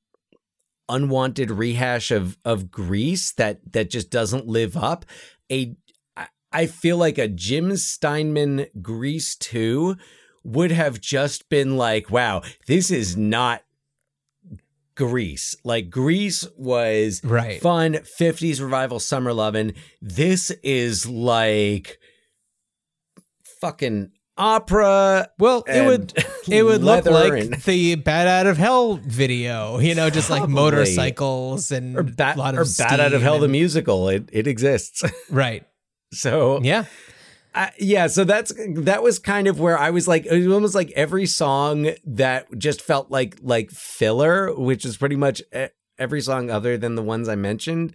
[0.88, 5.04] unwanted rehash of of Grease that that just doesn't live up
[5.50, 5.76] A
[6.52, 9.96] I feel like a Jim Steinman Grease 2
[10.44, 13.64] would have just been like, wow, this is not
[14.94, 15.56] Grease.
[15.64, 17.60] Like Grease was Right.
[17.60, 19.74] fun 50s revival summer lovin'.
[20.00, 21.98] This is like
[23.60, 25.28] fucking opera.
[25.38, 26.12] Well, it would
[26.48, 30.40] it would look like and- the Bat Out of Hell video, you know, just like
[30.40, 30.54] Probably.
[30.54, 34.08] motorcycles and or bat a lot or bat out of hell the musical.
[34.08, 35.02] It it exists.
[35.30, 35.64] right.
[36.12, 36.84] so Yeah.
[37.78, 40.90] Yeah, so that's that was kind of where I was like, it was almost like
[40.96, 45.66] every song that just felt like like filler, which is pretty much e-
[45.96, 47.94] every song other than the ones I mentioned.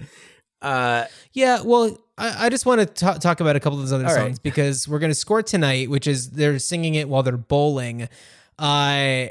[0.61, 3.93] Uh, Yeah, well, I, I just want to ta- talk about a couple of those
[3.93, 4.21] other All right.
[4.21, 8.09] songs because we're going to score tonight, which is they're singing it while they're bowling.
[8.57, 9.27] Uh,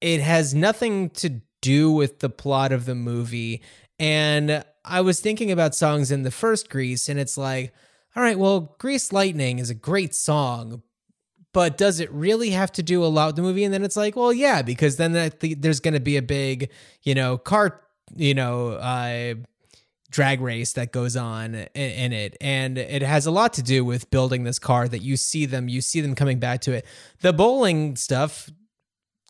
[0.00, 3.62] it has nothing to do with the plot of the movie.
[3.98, 7.72] And I was thinking about songs in the first Grease, and it's like,
[8.14, 10.82] all right, well, Grease Lightning is a great song,
[11.54, 13.64] but does it really have to do a lot with the movie?
[13.64, 16.70] And then it's like, well, yeah, because then there's going to be a big,
[17.02, 17.80] you know, car,
[18.14, 19.34] you know, uh,
[20.14, 22.36] drag race that goes on in, it.
[22.40, 25.68] And it has a lot to do with building this car that you see them
[25.68, 26.86] you see them coming back to it.
[27.20, 28.48] The bowling stuff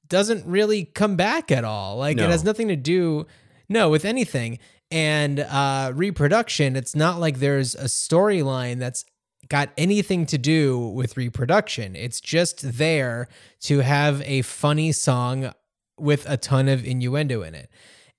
[0.09, 1.97] doesn't really come back at all.
[1.97, 2.25] Like No.
[2.25, 3.27] it has nothing to do
[3.67, 4.59] no with anything.
[4.91, 9.07] And uh reproduction it's not like there's a storyline that's
[9.49, 11.97] got anything to do with reproduction.
[11.97, 13.29] It's just there
[13.61, 15.55] to have a funny song
[15.99, 17.71] with a ton of innuendo in it.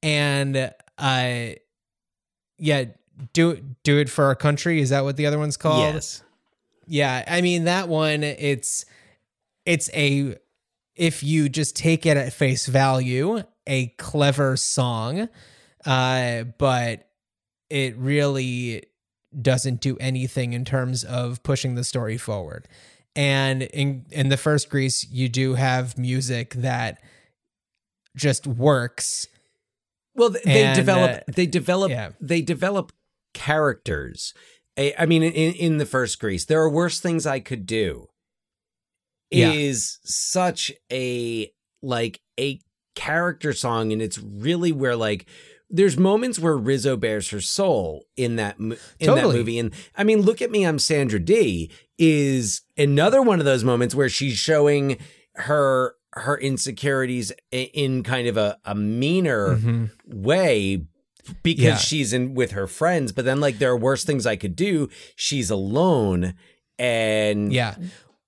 [0.02, 1.46] And uh
[2.58, 2.86] yeah
[3.34, 4.82] do do it for our country.
[4.82, 5.94] Is that what the other one's called?
[5.94, 6.24] Yes,
[6.88, 8.86] yeah i mean that one it's
[9.66, 10.36] it's a
[10.96, 15.28] if you just take it at face value a clever song
[15.86, 17.10] uh but
[17.70, 18.84] it really
[19.42, 22.68] doesn't do anything in terms of pushing the story forward.
[23.16, 27.02] And in in the first grease you do have music that
[28.16, 29.28] just works
[30.16, 32.12] well, th- they And, develop, uh, they develop, yeah.
[32.20, 32.92] they develop
[33.34, 34.34] characters.
[34.78, 38.08] I, I mean, in, in the first Grease, there are worse things I could do.
[39.32, 39.52] Yeah.
[39.52, 41.52] Is such a
[41.82, 42.62] like a
[42.96, 45.26] character song, and it's really where like
[45.70, 50.22] there's moments where Rizzo bears her soul in that in that movie, and I mean,
[50.22, 54.98] look at me, I'm Sandra Dee is another one of those moments where she's showing
[55.34, 59.90] her her insecurities in kind of a, a meaner Mhm.
[60.08, 60.86] way
[61.44, 61.78] because Yeah.
[61.78, 64.88] she's in with her friends but then like there are worse things i could do
[65.16, 66.36] she's alone
[66.78, 67.76] and Yeah.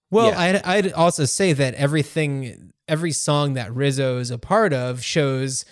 [0.10, 0.40] Well, Yeah.
[0.40, 5.66] I'd, I'd also say that everything, every song that Rizzo is a part of shows,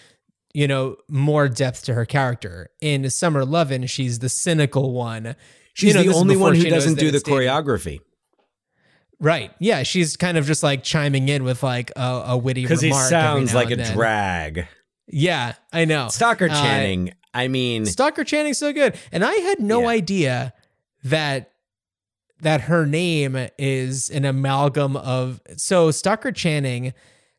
[0.53, 2.67] you know, more depth to her character.
[2.81, 5.37] In Summer Lovin', she's the cynical one.
[5.73, 8.01] she's You know, the only one who doesn't do the choreography dating.
[9.25, 9.51] Right.
[9.59, 9.81] Yeah.
[9.83, 13.55] She's kind of just like chiming in with like a, a witty because he sounds
[13.55, 13.93] like a then.
[13.95, 14.67] drag
[15.07, 16.09] Yeah, I know.
[16.09, 18.95] Stockard Uh, channing i mean Stockard Channing's so good.
[19.11, 19.87] And I had no Yeah.
[19.87, 20.53] idea
[21.03, 21.51] that
[22.41, 26.93] that her name is an amalgam of so Stockard Channing,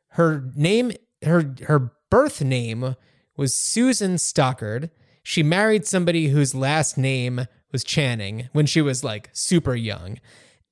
[0.09, 0.93] her name
[1.25, 2.97] her her birth name
[3.37, 4.91] was Susan Stockard.
[5.23, 10.19] She married somebody whose last name was Channing when she was like super young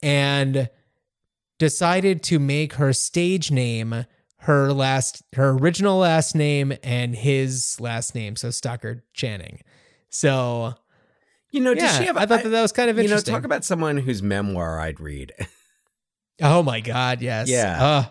[0.02, 0.68] and
[1.64, 4.04] decided to make her stage name
[4.40, 9.62] her last her original last name and his last name so Stockard Channing.
[10.10, 10.74] So
[11.50, 13.32] you know yeah, she have I thought that that was kind of interesting.
[13.32, 15.32] you know talk about someone whose memoir i'd read
[16.42, 17.48] oh my god, yes.
[17.48, 17.82] Yeah.
[17.82, 18.04] Uh,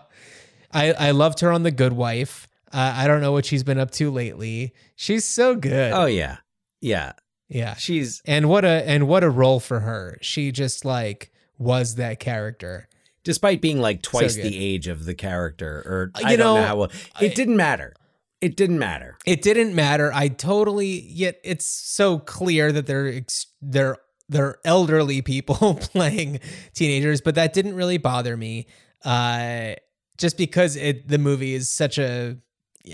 [0.72, 2.48] I I loved her on The Good Wife.
[2.72, 4.74] Uh, I don't know what she's been up to lately.
[4.96, 5.92] She's so good.
[5.92, 6.38] oh yeah
[6.80, 7.12] yeah
[7.48, 7.74] yeah.
[7.74, 10.18] she's And what a and what a role for her.
[10.20, 12.88] She just like was that character.
[13.24, 14.44] Despite being like twice good.
[14.44, 17.32] the age of the character or Uh, i you don't know, know, how well it
[17.32, 17.94] I- didn't matter
[18.40, 20.12] it didn't matter It didn't matter.
[20.12, 23.96] I totally yet it's so clear that they're ex- they're
[24.28, 26.40] they're elderly people playing
[26.74, 28.66] teenagers, but that didn't really bother me.
[29.04, 29.74] Uh
[30.18, 32.36] just because it the movie is such a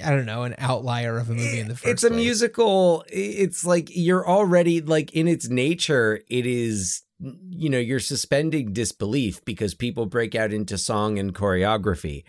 [0.05, 2.17] I don't know, an outlier of a movie in the first it's a place.
[2.25, 8.73] musical it's like you're already like in its nature it is you know you're suspending
[8.73, 12.25] disbelief because people break out into song and choreography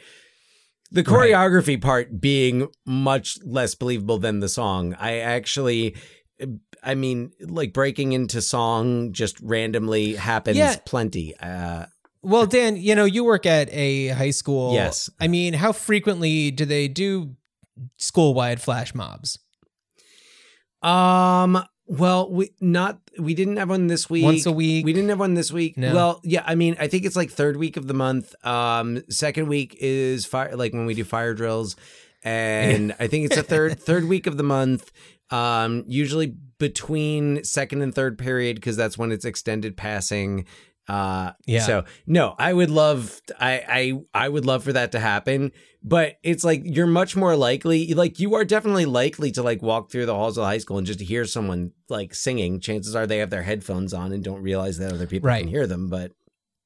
[0.92, 1.32] the Right.
[1.32, 5.96] choreography part being much less believable than the song i actually
[6.84, 10.76] i mean like breaking into song just randomly happens Yeah.
[10.86, 11.86] plenty uh
[12.24, 14.74] Well, Dan, you know, you work at a high school.
[14.76, 15.10] Yes.
[15.20, 17.36] I mean, how frequently do they do
[17.98, 19.40] school-wide flash mobs?
[20.84, 21.64] Um.
[21.92, 24.24] Well, we not we didn't have one this week.
[24.24, 24.86] Once a week?
[24.86, 25.76] We didn't have one this week.
[25.76, 25.94] No.
[25.94, 28.34] Well, yeah, I mean, I think it's like third week of the month.
[28.46, 31.76] Um second week is fire like when we do fire drills.
[32.24, 34.90] And I think it's the third third week of the month.
[35.32, 36.28] Um usually
[36.60, 40.46] between second and third period because that's when it's extended passing.
[40.88, 41.62] Uh Yeah.
[41.62, 43.64] so no, I would love I
[44.14, 45.52] I I would love for that to happen,
[45.84, 49.92] but it's like you're much more likely like you are definitely likely to like walk
[49.92, 52.60] through the halls of high school and just hear someone like singing.
[52.60, 55.42] Chances are they have their headphones on and don't realize that other people Right.
[55.42, 56.12] can hear them, but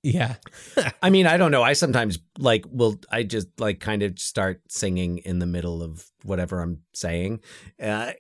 [0.01, 0.36] Yeah.
[1.03, 1.61] I mean, I don't know.
[1.63, 6.05] I sometimes like will I just like kind of start singing in the middle of
[6.24, 7.41] whatever I'm saying.
[7.82, 8.13] Uh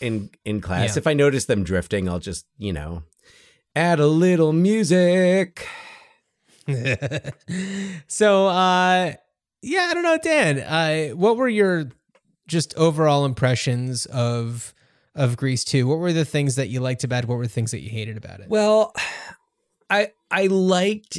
[0.00, 0.96] in in class.
[0.96, 1.00] Yeah.
[1.00, 3.02] If I notice them drifting, I'll just, you know,
[3.74, 5.66] add a little music.
[8.06, 9.12] so uh
[9.62, 10.58] yeah, I don't know, Dan.
[10.60, 11.90] Uh what were your
[12.46, 14.74] just overall impressions of
[15.14, 15.86] of Grease 2?
[15.86, 17.28] What were the things that you liked about it?
[17.28, 18.48] What were the things that you hated about it?
[18.48, 18.94] Well,
[19.90, 21.18] I I liked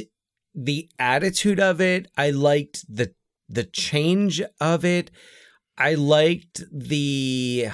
[0.54, 2.08] the attitude of it.
[2.16, 3.14] I liked the
[3.48, 5.10] the change of it.
[5.78, 7.68] I liked the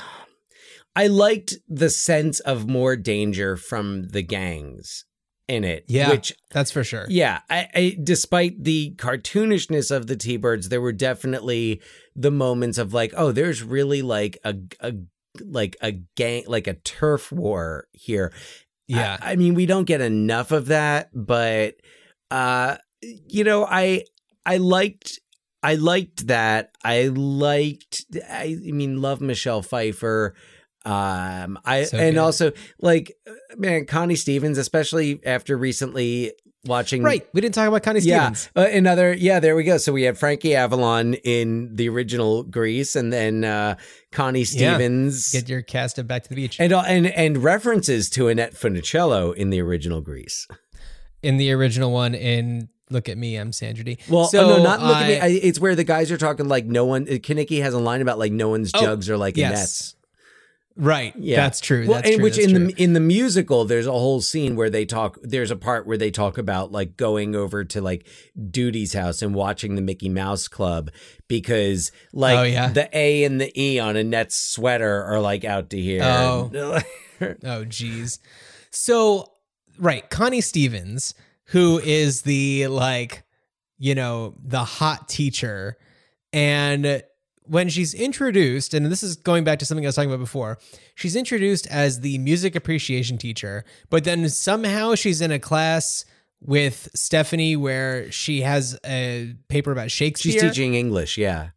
[0.95, 5.05] I liked the sense of more danger from the gangs
[5.49, 5.85] in it.
[5.89, 6.11] Yeah.
[6.11, 7.07] Which That's for sure.
[7.09, 11.81] yeah, I, I despite the cartoonishness of the T-Birds, there were definitely
[12.15, 14.95] the moments of like, oh, there's really like a a
[15.41, 18.33] like a gang like a turf war here.
[18.87, 19.17] Yeah.
[19.21, 21.77] I, I mean, we don't get enough of that, but
[22.31, 24.05] uh you know, I
[24.47, 25.19] I liked
[25.63, 26.73] I liked that.
[26.85, 30.35] I liked I, I mean, love Michelle Pfeiffer.
[30.85, 32.21] Um I So and good.
[32.21, 33.17] also like
[33.57, 36.33] man, Connie Stevens, especially after recently
[36.65, 37.27] watching Right.
[37.33, 38.51] We didn't talk about Connie yeah, Stevens.
[38.57, 39.13] uh, another.
[39.13, 39.79] Yeah, there we go.
[39.79, 43.75] So we had Frankie Avalon in the original Grease, and then uh,
[44.13, 44.75] Connie Yeah.
[44.75, 46.59] Stevens, Get your cast of Back to the Beach.
[46.61, 50.47] and all- and and references to Annette Funicello in the original Grease.
[51.23, 53.99] in the original one in Look at Me, I'm Sandra Dee.
[54.09, 55.19] Well, so oh, no, not look at me.
[55.19, 57.07] I- I, it's where the guys are talking like no one.
[57.07, 59.51] Kenickie has a line about like no one's Oh, jugs are like yes.
[59.51, 59.97] Annette's.
[60.77, 61.15] Right.
[61.17, 61.87] Yeah, That's true.
[61.87, 62.23] Well, That's and true.
[62.25, 62.67] which in true.
[62.69, 65.19] the in the musical, there's a whole scene where they talk.
[65.23, 68.07] There's a part where they talk about like going over to like
[68.39, 70.91] Doody's house and watching the Mickey Mouse Club
[71.29, 72.69] because like Oh, yeah.
[72.69, 76.03] the A and the E on Annette's sweater are like out to here.
[76.03, 76.81] Oh.
[77.45, 78.19] Oh, geez.
[78.71, 79.31] So,
[79.79, 81.15] right, Connie Stevens,
[81.47, 83.23] who is the like,
[83.79, 85.77] you know, the hot teacher,
[86.33, 87.03] and
[87.53, 90.59] when she's introduced, and this is going back to something I was talking about before,
[90.95, 96.07] she's introduced as the music appreciation teacher, but then somehow she's in a class
[96.41, 100.33] with Stephanie where she has a paper about Shakespeare.
[100.33, 101.19] She's teaching English.
[101.19, 101.51] Yeah,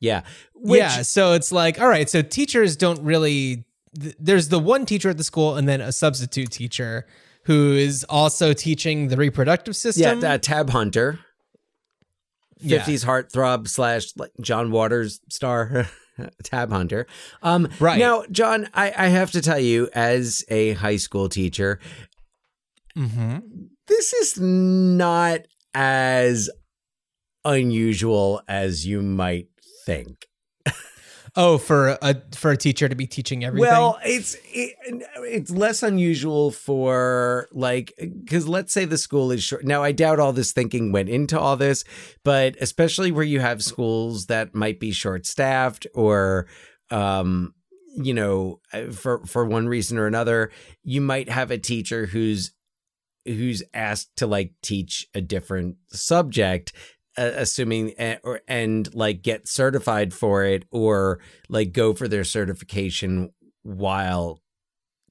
[0.00, 0.22] yeah.
[0.54, 3.66] Which, yeah, so it's like, all right, so teachers don't really.
[4.00, 7.06] th- There's the one teacher at the school, and then a substitute teacher
[7.44, 10.20] who is also teaching the reproductive system.
[10.20, 10.32] yeah.
[10.34, 11.18] Uh, Tab Hunter,
[12.62, 12.80] Yeah.
[12.80, 15.88] 50s heartthrob slash like John Waters star.
[16.42, 17.06] Tab Hunter.
[17.42, 17.98] Um, Right.
[17.98, 21.80] Now, John, I, I have to tell you, as a high school teacher,
[22.96, 23.38] mm-hmm.
[23.86, 25.40] this is not
[25.74, 26.50] as
[27.44, 29.48] unusual as you might
[29.86, 30.26] think.
[31.34, 33.70] Oh, for a for a teacher to be teaching everything.
[33.70, 34.74] Well, it's it,
[35.18, 39.64] it's less unusual for like because let's say the school is short.
[39.64, 41.84] Now, I doubt all this thinking went into all this,
[42.22, 46.48] but especially where you have schools that might be short staffed or
[46.90, 47.54] um
[47.96, 48.60] you know
[48.92, 50.50] for for one reason or another
[50.82, 52.52] you might have a teacher who's
[53.24, 56.72] who's asked to like teach a different subject
[57.18, 62.24] uh, assuming uh, or and like get certified for it or like go for their
[62.24, 63.30] certification
[63.62, 64.40] while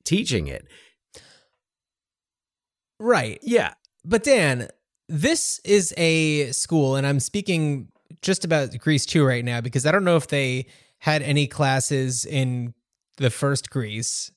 [0.03, 0.67] teaching it
[2.99, 3.39] right.
[3.43, 3.73] yeah
[4.03, 4.67] But Dan,
[5.07, 7.89] this is a school, and I'm speaking
[8.21, 10.67] just about Grease 2 right now because I don't know if they
[10.99, 12.73] had any classes in
[13.17, 14.31] the first Grease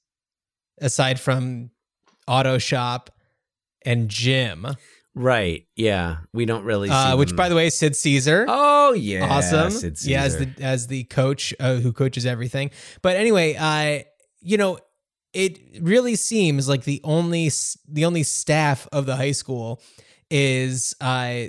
[0.81, 1.71] aside from
[2.27, 3.11] auto shop
[3.85, 4.67] and gym.
[5.15, 7.37] Right yeah we don't really see Uh, which, them.
[7.37, 8.47] by the way, Sid Caesar.
[8.49, 9.71] oh yeah awesome.
[9.71, 12.71] Sid Yeah, as the as the coach uh, who coaches everything.
[13.03, 14.05] But anyway, uh,
[14.41, 14.79] you know,
[15.33, 17.51] it really seems like the only
[17.89, 19.81] the only staff of the high school
[20.31, 21.45] is uh,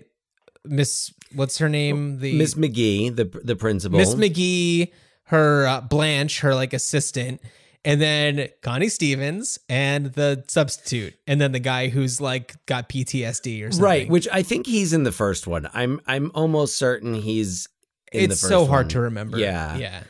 [0.64, 2.20] Miss what's her name?
[2.20, 4.92] The miss mcgee the the principal Miss McGee,
[5.26, 7.42] her uh, Blanche, her like assistant,
[7.86, 13.66] and then Connie Stevens and the substitute, and then the guy who's like got PTSD
[13.66, 13.84] or something.
[13.84, 17.70] right which i think he's in the first one i'm i'm almost certain he's
[18.12, 18.90] in the it's first so hard one.
[18.90, 19.38] to remember.
[19.38, 20.04] yeah yeah.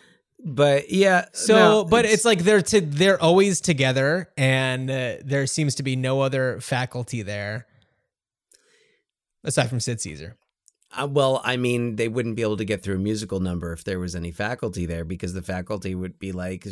[0.44, 1.26] but yeah.
[1.34, 5.84] So, no, but it's, like they're to they're always together, and uh, there seems to
[5.84, 7.66] be no other faculty there
[9.44, 10.36] aside from Sid Caesar.
[10.98, 13.84] Uh, well, I mean, they wouldn't be able to get through a musical number if
[13.84, 16.66] there was any faculty there because the faculty would be like,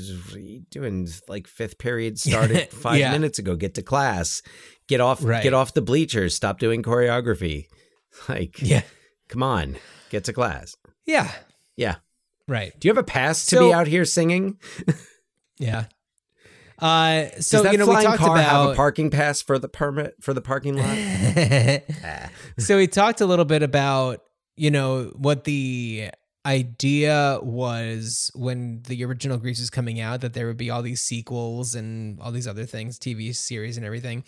[0.72, 1.08] doing?
[1.28, 3.12] Like fifth period started five Yeah.
[3.12, 3.56] minutes ago.
[3.56, 4.42] Get to class.
[4.88, 5.24] Get off.
[5.24, 5.44] Right.
[5.44, 6.36] Get off the bleachers.
[6.36, 7.66] Stop doing choreography.
[8.30, 8.84] Like, Yeah,
[9.28, 9.78] come on,
[10.12, 10.76] get to class.
[11.08, 11.32] yeah,
[11.76, 11.96] Yeah.
[12.48, 14.60] right, Do you have a pass to So- be out here singing?
[15.58, 15.86] yeah.
[16.80, 19.60] Uh, Does so that you know we talked car have a about parking pass for
[19.60, 20.98] the permit for the parking lot?
[22.06, 22.30] Ah.
[22.58, 24.22] so we talked a little bit about
[24.56, 26.10] you know what the
[26.46, 31.02] idea was when the original Grease was coming out that there would be all these
[31.02, 34.24] sequels and all these other things, TV series and everything.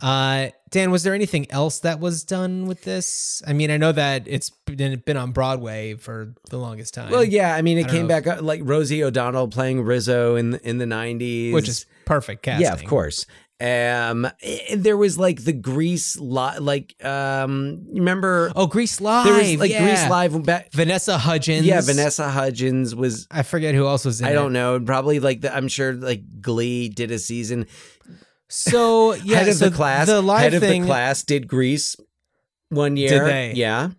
[0.00, 3.42] Uh, Dan, was there anything else that was done with this?
[3.46, 7.10] I mean, I know that it's been, been on Broadway for the longest time.
[7.10, 10.54] Well, yeah, I mean, it don't came back uh, like Rosie O'Donnell playing Rizzo in
[10.62, 12.64] in the nineties, which is perfect casting.
[12.66, 13.26] yeah, of course.
[13.60, 19.24] Um, eh, there was like the Grease, li- like um, remember Oh, Grease Live.
[19.26, 19.82] there was like yeah.
[19.82, 20.70] Grease Live back.
[20.72, 21.66] Vanessa Hudgens.
[21.66, 23.26] Yeah, Vanessa Hudgens was.
[23.32, 24.34] I forget who else was in I it.
[24.34, 24.78] don't know.
[24.78, 27.66] Probably like the, I'm sure like Glee did a season.
[28.48, 31.48] So yeah, head of so the class, the live head of thing, the class did
[31.48, 31.96] Grease
[32.70, 33.24] one year.
[33.24, 33.52] they?
[33.54, 33.90] Yeah.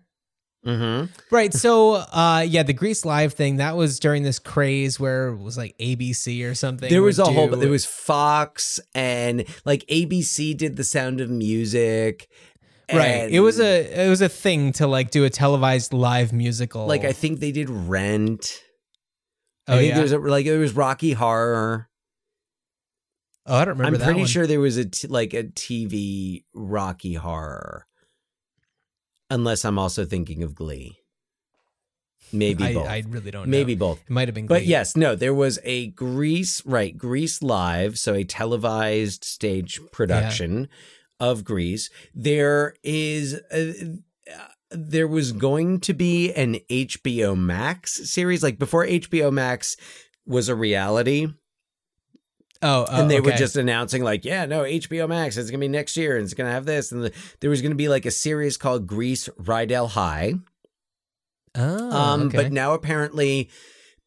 [0.66, 1.06] Mm-hmm.
[1.34, 1.54] right?
[1.54, 5.56] So uh, yeah, the Grease Live thing that was during this craze where it was
[5.56, 6.90] like ABC or something.
[6.90, 7.48] There was a would whole.
[7.48, 12.28] do- There was Fox and like ABC did the Sound of Music.
[12.92, 13.30] right.
[13.30, 16.86] It was a it was a thing to like do a televised live musical.
[16.86, 18.60] like I think they did Rent.
[19.66, 21.88] oh I think yeah, there was a, like it was Rocky Horror.
[23.46, 23.98] Oh I don't remember.
[23.98, 24.28] I'm pretty one.
[24.28, 27.86] sure there was a t- like a TV Rocky Horror.
[29.32, 31.00] Unless I'm also thinking of Glee.
[32.32, 32.88] Maybe I, both.
[32.88, 33.46] I really don't.
[33.46, 33.50] know.
[33.50, 34.00] Maybe both.
[34.02, 34.46] it might have been.
[34.46, 34.58] Glee.
[34.58, 36.96] But yes, no, there was a Grease, right?
[36.96, 40.68] Grease Live, so a televised stage production
[41.18, 41.90] of Grease.
[42.14, 48.86] There is, uh, uh, there was going to be an HBO Max series, like before
[48.86, 49.76] HBO Max
[50.26, 51.28] was a reality,
[52.62, 55.68] Oh, oh, and they were just announcing like, yeah, no, HBO Max, it's gonna be
[55.68, 58.10] next year, and it's gonna have this, and the, there was gonna be like a
[58.10, 60.34] series called Grease Rydell High.
[61.54, 62.36] Oh, Um, okay.
[62.36, 63.48] but now apparently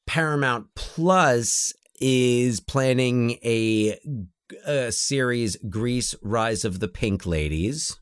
[0.06, 3.98] Paramount Plus is planning a,
[4.68, 7.98] a series, Grease: Rise of the Pink Ladies.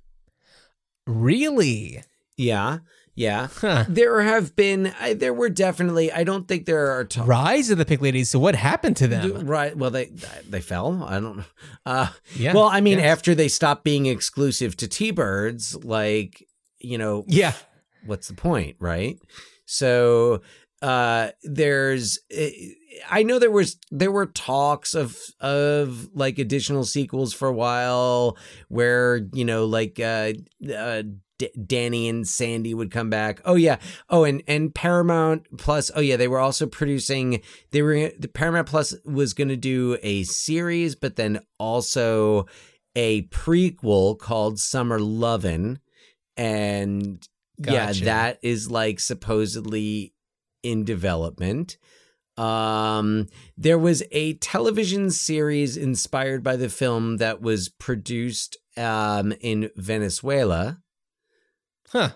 [1.07, 2.03] really,
[2.37, 2.79] Yeah,
[3.15, 3.47] yeah.
[3.57, 3.85] huh.
[3.87, 6.11] There have been, I, there were definitely.
[6.11, 7.03] I don't think there are.
[7.03, 8.29] T- Rise of the Pink Ladies.
[8.29, 9.45] So what happened to them?
[9.45, 9.75] Right.
[9.75, 10.11] Well, they
[10.49, 11.03] they fell.
[11.03, 11.43] I don't know.
[11.85, 12.53] Uh, Yeah.
[12.53, 16.45] well, I mean, after they stopped being exclusive to T-Birds, like
[16.79, 17.53] you know, yeah.
[18.05, 19.19] what's the point right
[19.65, 20.41] so
[20.81, 22.17] uh there's
[23.09, 28.35] i know there was there were talks of of like additional sequels for a while
[28.69, 30.33] where you know like uh
[30.75, 31.03] uh
[31.41, 33.41] D- Danny and Sandy would come back.
[33.45, 33.77] Oh yeah.
[34.09, 35.89] Oh and and Paramount Plus.
[35.95, 39.97] Oh yeah, they were also producing they were the Paramount Plus was going to do
[40.03, 42.45] a series but then also
[42.95, 45.79] a prequel called Summer Lovin'
[46.37, 47.27] and
[47.57, 50.13] yeah, that is like supposedly
[50.61, 51.77] in development.
[52.37, 53.27] Um,
[53.57, 60.77] there was a television series inspired by the film that was produced um in Venezuela.
[61.91, 62.09] Huh.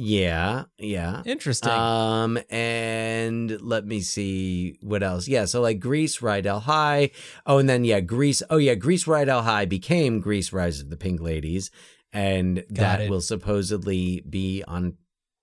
[0.00, 1.22] Yeah, yeah.
[1.26, 1.72] Interesting.
[1.72, 5.26] Um, and let me see what else.
[5.26, 7.10] Yeah, so like Grease, Rydell High.
[7.46, 8.42] Oh, and then yeah, Grease.
[8.48, 11.72] Oh yeah, Grease, Rydell High became Grease, Rise of the Pink Ladies,
[12.12, 13.10] and that it.
[13.10, 14.94] will supposedly be on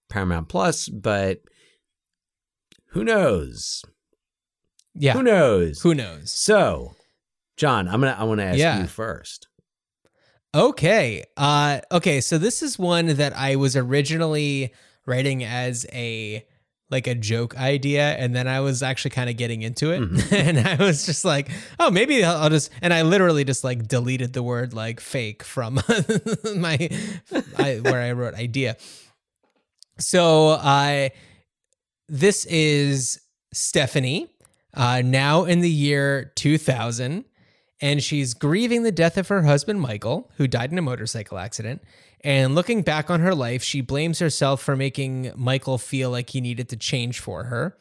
[0.10, 0.88] Paramount Plus.
[0.88, 1.42] But
[2.92, 3.82] who knows?
[4.94, 5.12] yeah.
[5.14, 5.82] Who knows?
[5.82, 6.32] Who knows?
[6.32, 6.94] So,
[7.58, 8.80] John, I'm gonna I want to ask Yeah.
[8.80, 9.50] you first.
[10.56, 11.26] Okay.
[11.36, 14.74] Uh okay, so this is one that I was originally
[15.06, 16.46] writing as a
[16.90, 20.32] like a joke idea and then I was actually kind of getting into it Mhm.
[20.48, 21.50] and I was just like,
[21.80, 25.44] "Oh, maybe I'll, I'll just and I literally just like deleted the word like fake
[25.44, 25.74] from
[26.56, 26.90] my
[27.58, 28.78] I, where I wrote idea.
[30.00, 31.12] So, I
[32.08, 33.20] this is
[33.54, 34.30] Stephanie
[34.74, 37.26] uh now in the year 2000
[37.82, 41.82] and she's grieving the death of her husband, Michael, who died in a motorcycle accident.
[42.22, 46.42] And looking back on her life, she blames herself for making Michael feel like he
[46.42, 47.78] needed to change for her.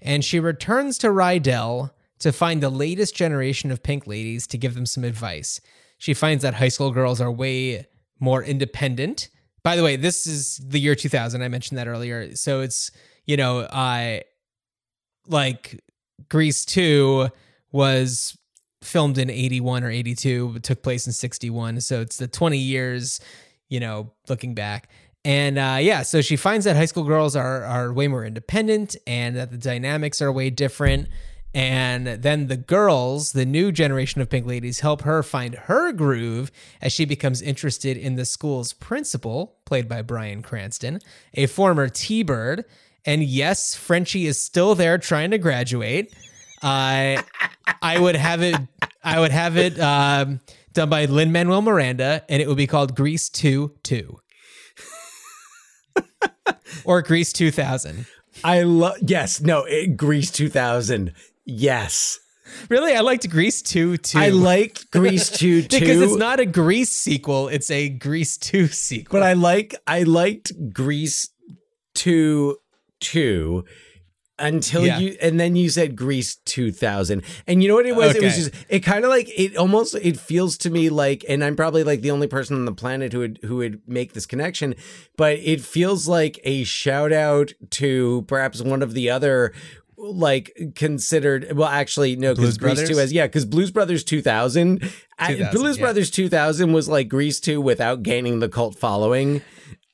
[0.00, 4.74] And she returns to Rydell to find the latest generation of pink ladies to give
[4.74, 5.60] them some advice.
[5.98, 7.86] She finds that high school girls are way
[8.20, 9.30] more independent.
[9.64, 11.42] By the way, this is the year 2000.
[11.42, 12.36] I mentioned that earlier.
[12.36, 12.92] So it's,
[13.26, 14.22] you know, I
[15.26, 15.82] like
[16.28, 17.28] Grease 2
[17.72, 18.37] was
[18.82, 21.80] filmed in 81 or 82, but took place in 61.
[21.80, 23.20] So it's the 20 years,
[23.68, 24.88] you know, looking back.
[25.24, 28.96] And uh, yeah, so she finds that high school girls are are way more independent
[29.06, 31.08] and that the dynamics are way different.
[31.54, 36.52] And then the girls, the new generation of Pink Ladies, help her find her groove
[36.80, 41.00] as she becomes interested in the school's principal, played by Bryan Cranston,
[41.34, 42.64] a former T Bird.
[43.04, 46.14] And yes, Frenchie is still there trying to graduate.
[46.62, 47.22] I
[47.82, 48.56] I would have it.
[49.04, 50.40] I would have it um,
[50.72, 54.18] done by Lin Manuel Miranda, and it would be called Grease Two Two,
[56.84, 58.06] or Grease Two Thousand.
[58.44, 58.96] I love.
[59.00, 61.12] Yes, no, it, Grease 2000.
[61.44, 62.20] Yes,
[62.68, 64.18] Really, I liked Grease Two Two.
[64.18, 65.80] I like Grease 2 too.
[65.80, 69.20] because it's not a Grease sequel; it's a Grease Two sequel.
[69.20, 71.28] but I like I liked Grease
[71.94, 72.56] 2
[73.00, 73.64] 2
[74.38, 74.98] until Yeah.
[74.98, 77.22] you and then you said Grease 2000.
[77.46, 78.14] And you know what it was?
[78.16, 81.42] It was just it kind of like it almost it feels to me like and
[81.42, 84.26] I'm probably like the only person on the planet who would who would make this
[84.26, 84.74] connection,
[85.16, 89.52] but it feels like a shout out to perhaps one of the other
[90.00, 92.98] like considered well actually no because Grease 2 Brothers?
[93.00, 94.88] has yeah because Blues Brothers 2000,
[95.18, 95.80] I- Blues yeah.
[95.82, 99.42] Brothers 2000 was like Grease 2 without gaining the cult following.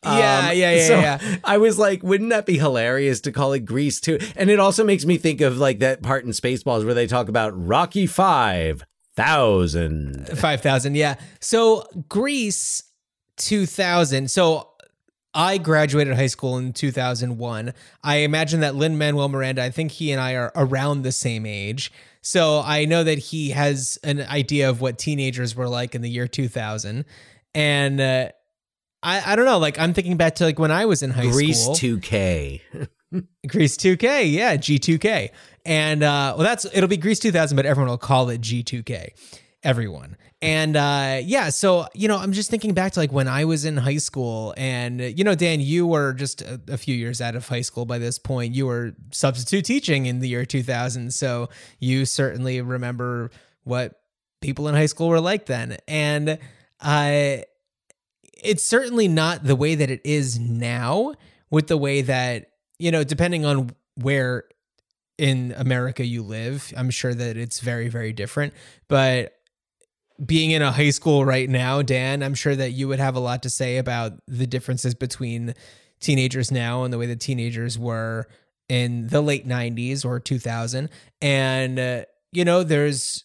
[0.04, 1.36] Yeah, yeah, yeah, so yeah.
[1.44, 4.18] I was like, wouldn't that be hilarious to call it Grease too?
[4.36, 7.28] And it also makes me think of like that part in Spaceballs where they talk
[7.28, 8.84] about Rocky Five
[9.16, 10.28] thousand.
[10.38, 11.16] Five thousand, yeah.
[11.40, 12.82] So Grease,
[13.36, 14.30] two thousand.
[14.30, 14.70] So
[15.34, 17.74] I graduated high school in two thousand one.
[18.02, 19.62] I imagine that Lin Manuel Miranda.
[19.62, 21.92] I think he and I are around the same age.
[22.22, 26.10] So I know that he has an idea of what teenagers were like in the
[26.10, 27.04] year two thousand,
[27.54, 28.28] and uh,
[29.04, 29.58] I I don't know.
[29.58, 31.32] Like I'm thinking back to like when I was in high school.
[31.36, 32.62] Grease two K.
[33.46, 35.30] Grease 2K, yeah, G2K.
[35.64, 39.10] And uh well that's it'll be Grease 2000 but everyone will call it G2K.
[39.62, 40.16] Everyone.
[40.42, 43.64] And uh yeah, so you know, I'm just thinking back to like when I was
[43.64, 47.34] in high school and you know Dan, you were just a, a few years out
[47.36, 48.54] of high school by this point.
[48.54, 51.48] You were substitute teaching in the year 2000, so
[51.78, 53.30] you certainly remember
[53.62, 54.00] what
[54.40, 55.78] people in high school were like then.
[55.88, 56.38] And
[56.80, 57.36] uh
[58.44, 61.14] it's certainly not the way that it is now
[61.50, 64.44] with the way that you know depending on where
[65.18, 68.52] in america you live i'm sure that it's very very different.
[68.88, 69.32] But
[70.24, 73.20] being in a high school right now dan i'm sure that you would have a
[73.20, 75.54] lot to say about the differences between
[75.98, 78.28] teenagers now and the way that teenagers were
[78.68, 80.88] in the late 90s or 2000
[81.20, 83.24] and uh, you know there's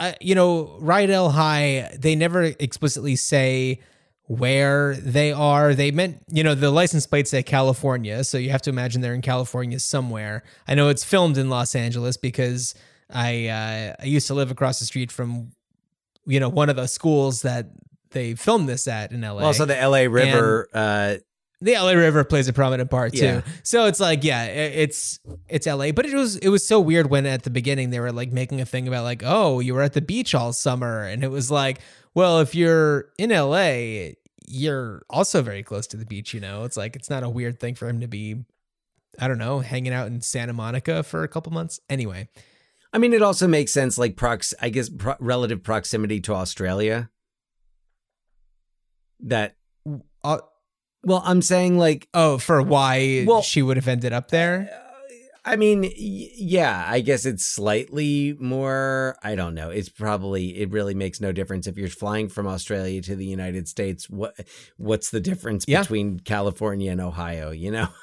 [0.00, 3.80] uh, you know rydell high they never explicitly say
[4.28, 5.74] where they are.
[5.74, 9.14] They meant, you know, the license plates say California, so you have to imagine they're
[9.14, 10.44] in California somewhere.
[10.68, 12.74] I know it's filmed in Los Angeles because
[13.10, 15.52] I uh, I used to live across the street from,
[16.26, 17.70] you know, one of the schools that
[18.10, 19.42] they filmed this at in LA.
[19.42, 20.08] Also, the L.A.
[20.08, 20.68] River.
[20.74, 21.16] uh,
[21.60, 23.24] the LA River plays a prominent part too.
[23.24, 23.40] Yeah.
[23.64, 25.18] So it's like, yeah, it's
[25.48, 28.12] it's LA, but it was it was so weird when at the beginning they were
[28.12, 31.24] like making a thing about like, oh, you were at the beach all summer, and
[31.24, 31.80] it was like,
[32.14, 34.12] well, if you're in LA,
[34.46, 36.32] you're also very close to the beach.
[36.34, 38.44] You know, it's like it's not a weird thing for him to be,
[39.18, 41.80] I don't know, hanging out in Santa Monica for a couple months.
[41.90, 42.28] Anyway,
[42.92, 44.54] I mean, it also makes sense, like prox.
[44.60, 47.10] I guess pro- relative proximity to Australia.
[49.20, 49.56] That
[50.24, 50.38] uh,
[51.02, 54.70] well, I'm saying like oh, for why Well- she would have ended up there.
[55.44, 59.16] I mean, y- yeah, I guess it's slightly more.
[59.22, 59.70] I don't know.
[59.70, 63.68] It's probably it really makes no difference if you're flying from Australia to the United
[63.68, 64.08] States.
[64.10, 64.34] What
[64.76, 65.80] what's the difference Yeah.
[65.82, 67.50] between California and Ohio?
[67.50, 67.88] You know,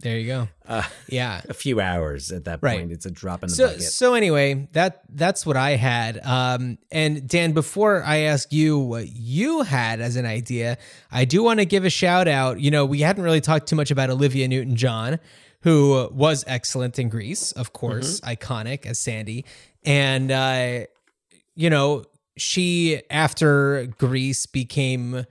[0.00, 0.48] There you go.
[0.66, 1.40] uh, Yeah.
[1.48, 2.78] a few hours at that Right.
[2.78, 2.92] point.
[2.92, 3.82] It's a drop in the so bucket.
[3.82, 9.08] so anyway that that's what i had um and dan before i ask you what
[9.08, 10.78] you had as an idea
[11.10, 13.74] i do want to give a shout out you know we hadn't really talked too
[13.76, 15.18] much about olivia newton john
[15.62, 19.44] who was excellent in grease of course iconic as sandy.
[19.84, 20.86] And uh
[21.54, 22.04] you know
[22.36, 25.26] she after grease became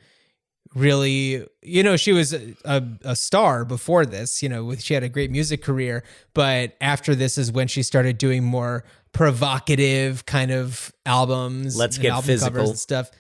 [0.76, 4.94] really you know she was a, a, a star before this you know with she
[4.94, 6.04] had a great music career.
[6.34, 8.84] But after this is when she started doing more
[9.14, 12.70] provocative kind of albums Let's and Get album covers Physical.
[12.70, 13.12] and stuff.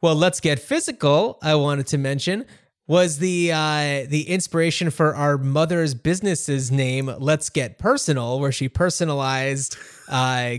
[0.00, 2.44] Well let's get physical i wanted to mention
[2.92, 8.68] was the uh the inspiration for our mother's business's name let's get personal where she
[8.68, 9.76] personalized
[10.08, 10.56] uh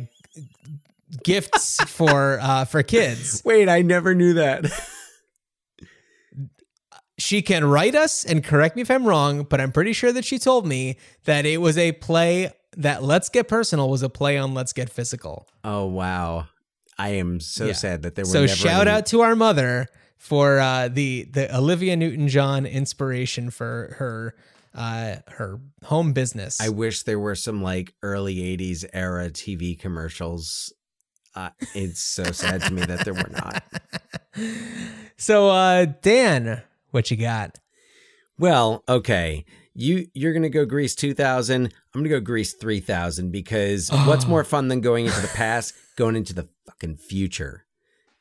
[1.24, 4.66] gifts for uh for kids Wait, I never knew that.
[7.20, 10.26] she can write us and correct me if I'm wrong, but I'm pretty sure that
[10.26, 14.38] she told me that it was a play that Let's Get Personal was a play
[14.38, 15.48] on Let's Get Physical.
[15.64, 16.48] Oh wow.
[16.98, 17.74] I am so Yeah.
[17.74, 19.88] sad that there were So shout any- out to our mother
[20.24, 24.36] for uh, the the Olivia Newton John inspiration for her
[24.74, 26.62] uh, her home business.
[26.62, 30.72] I wish there were some like early 80s era TV commercials.
[31.36, 33.64] Uh, it's so sad to me that there were not.
[35.18, 37.60] so uh, Dan, what you got?
[38.40, 39.44] Well, okay.
[39.76, 41.66] You you're gonna go Grease 2000.
[41.66, 44.30] I'm gonna go Grease 3000 because what's Oh.
[44.30, 45.74] more fun than going into the past?
[45.96, 47.63] going into the fucking future.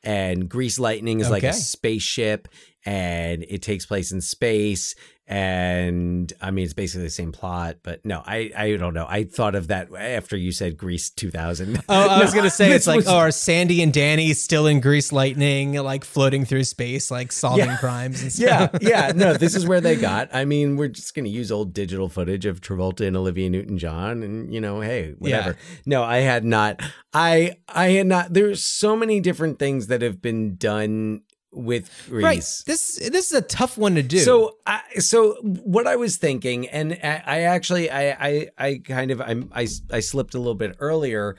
[0.03, 2.49] And Grease Lightning is like a spaceship,
[2.85, 4.95] and it takes place in space.
[5.25, 9.05] And I mean, it's basically the same plot, but no, I I don't know.
[9.07, 11.81] I thought of that after you said Grease 2000.
[11.89, 14.79] Oh, I was gonna say it's like, was- oh, are Sandy and Danny still in
[14.81, 17.77] Grease Lightning, like floating through space, like solving Yeah.
[17.77, 18.71] crimes and stuff?
[18.81, 19.07] yeah.
[19.07, 19.11] Yeah.
[19.15, 20.29] No, this is where they got.
[20.33, 24.23] I mean, we're just going to use old digital footage of Travolta and Olivia Newton-John,
[24.23, 25.57] and you know, hey, whatever.
[25.85, 26.81] No, I had not.
[27.13, 28.33] I I had not.
[28.33, 31.21] There's so many different things that have been done
[31.53, 32.23] with Grease.
[32.23, 32.37] Right.
[32.65, 34.19] This this is a tough one to do.
[34.19, 39.11] So, I, so what I was thinking, and I, I actually, I, I, I kind
[39.11, 41.35] of, I'm, I, I slipped a little bit earlier,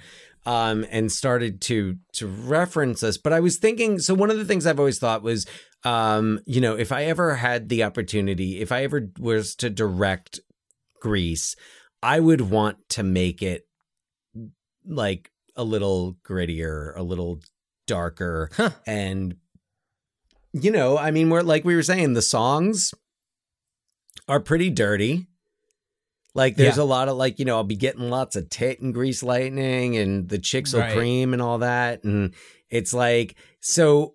[0.47, 3.19] um, and started to to reference this.
[3.19, 5.47] But I was thinking, so one of the things I've always thought was,
[5.85, 10.41] um, you know, if I ever had the opportunity, if I ever was to direct
[11.01, 11.57] Grease,
[12.03, 13.67] I would want to make it
[14.87, 17.41] like a little grittier, a little
[17.87, 18.71] darker, Huh.
[18.87, 19.37] and
[20.55, 22.95] you know, I mean, we're like we were saying, the songs
[24.29, 25.27] are pretty dirty.
[26.35, 26.83] Like there's Yeah.
[26.83, 29.97] a lot of like, you know, I'll be getting lots of tit and grease lightning
[29.97, 30.93] and the chicks will Right.
[30.97, 32.03] cream and all that.
[32.05, 32.35] And
[32.71, 34.15] it's like so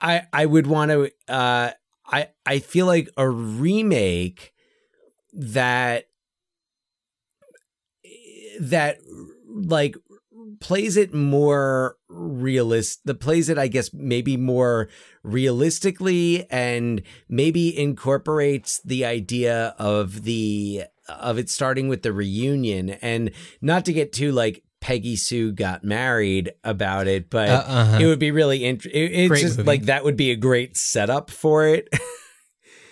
[0.00, 1.70] I I would want to uh
[2.06, 4.52] I I feel like a remake
[5.32, 6.06] that
[8.60, 8.98] that
[9.46, 9.96] like
[10.60, 14.88] plays it more realist the plays it i guess maybe more
[15.22, 23.30] realistically and maybe incorporates the idea of the of it starting with the reunion and
[23.60, 27.98] not to get too like Peggy Sue got married about it, but Uh, uh-huh.
[28.02, 29.02] it would be really interesting.
[29.02, 29.66] It, it's Great just movie.
[29.66, 31.88] like that would be a great setup for it.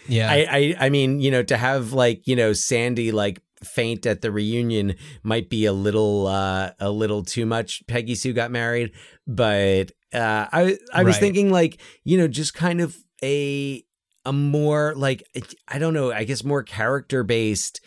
[0.08, 0.30] yeah.
[0.30, 4.20] I, I I mean, you know, to have like, you know, Sandy like faint at
[4.22, 7.82] the reunion might be a little uh a little too much.
[7.86, 8.92] Peggy Sue got married,
[9.26, 11.20] but uh I I was Right.
[11.20, 13.84] thinking like, you know, just kind of a
[14.24, 15.22] a more like
[15.68, 17.80] I don't know, I guess more character based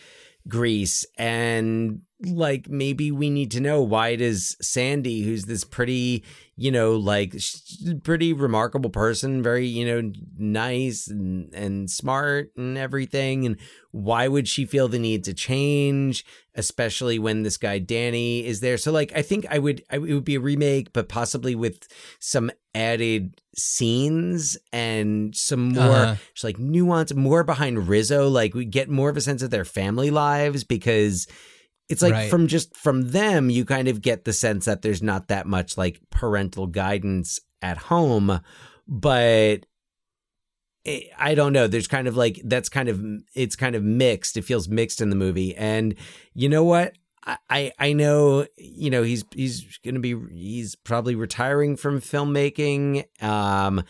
[0.48, 6.24] Grease and like maybe we need to know why does Sandy who's this pretty
[6.56, 7.36] you know like
[8.04, 13.58] pretty remarkable person very you know nice and and smart and everything and
[13.92, 16.24] why would she feel the need to change
[16.56, 20.14] especially when this guy Danny is there so like I think I would I, it
[20.14, 21.86] would be a remake but possibly with
[22.22, 26.16] some added scenes and some more Uh-huh.
[26.34, 29.66] just like nuance more behind Rizzo like we get more of a sense of their
[29.66, 31.28] family lives because
[31.90, 32.30] it's like Right.
[32.30, 35.78] from just from them you kind of get the sense that there's not that much
[35.78, 38.40] like parental guidance at home
[38.88, 39.66] but
[40.84, 41.68] it, i don't know.
[41.68, 43.04] There's kind of like that's kind of
[43.34, 44.38] it's kind of mixed.
[44.38, 45.56] It feels mixed in the movie.
[45.56, 45.96] And
[46.34, 46.94] you know what?
[47.26, 53.06] I- I I know you know he's he's gonna be he's probably retiring from filmmaking,
[53.24, 53.84] um,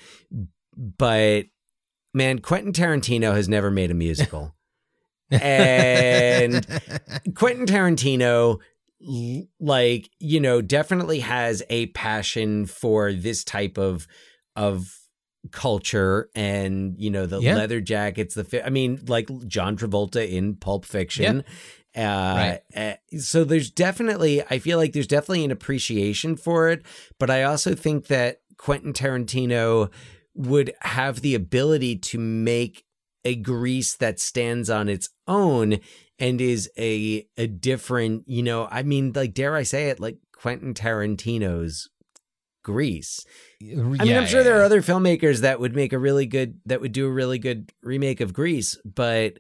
[0.76, 1.48] but
[2.14, 4.56] man, Quentin Tarantino has never made a musical,
[5.32, 6.66] and
[7.36, 8.60] Quentin Tarantino,
[9.60, 14.08] like you know, definitely has a passion for this type of
[14.56, 14.98] of
[15.52, 17.56] culture, and you know, the Yeah.
[17.56, 18.36] leather jackets.
[18.36, 21.44] The I mean, like John Travolta in Pulp Fiction.
[21.96, 26.84] Uh, uh, so there's definitely, I feel like there's definitely an appreciation for it,
[27.20, 29.90] but I also think that Quentin Tarantino
[30.34, 32.84] would have the ability to make
[33.26, 35.80] a grease that stands on its own
[36.18, 40.18] and is a a different, you know, I mean, like dare I say it, like
[40.32, 41.90] Quentin Tarantino's
[42.64, 43.26] Grease.
[43.62, 46.82] I mean, I'm sure there are other filmmakers that would make a really good that
[46.82, 49.38] would do a really good remake of Grease, but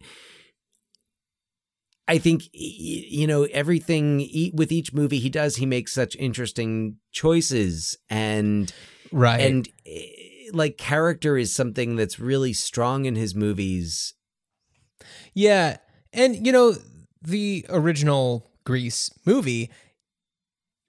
[2.07, 7.97] I think you know everything with each movie he does, he makes such interesting choices
[8.09, 8.71] and
[9.11, 9.41] right.
[9.41, 10.05] and eh,
[10.53, 14.13] like character is something that's really strong in his movies.
[15.34, 15.77] Yeah.
[16.13, 16.76] And you know,
[17.22, 19.72] the original Grease movie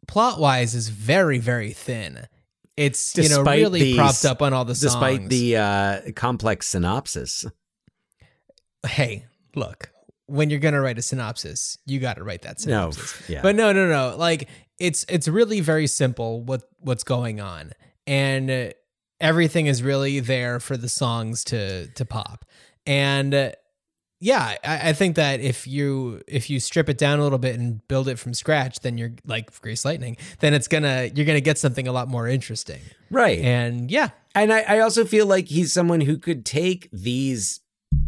[0.09, 2.27] plot wise is very, very thin.
[2.77, 4.93] It's you know really the- propped up on all the songs.
[4.95, 7.47] Despite the uh, complex synopsis,
[8.87, 9.24] hey,
[9.55, 9.91] look,
[10.27, 13.28] when you're gonna write a synopsis, you got to write that No, synopsis.
[13.31, 13.41] yeah.
[13.43, 14.16] But no, no, no.
[14.16, 17.73] Like it's it's really very simple what what's going on,
[18.07, 18.70] and uh,
[19.21, 22.45] everything is really there for the songs to to pop.
[22.87, 23.51] And uh,
[24.21, 27.59] yeah, I, I think that if you if you strip it down a little bit
[27.59, 30.17] and build it from scratch, then you're like Grease Lightning.
[30.41, 32.81] Then it's gonna you're gonna get something a lot more interesting.
[33.11, 33.39] right.
[33.41, 37.61] And yeah, And I, I also feel like he's someone who could take these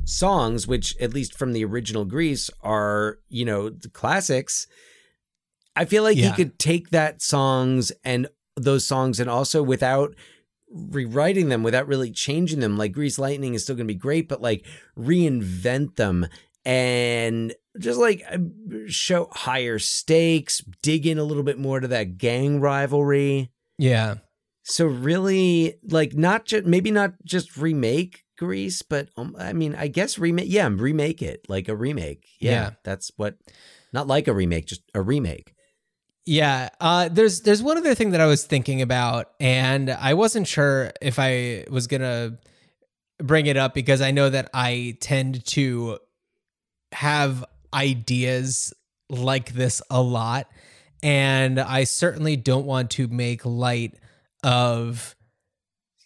[0.07, 4.67] songs, which at least from the original Grease are, you know, the classics.
[5.77, 6.31] I feel like Yeah.
[6.31, 10.15] he could take that songs and those songs and also without
[10.71, 14.41] rewriting them, without really changing them, like Grease Lightning is still gonna be great, but
[14.43, 14.65] like
[14.99, 16.27] reinvent them
[16.65, 18.39] and just like uh,
[18.89, 23.51] show higher stakes, dig in a little bit more to that gang rivalry.
[23.79, 24.17] yeah,
[24.65, 29.89] So really, like, not just maybe not just remake Grease, but um, I mean, I
[29.89, 30.47] guess remake.
[30.49, 32.27] Yeah, remake it like a remake.
[32.41, 32.71] Yeah, Yeah.
[32.85, 33.37] that's what.
[33.93, 35.55] Not like a remake, just a remake.
[36.29, 40.47] Yeah, uh, there's there's one other thing that I was thinking about, and I wasn't
[40.47, 42.37] sure if I was gonna
[43.17, 45.99] bring it up because I know that I tend to
[46.93, 48.75] have ideas
[49.09, 50.51] like this a lot,
[51.03, 53.95] and I certainly don't want to make light
[54.45, 55.17] of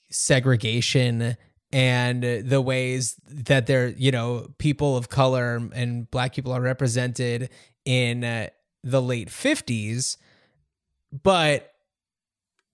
[0.09, 1.37] segregation
[1.73, 7.51] and the ways that there you know people of color and black people are represented
[7.85, 8.51] in uh,
[8.85, 10.17] the late 50s
[11.23, 11.73] but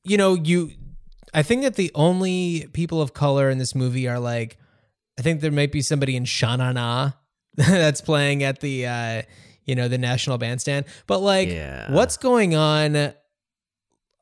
[0.05, 0.71] you know you
[1.35, 4.57] i think that the only people of color in this movie are like
[5.19, 7.11] i think there might be somebody in Sha Na Na
[7.57, 9.23] that's playing at the uh
[9.65, 11.93] you know the national bandstand but like Yeah.
[11.93, 13.13] what's going on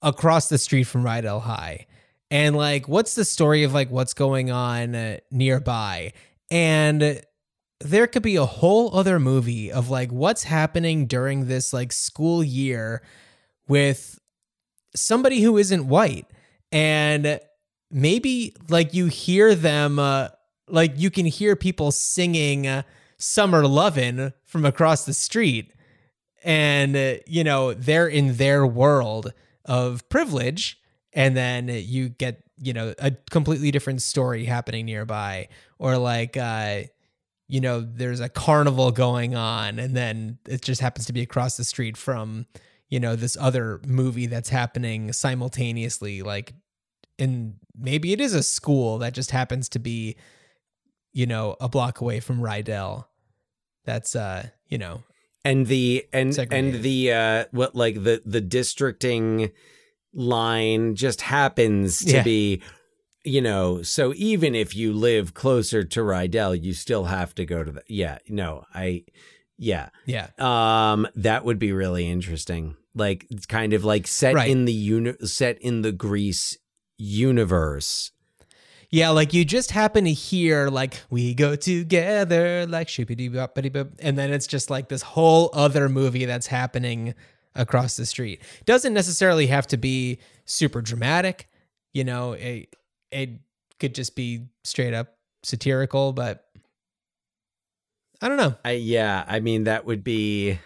[0.03, 1.87] across the street from Rydell High
[2.31, 6.13] and like what's the story of like what's going on uh, nearby
[6.51, 7.21] and
[7.81, 12.43] there could be a whole other movie of like what's happening during this like school
[12.43, 13.03] year
[13.69, 14.19] with
[14.95, 16.27] somebody who isn't white.
[16.73, 17.39] And
[17.91, 20.29] maybe like you hear them uh,
[20.69, 22.83] like you can hear people singing uh,
[23.19, 25.73] summer lovin' from across the street.
[26.45, 29.33] And uh, you know they're in their world
[29.65, 30.81] of privilege.
[31.13, 35.49] And then you get you know a completely different story happening nearby.
[35.79, 36.85] Or like uh
[37.49, 41.57] you know there's a carnival going on and then it just happens to be across
[41.57, 42.47] the street from
[42.89, 46.53] you know this other movie that's happening simultaneously like
[47.19, 50.17] and maybe it is a school that just happens to be
[51.13, 53.07] you know a block away from Rydell
[53.85, 55.03] that's uh you know
[55.45, 56.75] and the and Segregated.
[56.75, 59.53] and the uh what like the the districting
[60.13, 62.23] line just happens to Yeah.
[62.23, 62.63] be
[63.27, 67.63] you know so even if you live closer to Rydell you still have to go
[67.65, 69.05] to the yeah no I
[69.59, 74.51] yeah yeah um that would be really interesting like it's kind of like set Right.
[74.51, 76.57] in the uni- set in the Grease
[76.99, 78.13] universe
[78.91, 83.89] Yeah, like you just happen to hear like we go together like shoopity bop bop
[83.99, 87.15] and then it's just like this whole other movie that's happening
[87.55, 88.41] across the street.
[88.65, 91.49] Doesn't necessarily have to be super dramatic,
[91.93, 92.75] you know, it
[93.11, 93.31] it
[93.79, 96.45] could just be straight up satirical, but
[98.21, 98.57] I don't know.
[98.65, 100.59] I yeah, I mean that would be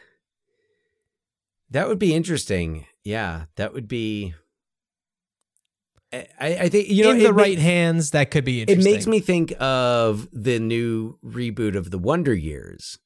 [1.71, 2.87] that would be interesting.
[3.05, 4.35] Yeah, that would be.
[6.13, 9.07] I, I think you know In the ma- right hands, that could be It makes
[9.07, 12.99] me think of the new reboot of the Wonder Years,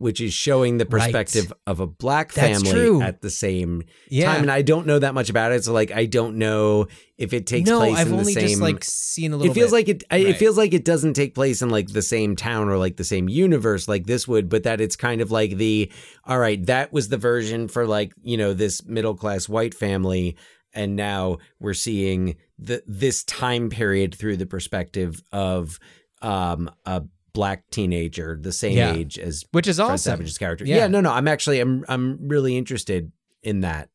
[0.00, 1.02] which is showing the Right.
[1.12, 4.32] perspective of a black family at the same yeah.
[4.32, 4.42] time.
[4.42, 6.86] And I don't know that much about it, so like I don't know
[7.18, 8.48] if it takes no, place I've in the only same.
[8.48, 9.76] just like seen a little it feels bit.
[9.76, 10.04] like it.
[10.10, 12.96] I It feels like it doesn't take place in like the same town or like
[12.96, 15.92] the same universe like this would, but that it's kind of like the
[16.24, 16.64] all right.
[16.64, 20.34] That was the version for like you know this middle class white family,
[20.72, 25.78] and now we're seeing the this time period through the perspective of
[26.22, 27.02] um a
[27.32, 28.94] black teenager, the same Yeah.
[28.94, 30.12] age as which is Fred awesome.
[30.12, 30.64] Savage's character.
[30.64, 30.76] Yeah.
[30.76, 30.86] Yeah.
[30.88, 31.12] no, no.
[31.12, 33.12] I'm actually I'm I'm really interested
[33.42, 33.88] in that.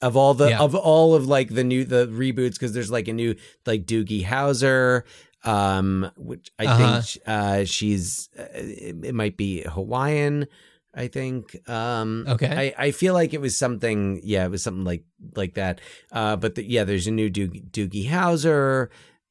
[0.00, 0.60] Of all the Yeah.
[0.60, 3.34] of all of like the new the reboots because there's like a new
[3.66, 5.02] like Doogie Howser,
[5.44, 7.00] um, which I Uh-huh.
[7.00, 10.46] think uh, she's uh, it, it might be Hawaiian.
[10.94, 11.68] I think.
[11.68, 12.72] Um, Okay.
[12.78, 14.20] I, I feel like it was something.
[14.24, 15.04] Yeah, it was something like
[15.36, 15.80] like that.
[16.12, 18.88] Uh, but the, yeah, there's a new Doogie, Doogie Howser,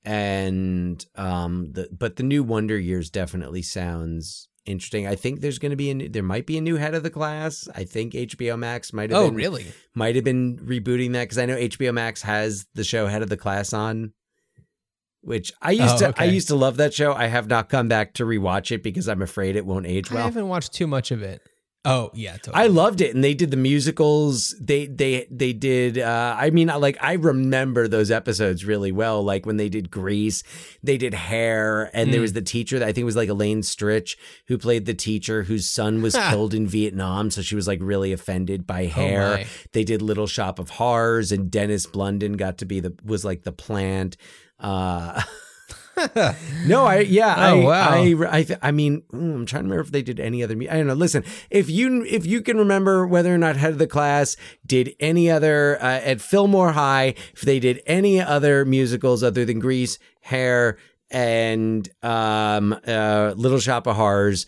[0.08, 5.06] and um, the but the new Wonder Years definitely sounds interesting.
[5.06, 7.04] I think there's going to be a new, there might be a new head of
[7.04, 7.68] the class.
[7.76, 9.66] I think HBO Max might have Oh, been, really?
[9.96, 13.30] might have been rebooting that because I know HBO Max has the show Head of
[13.30, 14.14] the Class on.
[15.22, 17.14] which I used Oh, to I used to love that show.
[17.14, 20.22] I have not come back to rewatch it because I'm afraid it won't age well.
[20.22, 21.42] I haven't watched too much of it.
[21.90, 22.64] Oh yeah, totally.
[22.66, 24.54] I loved it, and they did the musicals.
[24.60, 25.98] They they they did.
[25.98, 29.24] Uh, I mean, like I remember those episodes really well.
[29.24, 30.44] Like when they did Grease,
[30.84, 32.24] they did Hair, and there Mm.
[32.24, 34.18] was the teacher that I think was like Elaine Stritch
[34.50, 38.12] who played the teacher whose son was killed in Vietnam, so she was like really
[38.12, 39.40] offended by Hair.
[39.40, 43.24] Oh, they did Little Shop of Horrors, and Dennis Blunden got to be the was
[43.24, 44.18] like the plant.
[44.60, 45.22] Uh,
[46.66, 47.92] no, I yeah, I, Oh, wow.
[47.92, 50.56] I I, I mean, mm, I'm trying to remember if they did any other.
[50.70, 50.94] I don't know.
[50.94, 54.96] Listen, if you if you can remember whether or not head of the class did
[55.00, 59.98] any other uh, at Fillmore High, if they did any other musicals other than Grease,
[60.22, 60.78] Hair,
[61.10, 64.46] and um, uh, Little Shop of Horrors,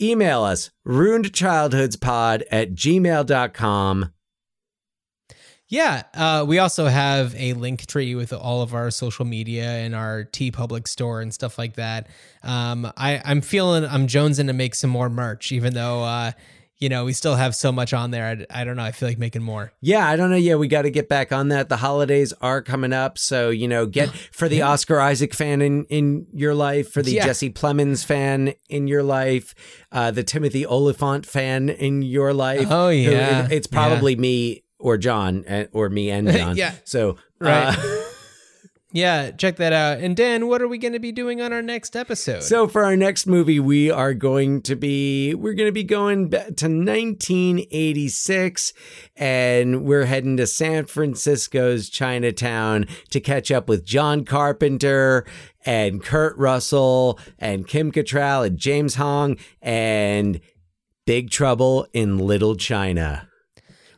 [0.00, 4.12] email us ruinedchildhoodspod at gmail.com.
[5.68, 9.94] Yeah, uh, we also have a link tree with all of our social media and
[9.94, 12.06] our TeePublic store and stuff like that.
[12.42, 16.32] Um, I, I'm feeling I'm jonesing to make some more merch, even though uh,
[16.78, 18.46] you know we still have so much on there.
[18.50, 18.82] I, I don't know.
[18.82, 19.70] I feel like making more.
[19.82, 20.36] Yeah, I don't know.
[20.36, 21.68] Yeah, we got to get back on that.
[21.68, 25.84] The holidays are coming up, so you know, get for the Oscar Isaac fan in
[25.90, 27.26] in your life, for the Yeah.
[27.26, 29.54] Jesse Plemons fan in your life,
[29.92, 32.68] uh, the Timothy Olyphant fan in your life.
[32.70, 33.48] Oh, yeah.
[33.50, 36.56] it's probably me or John uh, or me and John.
[36.56, 36.74] Yeah.
[36.84, 37.76] So Right.
[37.76, 38.04] uh,
[38.90, 39.98] Yeah, check that out.
[39.98, 42.42] And Dan, what are we going to be doing on our next episode?
[42.42, 46.30] So for our next movie, we are going to be we're going to be going
[46.30, 48.72] back to 1986,
[49.14, 55.26] and we're heading to San Francisco's Chinatown to catch up with John Carpenter
[55.66, 60.40] and Kurt Russell and Kim Cattrall and James Hong and
[61.04, 63.27] Big Trouble in Little China.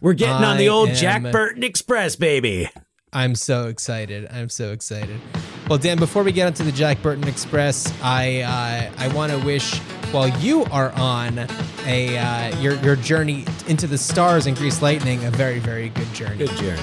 [0.00, 2.70] We're getting on the I old Jack Burton Express, baby.
[3.12, 4.28] I'm so excited.
[4.30, 5.20] I'm so excited.
[5.68, 9.38] Well, Dan, before we get onto the Jack Burton Express, I uh, I want to
[9.38, 9.78] wish
[10.12, 11.46] while you are on
[11.86, 16.12] a uh, your your journey into the stars and Grease Lightning a very very good
[16.14, 16.38] journey.
[16.38, 16.82] Good journey.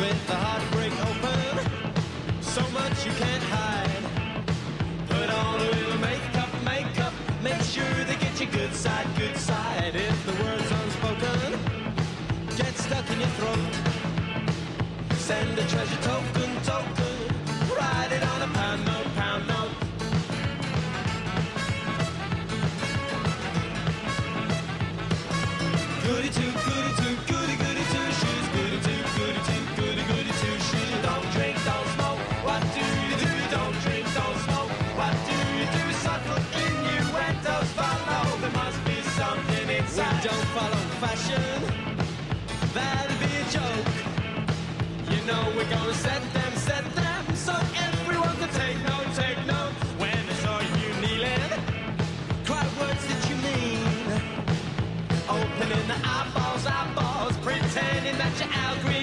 [0.00, 4.04] With the heartbreak open, so much you can't hide.
[5.10, 7.12] Put on a little makeup, makeup.
[7.42, 9.92] Make sure they get you good side, good side.
[9.94, 11.58] If the word's unspoken,
[12.56, 13.74] get stuck in your throat.
[15.18, 16.29] Send a treasure token.
[40.54, 41.42] Follow fashion.
[42.74, 43.88] That'd be a joke.
[45.12, 47.52] You know we're gonna set them, set them, so
[47.86, 49.74] everyone can take note, take note.
[50.02, 51.50] When they saw you kneeling,
[52.44, 53.82] cry words that you mean.
[55.28, 58.99] Opening the eyeballs, eyeballs, pretending that you're Al Green.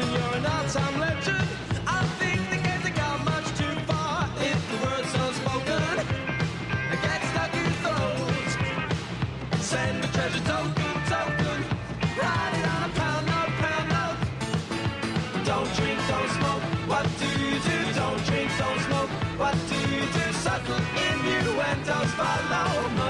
[0.00, 1.48] And you're an all-time legend.
[1.86, 2.40] I think
[2.84, 4.28] the gone much too far.
[4.50, 5.12] If the word's
[7.04, 7.70] gets stuck in.
[9.70, 11.58] Send treasure token, token.
[12.18, 14.20] Write it on a pound note, pound note.
[15.50, 16.64] Don't drink, don't smoke.
[16.92, 17.78] What do you do?
[18.00, 19.10] Don't drink, don't smoke.
[19.42, 20.24] What do you do?
[20.44, 23.09] Subtle innuendos follow.